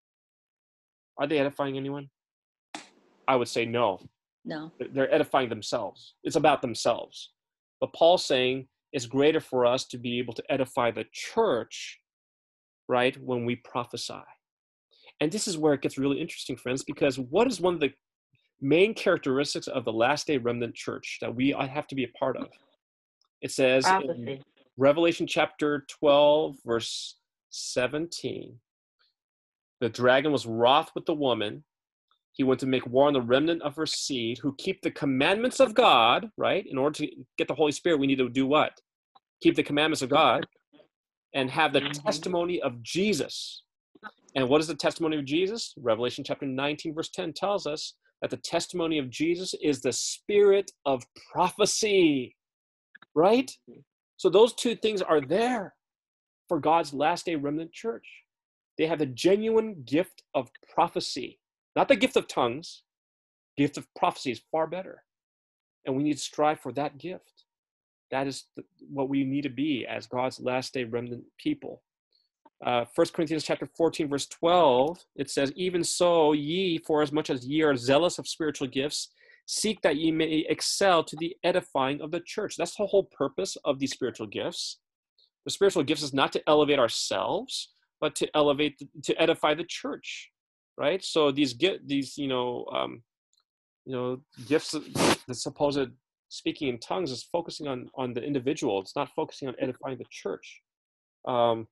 Are 1.18 1.26
they 1.26 1.38
edifying 1.38 1.76
anyone? 1.76 2.10
I 3.28 3.36
would 3.36 3.48
say 3.48 3.64
no. 3.64 4.00
No. 4.44 4.72
They're- 4.78 4.88
They're 4.88 5.14
edifying 5.14 5.48
themselves. 5.48 6.14
It's 6.24 6.36
about 6.36 6.60
themselves. 6.62 7.32
But 7.80 7.92
Paul's 7.92 8.24
saying 8.24 8.68
it's 8.92 9.06
greater 9.06 9.40
for 9.40 9.66
us 9.66 9.84
to 9.88 9.98
be 9.98 10.18
able 10.18 10.34
to 10.34 10.42
edify 10.50 10.90
the 10.90 11.04
church, 11.12 12.00
right, 12.88 13.16
when 13.20 13.44
we 13.44 13.56
prophesy. 13.56 14.22
And 15.20 15.32
this 15.32 15.48
is 15.48 15.56
where 15.56 15.72
it 15.72 15.82
gets 15.82 15.96
really 15.98 16.20
interesting, 16.20 16.56
friends, 16.56 16.84
because 16.84 17.18
what 17.18 17.46
is 17.46 17.60
one 17.60 17.74
of 17.74 17.80
the 17.80 17.92
main 18.60 18.94
characteristics 18.94 19.66
of 19.66 19.84
the 19.84 19.92
last 19.92 20.26
day 20.26 20.36
remnant 20.36 20.74
church 20.74 21.18
that 21.20 21.34
we 21.34 21.50
have 21.50 21.86
to 21.88 21.94
be 21.94 22.04
a 22.04 22.18
part 22.18 22.36
of? 22.36 22.48
It 23.40 23.50
says 23.50 23.86
in 24.02 24.42
Revelation 24.76 25.26
chapter 25.26 25.86
12, 25.88 26.56
verse 26.64 27.16
17. 27.50 28.58
The 29.80 29.88
dragon 29.88 30.32
was 30.32 30.46
wroth 30.46 30.90
with 30.94 31.06
the 31.06 31.14
woman. 31.14 31.64
He 32.32 32.44
went 32.44 32.60
to 32.60 32.66
make 32.66 32.86
war 32.86 33.06
on 33.06 33.14
the 33.14 33.22
remnant 33.22 33.62
of 33.62 33.76
her 33.76 33.86
seed 33.86 34.38
who 34.38 34.54
keep 34.58 34.82
the 34.82 34.90
commandments 34.90 35.60
of 35.60 35.74
God, 35.74 36.30
right? 36.36 36.66
In 36.66 36.76
order 36.76 36.98
to 36.98 37.10
get 37.38 37.48
the 37.48 37.54
Holy 37.54 37.72
Spirit, 37.72 37.98
we 37.98 38.06
need 38.06 38.18
to 38.18 38.28
do 38.28 38.46
what? 38.46 38.78
Keep 39.42 39.56
the 39.56 39.62
commandments 39.62 40.02
of 40.02 40.10
God 40.10 40.46
and 41.34 41.50
have 41.50 41.72
the 41.72 41.80
Mhm. 41.80 42.04
testimony 42.04 42.60
of 42.60 42.82
Jesus. 42.82 43.62
And 44.34 44.48
what 44.48 44.60
is 44.60 44.66
the 44.66 44.74
testimony 44.74 45.18
of 45.18 45.24
Jesus? 45.24 45.74
Revelation 45.78 46.24
chapter 46.24 46.46
19, 46.46 46.94
verse 46.94 47.08
10 47.10 47.32
tells 47.32 47.66
us 47.66 47.94
that 48.20 48.30
the 48.30 48.36
testimony 48.36 48.98
of 48.98 49.10
Jesus 49.10 49.54
is 49.62 49.80
the 49.80 49.92
spirit 49.92 50.72
of 50.84 51.04
prophecy, 51.32 52.36
right? 53.14 53.50
So 54.16 54.28
those 54.30 54.54
two 54.54 54.76
things 54.76 55.02
are 55.02 55.20
there 55.20 55.74
for 56.48 56.60
God's 56.60 56.92
last 56.94 57.26
day 57.26 57.34
remnant 57.34 57.72
church. 57.72 58.06
They 58.78 58.86
have 58.86 58.98
the 58.98 59.06
genuine 59.06 59.82
gift 59.86 60.22
of 60.34 60.50
prophecy, 60.74 61.38
not 61.74 61.88
the 61.88 61.96
gift 61.96 62.16
of 62.16 62.28
tongues. 62.28 62.82
Gift 63.56 63.78
of 63.78 63.86
prophecy 63.94 64.32
is 64.32 64.42
far 64.52 64.66
better. 64.66 65.02
And 65.86 65.96
we 65.96 66.02
need 66.02 66.14
to 66.14 66.18
strive 66.18 66.60
for 66.60 66.72
that 66.72 66.98
gift. 66.98 67.44
That 68.10 68.26
is 68.26 68.44
what 68.90 69.08
we 69.08 69.24
need 69.24 69.42
to 69.42 69.48
be 69.48 69.86
as 69.88 70.06
God's 70.06 70.40
last 70.40 70.74
day 70.74 70.84
remnant 70.84 71.24
people. 71.38 71.82
Uh, 72.64 72.84
1 72.94 73.06
Corinthians 73.12 73.44
chapter 73.44 73.68
14, 73.76 74.08
verse 74.08 74.26
12, 74.26 74.98
it 75.16 75.30
says, 75.30 75.52
Even 75.56 75.84
so, 75.84 76.32
ye, 76.32 76.78
for 76.78 77.02
as 77.02 77.12
much 77.12 77.28
as 77.28 77.46
ye 77.46 77.62
are 77.62 77.76
zealous 77.76 78.18
of 78.18 78.26
spiritual 78.26 78.66
gifts, 78.66 79.08
seek 79.46 79.80
that 79.82 79.96
ye 79.96 80.10
may 80.10 80.44
excel 80.48 81.04
to 81.04 81.16
the 81.16 81.36
edifying 81.44 82.00
of 82.00 82.10
the 82.10 82.20
church. 82.20 82.56
That's 82.56 82.74
the 82.76 82.86
whole 82.86 83.04
purpose 83.16 83.56
of 83.64 83.78
these 83.78 83.92
spiritual 83.92 84.26
gifts. 84.26 84.78
The 85.44 85.50
spiritual 85.50 85.84
gifts 85.84 86.02
is 86.02 86.14
not 86.14 86.32
to 86.32 86.42
elevate 86.48 86.78
ourselves, 86.78 87.70
but 88.00 88.14
to 88.16 88.28
elevate, 88.34 88.80
to 89.04 89.22
edify 89.22 89.54
the 89.54 89.64
church, 89.64 90.30
right? 90.76 91.04
So 91.04 91.30
these 91.30 91.52
get 91.52 91.86
these, 91.86 92.16
you 92.16 92.26
know, 92.26 92.66
um, 92.74 93.02
you 93.84 93.92
know, 93.92 94.20
gifts, 94.48 94.72
the 94.72 95.34
supposed 95.34 95.90
speaking 96.28 96.68
in 96.68 96.78
tongues 96.78 97.12
is 97.12 97.22
focusing 97.22 97.68
on 97.68 97.88
on 97.94 98.12
the 98.12 98.22
individual. 98.22 98.80
It's 98.80 98.96
not 98.96 99.10
focusing 99.14 99.48
on 99.48 99.54
edifying 99.60 99.98
the 99.98 100.04
church. 100.10 100.60
Um, 101.26 101.68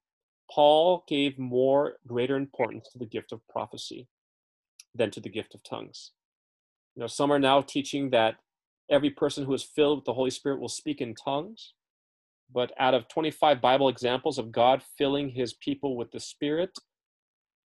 Paul 0.51 1.05
gave 1.09 1.39
more 1.39 1.95
greater 2.07 2.37
importance 2.37 2.89
to 2.93 2.99
the 2.99 3.07
gift 3.07 3.33
of 3.33 3.47
prophecy 3.49 4.09
than 4.95 5.11
to 5.11 5.21
the 5.21 5.29
gift 5.29 5.55
of 5.55 5.63
tongues. 5.63 6.13
You 6.95 7.01
know, 7.01 7.07
some 7.07 7.33
are 7.33 7.39
now 7.39 7.61
teaching 7.61 8.11
that 8.11 8.37
every 8.91 9.11
person 9.11 9.45
who 9.45 9.55
is 9.55 9.63
filled 9.63 9.99
with 9.99 10.05
the 10.05 10.15
Holy 10.15 10.31
Spirit 10.31 10.61
will 10.61 10.69
speak 10.69 11.01
in 11.01 11.15
tongues. 11.15 11.73
But 12.53 12.73
out 12.79 12.95
of 12.95 13.09
25 13.09 13.61
Bible 13.61 13.89
examples 13.89 14.39
of 14.39 14.53
God 14.53 14.83
filling 14.97 15.31
his 15.31 15.55
people 15.55 15.97
with 15.97 16.13
the 16.13 16.21
Spirit, 16.21 16.71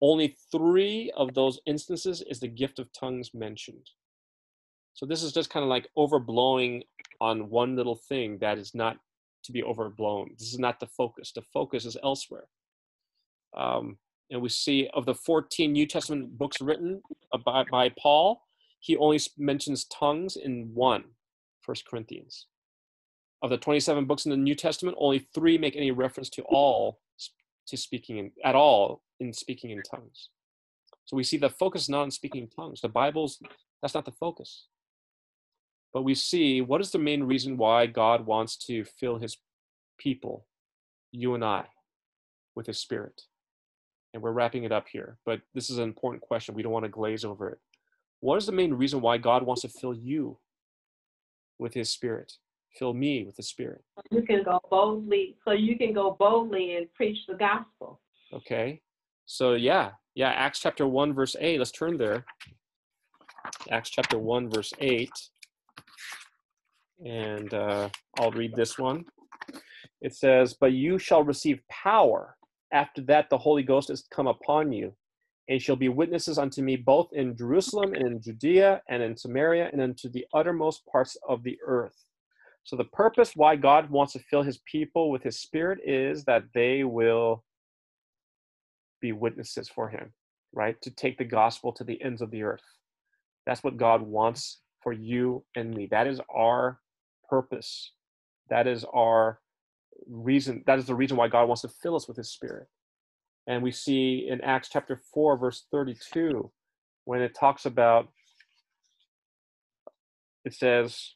only 0.01 0.37
three 0.51 1.13
of 1.17 1.35
those 1.35 1.61
instances 1.67 2.23
is 2.23 2.41
the 2.41 2.49
gift 2.49 2.79
of 2.79 2.93
tongues 2.93 3.35
mentioned. 3.35 3.91
So 4.95 5.05
this 5.07 5.23
is 5.23 5.33
just 5.33 5.51
kind 5.51 5.65
of 5.65 5.69
like 5.69 5.89
overblowing 5.97 6.83
on 7.21 7.51
one 7.51 7.77
little 7.77 7.97
thing 7.97 8.39
that 8.39 8.59
is 8.59 8.75
not 8.75 8.99
to 9.45 9.53
be 9.53 9.63
overblown. 9.63 10.31
This 10.39 10.53
is 10.53 10.59
not 10.59 10.81
the 10.81 10.87
focus. 10.87 11.33
The 11.33 11.43
focus 11.53 11.85
is 11.85 11.97
elsewhere. 12.03 12.47
Um, 13.57 13.99
and 14.31 14.43
we 14.43 14.49
see 14.49 14.89
of 14.95 15.07
the 15.07 15.15
14 15.15 15.73
New 15.73 15.87
Testament 15.87 16.37
books 16.37 16.61
written 16.61 17.03
by, 17.45 17.65
by 17.71 17.91
Paul, 17.99 18.43
he 18.81 18.97
only 18.97 19.21
mentions 19.39 19.85
tongues 19.87 20.37
in 20.37 20.71
one, 20.75 21.05
First 21.63 21.87
Corinthians. 21.87 22.47
Of 23.43 23.51
the 23.51 23.57
27 23.57 24.05
books 24.07 24.25
in 24.25 24.31
the 24.31 24.37
New 24.37 24.55
Testament, 24.55 24.97
only 25.01 25.29
three 25.35 25.59
make 25.59 25.77
any 25.77 25.91
reference 25.91 26.29
to 26.31 26.43
all 26.43 27.01
to 27.69 27.77
speaking 27.77 28.19
in, 28.19 28.33
at 28.45 28.55
all 28.55 29.03
in 29.21 29.33
speaking 29.33 29.71
in 29.71 29.83
tongues. 29.83 30.31
So 31.05 31.17
we 31.17 31.25
see 31.25 31.37
the 31.37 31.51
focus 31.51 31.83
is 31.83 31.89
not 31.89 32.03
on 32.03 32.11
speaking 32.11 32.43
in 32.43 32.49
tongues. 32.49 32.81
The 32.81 32.89
Bible's 32.89 33.39
that's 33.81 33.95
not 33.95 34.05
the 34.05 34.13
focus. 34.13 34.67
But 35.93 36.03
we 36.03 36.15
see 36.15 36.61
what 36.61 36.81
is 36.81 36.91
the 36.91 36.99
main 36.99 37.23
reason 37.23 37.57
why 37.57 37.87
God 37.87 38.27
wants 38.27 38.57
to 38.67 38.85
fill 38.85 39.19
his 39.19 39.39
people, 39.99 40.47
you 41.13 41.35
and 41.35 41.45
I, 41.45 41.67
with 42.55 42.67
his 42.67 42.79
spirit. 42.79 43.23
And 44.15 44.23
we're 44.23 44.33
wrapping 44.33 44.65
it 44.65 44.73
up 44.73 44.87
here, 44.91 45.19
but 45.27 45.41
this 45.55 45.69
is 45.69 45.79
an 45.79 45.85
important 45.85 46.23
question. 46.23 46.55
We 46.55 46.63
don't 46.63 46.73
want 46.73 46.87
to 46.87 46.91
glaze 46.91 47.25
over 47.25 47.51
it. 47.51 47.59
What 48.21 48.37
is 48.37 48.47
the 48.47 48.53
main 48.53 48.73
reason 48.73 49.01
why 49.01 49.19
God 49.19 49.45
wants 49.45 49.63
to 49.63 49.69
fill 49.69 49.95
you 49.95 50.39
with 51.59 51.75
his 51.75 51.91
spirit? 51.91 52.33
Fill 52.79 52.95
me 52.95 53.25
with 53.25 53.37
the 53.37 53.43
spirit. 53.43 53.83
You 54.11 54.23
can 54.23 54.43
go 54.45 54.61
boldly, 54.71 55.37
so 55.45 55.53
you 55.53 55.77
can 55.77 55.93
go 55.93 56.17
boldly 56.19 56.77
and 56.77 56.93
preach 56.95 57.19
the 57.27 57.35
gospel. 57.35 58.01
Okay. 58.33 58.81
So 59.27 59.55
yeah, 59.55 59.91
yeah, 60.15 60.31
Acts 60.31 60.61
chapter 60.61 60.87
1 60.87 61.13
verse 61.13 61.37
8. 61.39 61.59
Let's 61.59 61.71
turn 61.71 61.97
there. 61.97 62.25
Acts 63.71 63.91
chapter 63.91 64.19
1 64.19 64.51
verse 64.51 64.73
8. 64.81 65.11
And 67.05 67.53
uh, 67.53 67.89
I'll 68.19 68.31
read 68.31 68.55
this 68.57 68.79
one. 68.79 69.05
It 70.01 70.15
says, 70.15 70.55
"But 70.59 70.73
you 70.73 70.99
shall 70.99 71.23
receive 71.23 71.61
power 71.69 72.38
after 72.73 73.03
that 73.03 73.31
the 73.31 73.39
Holy 73.39 73.63
Ghost 73.63 73.91
is 73.91 74.07
come 74.11 74.27
upon 74.27 74.73
you, 74.73 74.95
and 75.49 75.61
shall 75.61 75.77
be 75.77 75.89
witnesses 75.89 76.39
unto 76.39 76.63
me 76.63 76.77
both 76.77 77.13
in 77.13 77.37
Jerusalem 77.37 77.95
and 77.95 78.07
in 78.07 78.23
Judea 78.23 78.83
and 78.89 79.03
in 79.03 79.17
Samaria 79.17 79.71
and 79.73 79.81
unto 79.81 80.09
the 80.09 80.27
uttermost 80.33 80.85
parts 80.87 81.17
of 81.29 81.43
the 81.43 81.59
earth." 81.65 82.05
So 82.65 82.77
the 82.77 82.85
purpose 82.85 83.35
why 83.35 83.57
God 83.57 83.91
wants 83.91 84.13
to 84.13 84.19
fill 84.19 84.43
his 84.43 84.59
people 84.59 85.11
with 85.11 85.23
his 85.23 85.41
spirit 85.41 85.81
is 85.85 86.25
that 86.25 86.53
they 86.53 86.85
will 86.85 87.45
be 89.01 89.13
witnesses 89.13 89.69
for 89.69 89.89
him, 89.89 90.13
right? 90.53 90.81
To 90.83 90.91
take 90.91 91.17
the 91.17 91.25
gospel 91.25 91.73
to 91.73 91.85
the 91.85 92.03
ends 92.03 92.21
of 92.21 92.31
the 92.31 92.43
earth. 92.43 92.65
That's 93.47 93.65
what 93.65 93.79
God 93.79 94.03
wants 94.03 94.61
for 94.83 94.93
you 94.93 95.47
and 95.55 95.75
me. 95.75 95.87
That 95.87 96.07
is 96.07 96.21
our 96.29 96.81
purpose. 97.31 97.93
That 98.51 98.67
is 98.67 98.85
our 98.85 99.41
reason. 100.09 100.63
That 100.67 100.79
is 100.79 100.87
the 100.87 100.95
reason 100.95 101.17
why 101.17 101.29
God 101.29 101.47
wants 101.47 101.63
to 101.63 101.69
fill 101.69 101.97
us 101.97 102.09
with 102.09 102.17
his 102.17 102.33
spirit. 102.33 102.67
And 103.47 103.63
we 103.63 103.71
see 103.71 104.27
in 104.29 104.41
Acts 104.43 104.69
chapter 104.71 105.01
4, 105.15 105.39
verse 105.39 105.67
32, 105.71 106.51
when 107.05 107.23
it 107.23 107.35
talks 107.35 107.65
about, 107.65 108.09
it 110.45 110.55
says, 110.55 111.15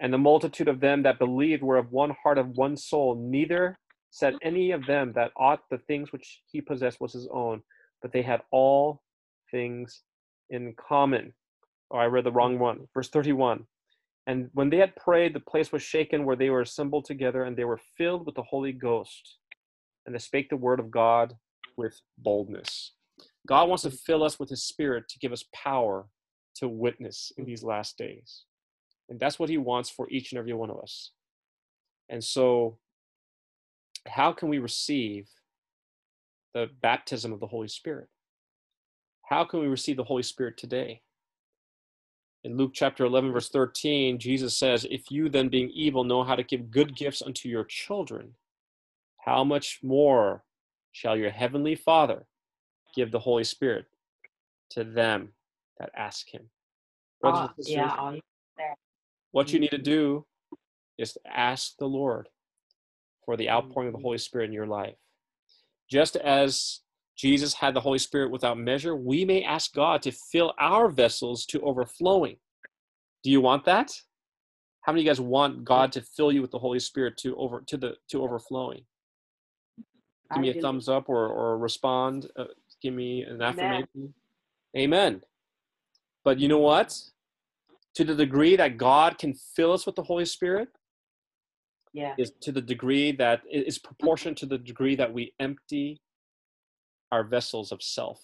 and 0.00 0.12
the 0.12 0.18
multitude 0.18 0.68
of 0.68 0.80
them 0.80 1.02
that 1.02 1.18
believed 1.18 1.62
were 1.62 1.76
of 1.76 1.92
one 1.92 2.14
heart 2.22 2.38
of 2.38 2.56
one 2.56 2.76
soul, 2.76 3.14
neither 3.16 3.78
said 4.10 4.34
any 4.42 4.72
of 4.72 4.86
them 4.86 5.12
that 5.14 5.30
ought 5.36 5.60
the 5.70 5.78
things 5.78 6.10
which 6.12 6.40
he 6.50 6.60
possessed 6.60 7.00
was 7.00 7.12
his 7.12 7.28
own, 7.32 7.62
but 8.02 8.12
they 8.12 8.22
had 8.22 8.42
all 8.50 9.02
things 9.50 10.02
in 10.48 10.74
common. 10.74 11.32
Oh, 11.90 11.98
I 11.98 12.06
read 12.06 12.24
the 12.24 12.32
wrong 12.32 12.58
one. 12.58 12.88
Verse 12.94 13.08
31. 13.08 13.66
And 14.30 14.48
when 14.52 14.70
they 14.70 14.76
had 14.76 14.94
prayed, 14.94 15.34
the 15.34 15.40
place 15.40 15.72
was 15.72 15.82
shaken 15.82 16.24
where 16.24 16.36
they 16.36 16.50
were 16.50 16.60
assembled 16.60 17.04
together, 17.04 17.42
and 17.42 17.56
they 17.56 17.64
were 17.64 17.80
filled 17.98 18.24
with 18.24 18.36
the 18.36 18.44
Holy 18.44 18.70
Ghost. 18.70 19.38
And 20.06 20.14
they 20.14 20.20
spake 20.20 20.48
the 20.48 20.56
word 20.56 20.78
of 20.78 20.88
God 20.88 21.34
with 21.76 22.00
boldness. 22.16 22.92
God 23.44 23.68
wants 23.68 23.82
to 23.82 23.90
fill 23.90 24.22
us 24.22 24.38
with 24.38 24.48
His 24.48 24.62
Spirit 24.62 25.08
to 25.08 25.18
give 25.18 25.32
us 25.32 25.46
power 25.52 26.06
to 26.58 26.68
witness 26.68 27.32
in 27.38 27.44
these 27.44 27.64
last 27.64 27.98
days. 27.98 28.44
And 29.08 29.18
that's 29.18 29.40
what 29.40 29.48
He 29.48 29.58
wants 29.58 29.90
for 29.90 30.08
each 30.10 30.30
and 30.30 30.38
every 30.38 30.52
one 30.52 30.70
of 30.70 30.78
us. 30.78 31.10
And 32.08 32.22
so, 32.22 32.78
how 34.06 34.30
can 34.30 34.48
we 34.48 34.60
receive 34.60 35.28
the 36.54 36.68
baptism 36.80 37.32
of 37.32 37.40
the 37.40 37.48
Holy 37.48 37.66
Spirit? 37.68 38.06
How 39.28 39.42
can 39.44 39.58
we 39.58 39.66
receive 39.66 39.96
the 39.96 40.04
Holy 40.04 40.22
Spirit 40.22 40.56
today? 40.56 41.02
In 42.42 42.56
Luke 42.56 42.70
chapter 42.72 43.04
11, 43.04 43.32
verse 43.32 43.50
13, 43.50 44.18
Jesus 44.18 44.58
says, 44.58 44.86
If 44.90 45.10
you 45.10 45.28
then, 45.28 45.48
being 45.48 45.70
evil, 45.74 46.04
know 46.04 46.24
how 46.24 46.34
to 46.34 46.42
give 46.42 46.70
good 46.70 46.96
gifts 46.96 47.20
unto 47.20 47.48
your 47.48 47.64
children, 47.64 48.34
how 49.18 49.44
much 49.44 49.80
more 49.82 50.42
shall 50.92 51.16
your 51.16 51.30
heavenly 51.30 51.74
Father 51.74 52.26
give 52.94 53.10
the 53.12 53.18
Holy 53.18 53.44
Spirit 53.44 53.86
to 54.70 54.84
them 54.84 55.32
that 55.78 55.90
ask 55.94 56.32
him? 56.32 56.48
Brothers 57.20 57.50
Oh, 57.50 57.54
sisters, 57.56 57.74
yeah. 57.74 58.14
what 59.32 59.52
you 59.52 59.60
need 59.60 59.70
to 59.72 59.78
do 59.78 60.24
is 60.96 61.12
to 61.12 61.20
ask 61.26 61.76
the 61.76 61.86
Lord 61.86 62.28
for 63.26 63.36
the 63.36 63.50
outpouring 63.50 63.88
of 63.88 63.94
the. 63.94 64.00
Holy 64.00 64.18
Spirit 64.18 64.46
in 64.46 64.52
your 64.52 64.66
life. 64.66 64.96
Just 65.90 66.16
as 66.16 66.80
Jesus 67.20 67.52
had 67.52 67.74
the 67.74 67.80
Holy 67.80 67.98
Spirit 67.98 68.30
without 68.30 68.56
measure, 68.56 68.96
we 68.96 69.26
may 69.26 69.44
ask 69.44 69.74
God 69.74 70.00
to 70.02 70.10
fill 70.10 70.54
our 70.58 70.88
vessels 70.88 71.44
to 71.46 71.60
overflowing. 71.60 72.36
Do 73.22 73.30
you 73.30 73.42
want 73.42 73.66
that? 73.66 73.92
How 74.80 74.92
many 74.92 75.02
of 75.02 75.04
you 75.04 75.10
guys 75.10 75.20
want 75.20 75.62
God 75.62 75.92
to 75.92 76.00
fill 76.00 76.32
you 76.32 76.40
with 76.40 76.50
the 76.50 76.58
Holy 76.58 76.80
Spirit 76.80 77.18
to 77.18 77.36
over 77.36 77.60
to 77.66 77.76
the 77.76 77.96
to 78.08 78.22
overflowing? 78.22 78.86
Give 80.32 80.40
me 80.40 80.48
a 80.48 80.62
thumbs 80.62 80.88
up 80.88 81.10
or 81.10 81.28
or 81.28 81.58
respond. 81.58 82.30
Uh, 82.38 82.44
give 82.82 82.94
me 82.94 83.22
an 83.22 83.42
affirmation. 83.42 84.14
Amen. 84.74 85.20
But 86.24 86.38
you 86.40 86.48
know 86.48 86.58
what? 86.60 86.98
To 87.96 88.04
the 88.04 88.14
degree 88.14 88.56
that 88.56 88.78
God 88.78 89.18
can 89.18 89.34
fill 89.34 89.72
us 89.74 89.84
with 89.84 89.96
the 89.96 90.02
Holy 90.04 90.24
Spirit, 90.24 90.68
Yeah. 91.92 92.14
is 92.16 92.32
to 92.40 92.52
the 92.52 92.62
degree 92.62 93.12
that 93.12 93.42
it 93.50 93.66
is 93.66 93.78
proportionate 93.78 94.38
to 94.38 94.46
the 94.46 94.58
degree 94.58 94.94
that 94.96 95.12
we 95.12 95.34
empty 95.38 96.00
our 97.12 97.24
vessels 97.24 97.72
of 97.72 97.82
self 97.82 98.20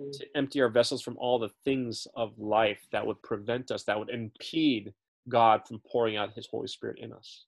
Mm. 0.00 0.18
to 0.18 0.26
empty 0.36 0.60
our 0.62 0.70
vessels 0.70 1.02
from 1.02 1.18
all 1.18 1.38
the 1.38 1.50
things 1.64 2.06
of 2.14 2.38
life 2.38 2.86
that 2.92 3.06
would 3.06 3.20
prevent 3.22 3.70
us 3.70 3.84
that 3.84 3.98
would 3.98 4.08
impede 4.08 4.94
god 5.28 5.66
from 5.66 5.80
pouring 5.80 6.16
out 6.16 6.32
his 6.32 6.46
holy 6.46 6.66
spirit 6.66 6.98
in 6.98 7.12
us. 7.12 7.44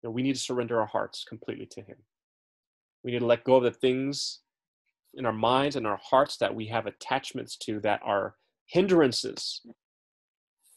You 0.00 0.08
know, 0.08 0.10
we 0.12 0.22
need 0.22 0.34
to 0.34 0.40
surrender 0.40 0.80
our 0.80 0.86
hearts 0.86 1.24
completely 1.24 1.66
to 1.66 1.82
him. 1.82 1.96
We 3.02 3.10
need 3.10 3.18
to 3.18 3.26
let 3.26 3.44
go 3.44 3.56
of 3.56 3.64
the 3.64 3.72
things 3.72 4.40
in 5.14 5.26
our 5.26 5.32
minds 5.32 5.74
and 5.74 5.86
our 5.86 5.96
hearts 6.02 6.36
that 6.36 6.54
we 6.54 6.66
have 6.66 6.86
attachments 6.86 7.56
to 7.56 7.80
that 7.80 8.00
are 8.04 8.36
hindrances 8.66 9.62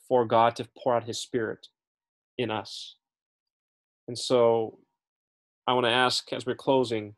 for 0.07 0.25
god 0.25 0.55
to 0.55 0.67
pour 0.77 0.95
out 0.95 1.03
his 1.03 1.19
spirit 1.19 1.67
in 2.39 2.49
us. 2.49 2.95
And 4.07 4.17
so 4.17 4.79
I 5.67 5.73
want 5.73 5.85
to 5.85 5.91
ask 5.91 6.33
as 6.33 6.45
we're 6.47 6.55
closing 6.55 7.15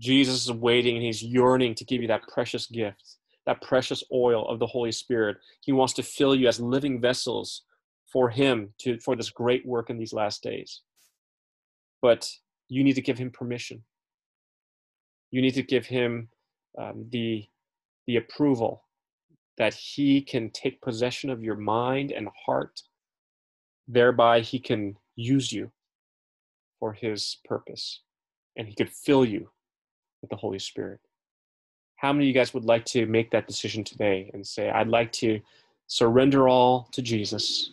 Jesus 0.00 0.44
is 0.44 0.52
waiting 0.52 0.96
and 0.96 1.04
he's 1.04 1.22
yearning 1.22 1.74
to 1.74 1.84
give 1.84 2.00
you 2.00 2.08
that 2.08 2.28
precious 2.28 2.66
gift, 2.66 3.16
that 3.46 3.60
precious 3.62 4.04
oil 4.12 4.48
of 4.48 4.58
the 4.58 4.66
Holy 4.66 4.92
Spirit. 4.92 5.38
He 5.60 5.72
wants 5.72 5.92
to 5.94 6.02
fill 6.02 6.34
you 6.34 6.48
as 6.48 6.60
living 6.60 7.00
vessels 7.00 7.62
for 8.12 8.30
him 8.30 8.72
to 8.80 8.98
for 9.00 9.16
this 9.16 9.30
great 9.30 9.66
work 9.66 9.90
in 9.90 9.98
these 9.98 10.12
last 10.12 10.42
days. 10.42 10.82
But 12.00 12.30
you 12.68 12.84
need 12.84 12.94
to 12.94 13.02
give 13.02 13.18
him 13.18 13.30
permission. 13.30 13.82
You 15.30 15.42
need 15.42 15.54
to 15.54 15.62
give 15.62 15.86
him 15.86 16.28
um, 16.78 17.06
the 17.10 17.46
the 18.06 18.16
approval 18.16 18.84
that 19.58 19.74
he 19.74 20.22
can 20.22 20.50
take 20.50 20.80
possession 20.80 21.28
of 21.28 21.42
your 21.42 21.56
mind 21.56 22.12
and 22.12 22.28
heart. 22.46 22.82
Thereby, 23.88 24.40
he 24.40 24.60
can 24.60 24.96
use 25.16 25.52
you 25.52 25.72
for 26.78 26.92
his 26.92 27.38
purpose 27.44 28.02
and 28.56 28.68
he 28.68 28.74
could 28.74 28.90
fill 28.90 29.24
you 29.24 29.50
with 30.20 30.30
the 30.30 30.36
Holy 30.36 30.58
Spirit. 30.58 31.00
How 31.96 32.12
many 32.12 32.26
of 32.26 32.28
you 32.28 32.34
guys 32.34 32.54
would 32.54 32.64
like 32.64 32.84
to 32.86 33.06
make 33.06 33.30
that 33.30 33.46
decision 33.46 33.82
today 33.82 34.30
and 34.32 34.46
say, 34.46 34.70
I'd 34.70 34.88
like 34.88 35.10
to 35.12 35.40
surrender 35.88 36.48
all 36.48 36.88
to 36.92 37.02
Jesus, 37.02 37.72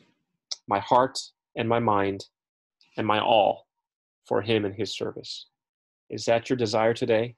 my 0.68 0.80
heart 0.80 1.20
and 1.56 1.70
my 1.70 1.80
mind 1.80 2.26
and 2.98 3.06
my 3.06 3.20
all 3.20 3.68
for 4.26 4.42
him 4.42 4.66
and 4.66 4.74
his 4.74 4.96
service? 4.96 5.48
Is 6.10 6.26
that 6.26 6.50
your 6.50 6.58
desire 6.58 6.94
today? 6.94 7.36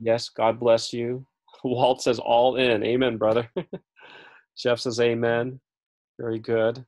Yes, 0.00 0.28
God 0.28 0.58
bless 0.58 0.92
you. 0.92 1.26
Walt 1.64 2.02
says, 2.02 2.18
all 2.18 2.56
in. 2.56 2.82
Amen, 2.84 3.16
brother. 3.16 3.50
Jeff 4.56 4.78
says, 4.80 5.00
amen. 5.00 5.60
Very 6.18 6.38
good. 6.38 6.84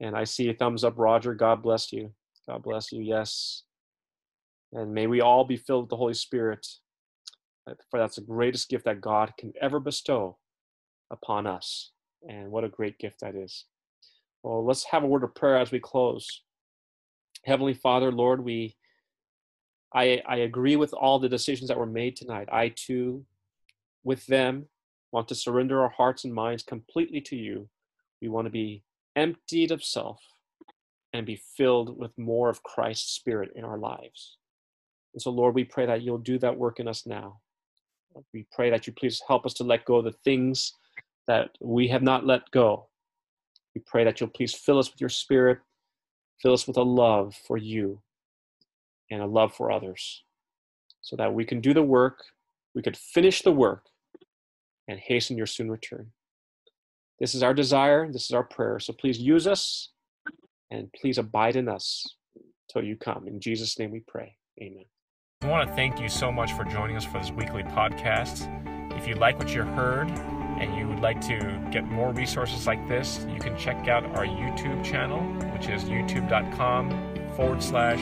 And 0.00 0.16
I 0.16 0.24
see 0.24 0.48
a 0.48 0.54
thumbs 0.54 0.84
up, 0.84 0.94
Roger. 0.96 1.34
God 1.34 1.62
bless 1.62 1.92
you. 1.92 2.12
God 2.48 2.62
bless 2.62 2.92
you. 2.92 3.02
Yes. 3.02 3.64
And 4.72 4.94
may 4.94 5.06
we 5.06 5.20
all 5.20 5.44
be 5.44 5.56
filled 5.56 5.84
with 5.84 5.90
the 5.90 5.96
Holy 5.96 6.14
Spirit, 6.14 6.66
uh, 7.68 7.74
for 7.90 7.98
that's 7.98 8.16
the 8.16 8.22
greatest 8.22 8.68
gift 8.68 8.84
that 8.84 9.00
God 9.00 9.32
can 9.38 9.52
ever 9.60 9.80
bestow 9.80 10.38
upon 11.10 11.46
us. 11.46 11.90
And 12.28 12.50
what 12.50 12.64
a 12.64 12.68
great 12.68 12.98
gift 12.98 13.20
that 13.20 13.34
is. 13.34 13.64
Well, 14.42 14.64
let's 14.64 14.84
have 14.84 15.02
a 15.02 15.06
word 15.06 15.24
of 15.24 15.34
prayer 15.34 15.56
as 15.56 15.70
we 15.70 15.80
close. 15.80 16.42
Heavenly 17.44 17.74
Father, 17.74 18.12
Lord, 18.12 18.44
we 18.44 18.76
I, 19.92 20.22
I 20.26 20.36
agree 20.36 20.76
with 20.76 20.92
all 20.92 21.18
the 21.18 21.28
decisions 21.28 21.68
that 21.68 21.78
were 21.78 21.86
made 21.86 22.16
tonight. 22.16 22.48
I 22.52 22.68
too, 22.68 23.24
with 24.04 24.24
them, 24.26 24.66
want 25.10 25.28
to 25.28 25.34
surrender 25.34 25.82
our 25.82 25.88
hearts 25.88 26.24
and 26.24 26.32
minds 26.32 26.62
completely 26.62 27.20
to 27.22 27.36
you. 27.36 27.68
We 28.22 28.28
want 28.28 28.46
to 28.46 28.50
be 28.50 28.84
emptied 29.16 29.72
of 29.72 29.82
self 29.82 30.20
and 31.12 31.26
be 31.26 31.42
filled 31.56 31.98
with 31.98 32.16
more 32.16 32.48
of 32.48 32.62
Christ's 32.62 33.10
Spirit 33.10 33.50
in 33.56 33.64
our 33.64 33.78
lives. 33.78 34.36
And 35.14 35.20
so, 35.20 35.30
Lord, 35.30 35.54
we 35.54 35.64
pray 35.64 35.86
that 35.86 36.02
you'll 36.02 36.18
do 36.18 36.38
that 36.38 36.56
work 36.56 36.80
in 36.80 36.88
us 36.88 37.06
now. 37.06 37.40
We 38.32 38.46
pray 38.52 38.70
that 38.70 38.86
you 38.86 38.92
please 38.92 39.20
help 39.26 39.46
us 39.46 39.54
to 39.54 39.64
let 39.64 39.84
go 39.84 39.96
of 39.96 40.04
the 40.04 40.14
things 40.24 40.72
that 41.26 41.50
we 41.60 41.88
have 41.88 42.02
not 42.02 42.26
let 42.26 42.50
go. 42.50 42.88
We 43.74 43.82
pray 43.86 44.04
that 44.04 44.20
you'll 44.20 44.30
please 44.30 44.54
fill 44.54 44.78
us 44.78 44.90
with 44.90 45.00
your 45.00 45.10
Spirit, 45.10 45.58
fill 46.42 46.52
us 46.52 46.66
with 46.66 46.76
a 46.76 46.82
love 46.82 47.36
for 47.46 47.56
you 47.56 48.00
and 49.10 49.22
a 49.22 49.26
love 49.26 49.54
for 49.54 49.70
others, 49.70 50.24
so 51.02 51.16
that 51.16 51.32
we 51.32 51.44
can 51.44 51.60
do 51.60 51.74
the 51.74 51.82
work, 51.82 52.24
we 52.74 52.82
could 52.82 52.96
finish 52.96 53.42
the 53.42 53.52
work, 53.52 53.86
and 54.88 54.98
hasten 54.98 55.36
your 55.36 55.46
soon 55.46 55.70
return. 55.70 56.10
This 57.20 57.34
is 57.34 57.42
our 57.42 57.54
desire, 57.54 58.10
this 58.10 58.24
is 58.24 58.32
our 58.32 58.44
prayer. 58.44 58.80
So 58.80 58.92
please 58.92 59.18
use 59.18 59.46
us 59.46 59.90
and 60.70 60.92
please 60.92 61.18
abide 61.18 61.56
in 61.56 61.68
us 61.68 62.04
till 62.72 62.82
you 62.82 62.96
come. 62.96 63.28
In 63.28 63.40
Jesus' 63.40 63.78
name 63.78 63.90
we 63.90 64.00
pray. 64.00 64.36
Amen. 64.60 64.84
I 65.42 65.46
want 65.46 65.66
to 65.66 65.74
thank 65.74 65.98
you 65.98 66.10
so 66.10 66.30
much 66.30 66.52
for 66.52 66.64
joining 66.64 66.98
us 66.98 67.04
for 67.06 67.18
this 67.18 67.30
weekly 67.30 67.62
podcast. 67.62 68.46
If 68.98 69.08
you 69.08 69.14
like 69.14 69.38
what 69.38 69.54
you 69.54 69.62
heard 69.62 70.10
and 70.10 70.76
you 70.76 70.86
would 70.86 71.00
like 71.00 71.18
to 71.22 71.58
get 71.72 71.86
more 71.86 72.12
resources 72.12 72.66
like 72.66 72.86
this, 72.88 73.24
you 73.32 73.40
can 73.40 73.56
check 73.56 73.88
out 73.88 74.04
our 74.04 74.26
YouTube 74.26 74.84
channel, 74.84 75.22
which 75.54 75.70
is 75.70 75.84
youtube.com 75.84 76.90
forward 77.36 77.62
slash 77.62 77.98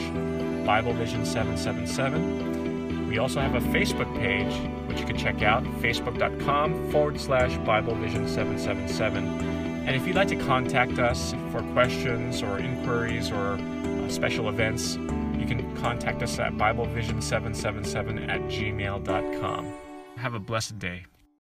Bible 0.65 0.91
Vision 0.91 1.25
777. 1.25 3.07
We 3.07 3.19
also 3.19 3.39
have 3.39 3.55
a 3.55 3.61
Facebook 3.69 4.13
page, 4.19 4.53
which 4.89 4.99
you 4.99 5.05
can 5.05 5.17
check 5.17 5.41
out, 5.41 5.63
facebook.com 5.81 6.91
forward 6.91 7.21
slash 7.21 7.55
Bible 7.59 7.95
Vision 7.95 8.27
777. 8.27 9.87
And 9.87 9.95
if 9.95 10.05
you'd 10.05 10.17
like 10.17 10.27
to 10.27 10.35
contact 10.35 10.99
us 10.99 11.33
for 11.53 11.61
questions 11.71 12.43
or 12.43 12.59
inquiries 12.59 13.31
or 13.31 13.53
uh, 13.53 14.09
special 14.09 14.49
events, 14.49 14.97
can 15.49 15.75
contact 15.77 16.21
us 16.21 16.37
at 16.39 16.53
BibleVision777 16.53 18.29
at 18.29 18.41
gmail.com. 18.41 19.73
Have 20.17 20.33
a 20.33 20.39
blessed 20.39 20.79
day. 20.79 21.05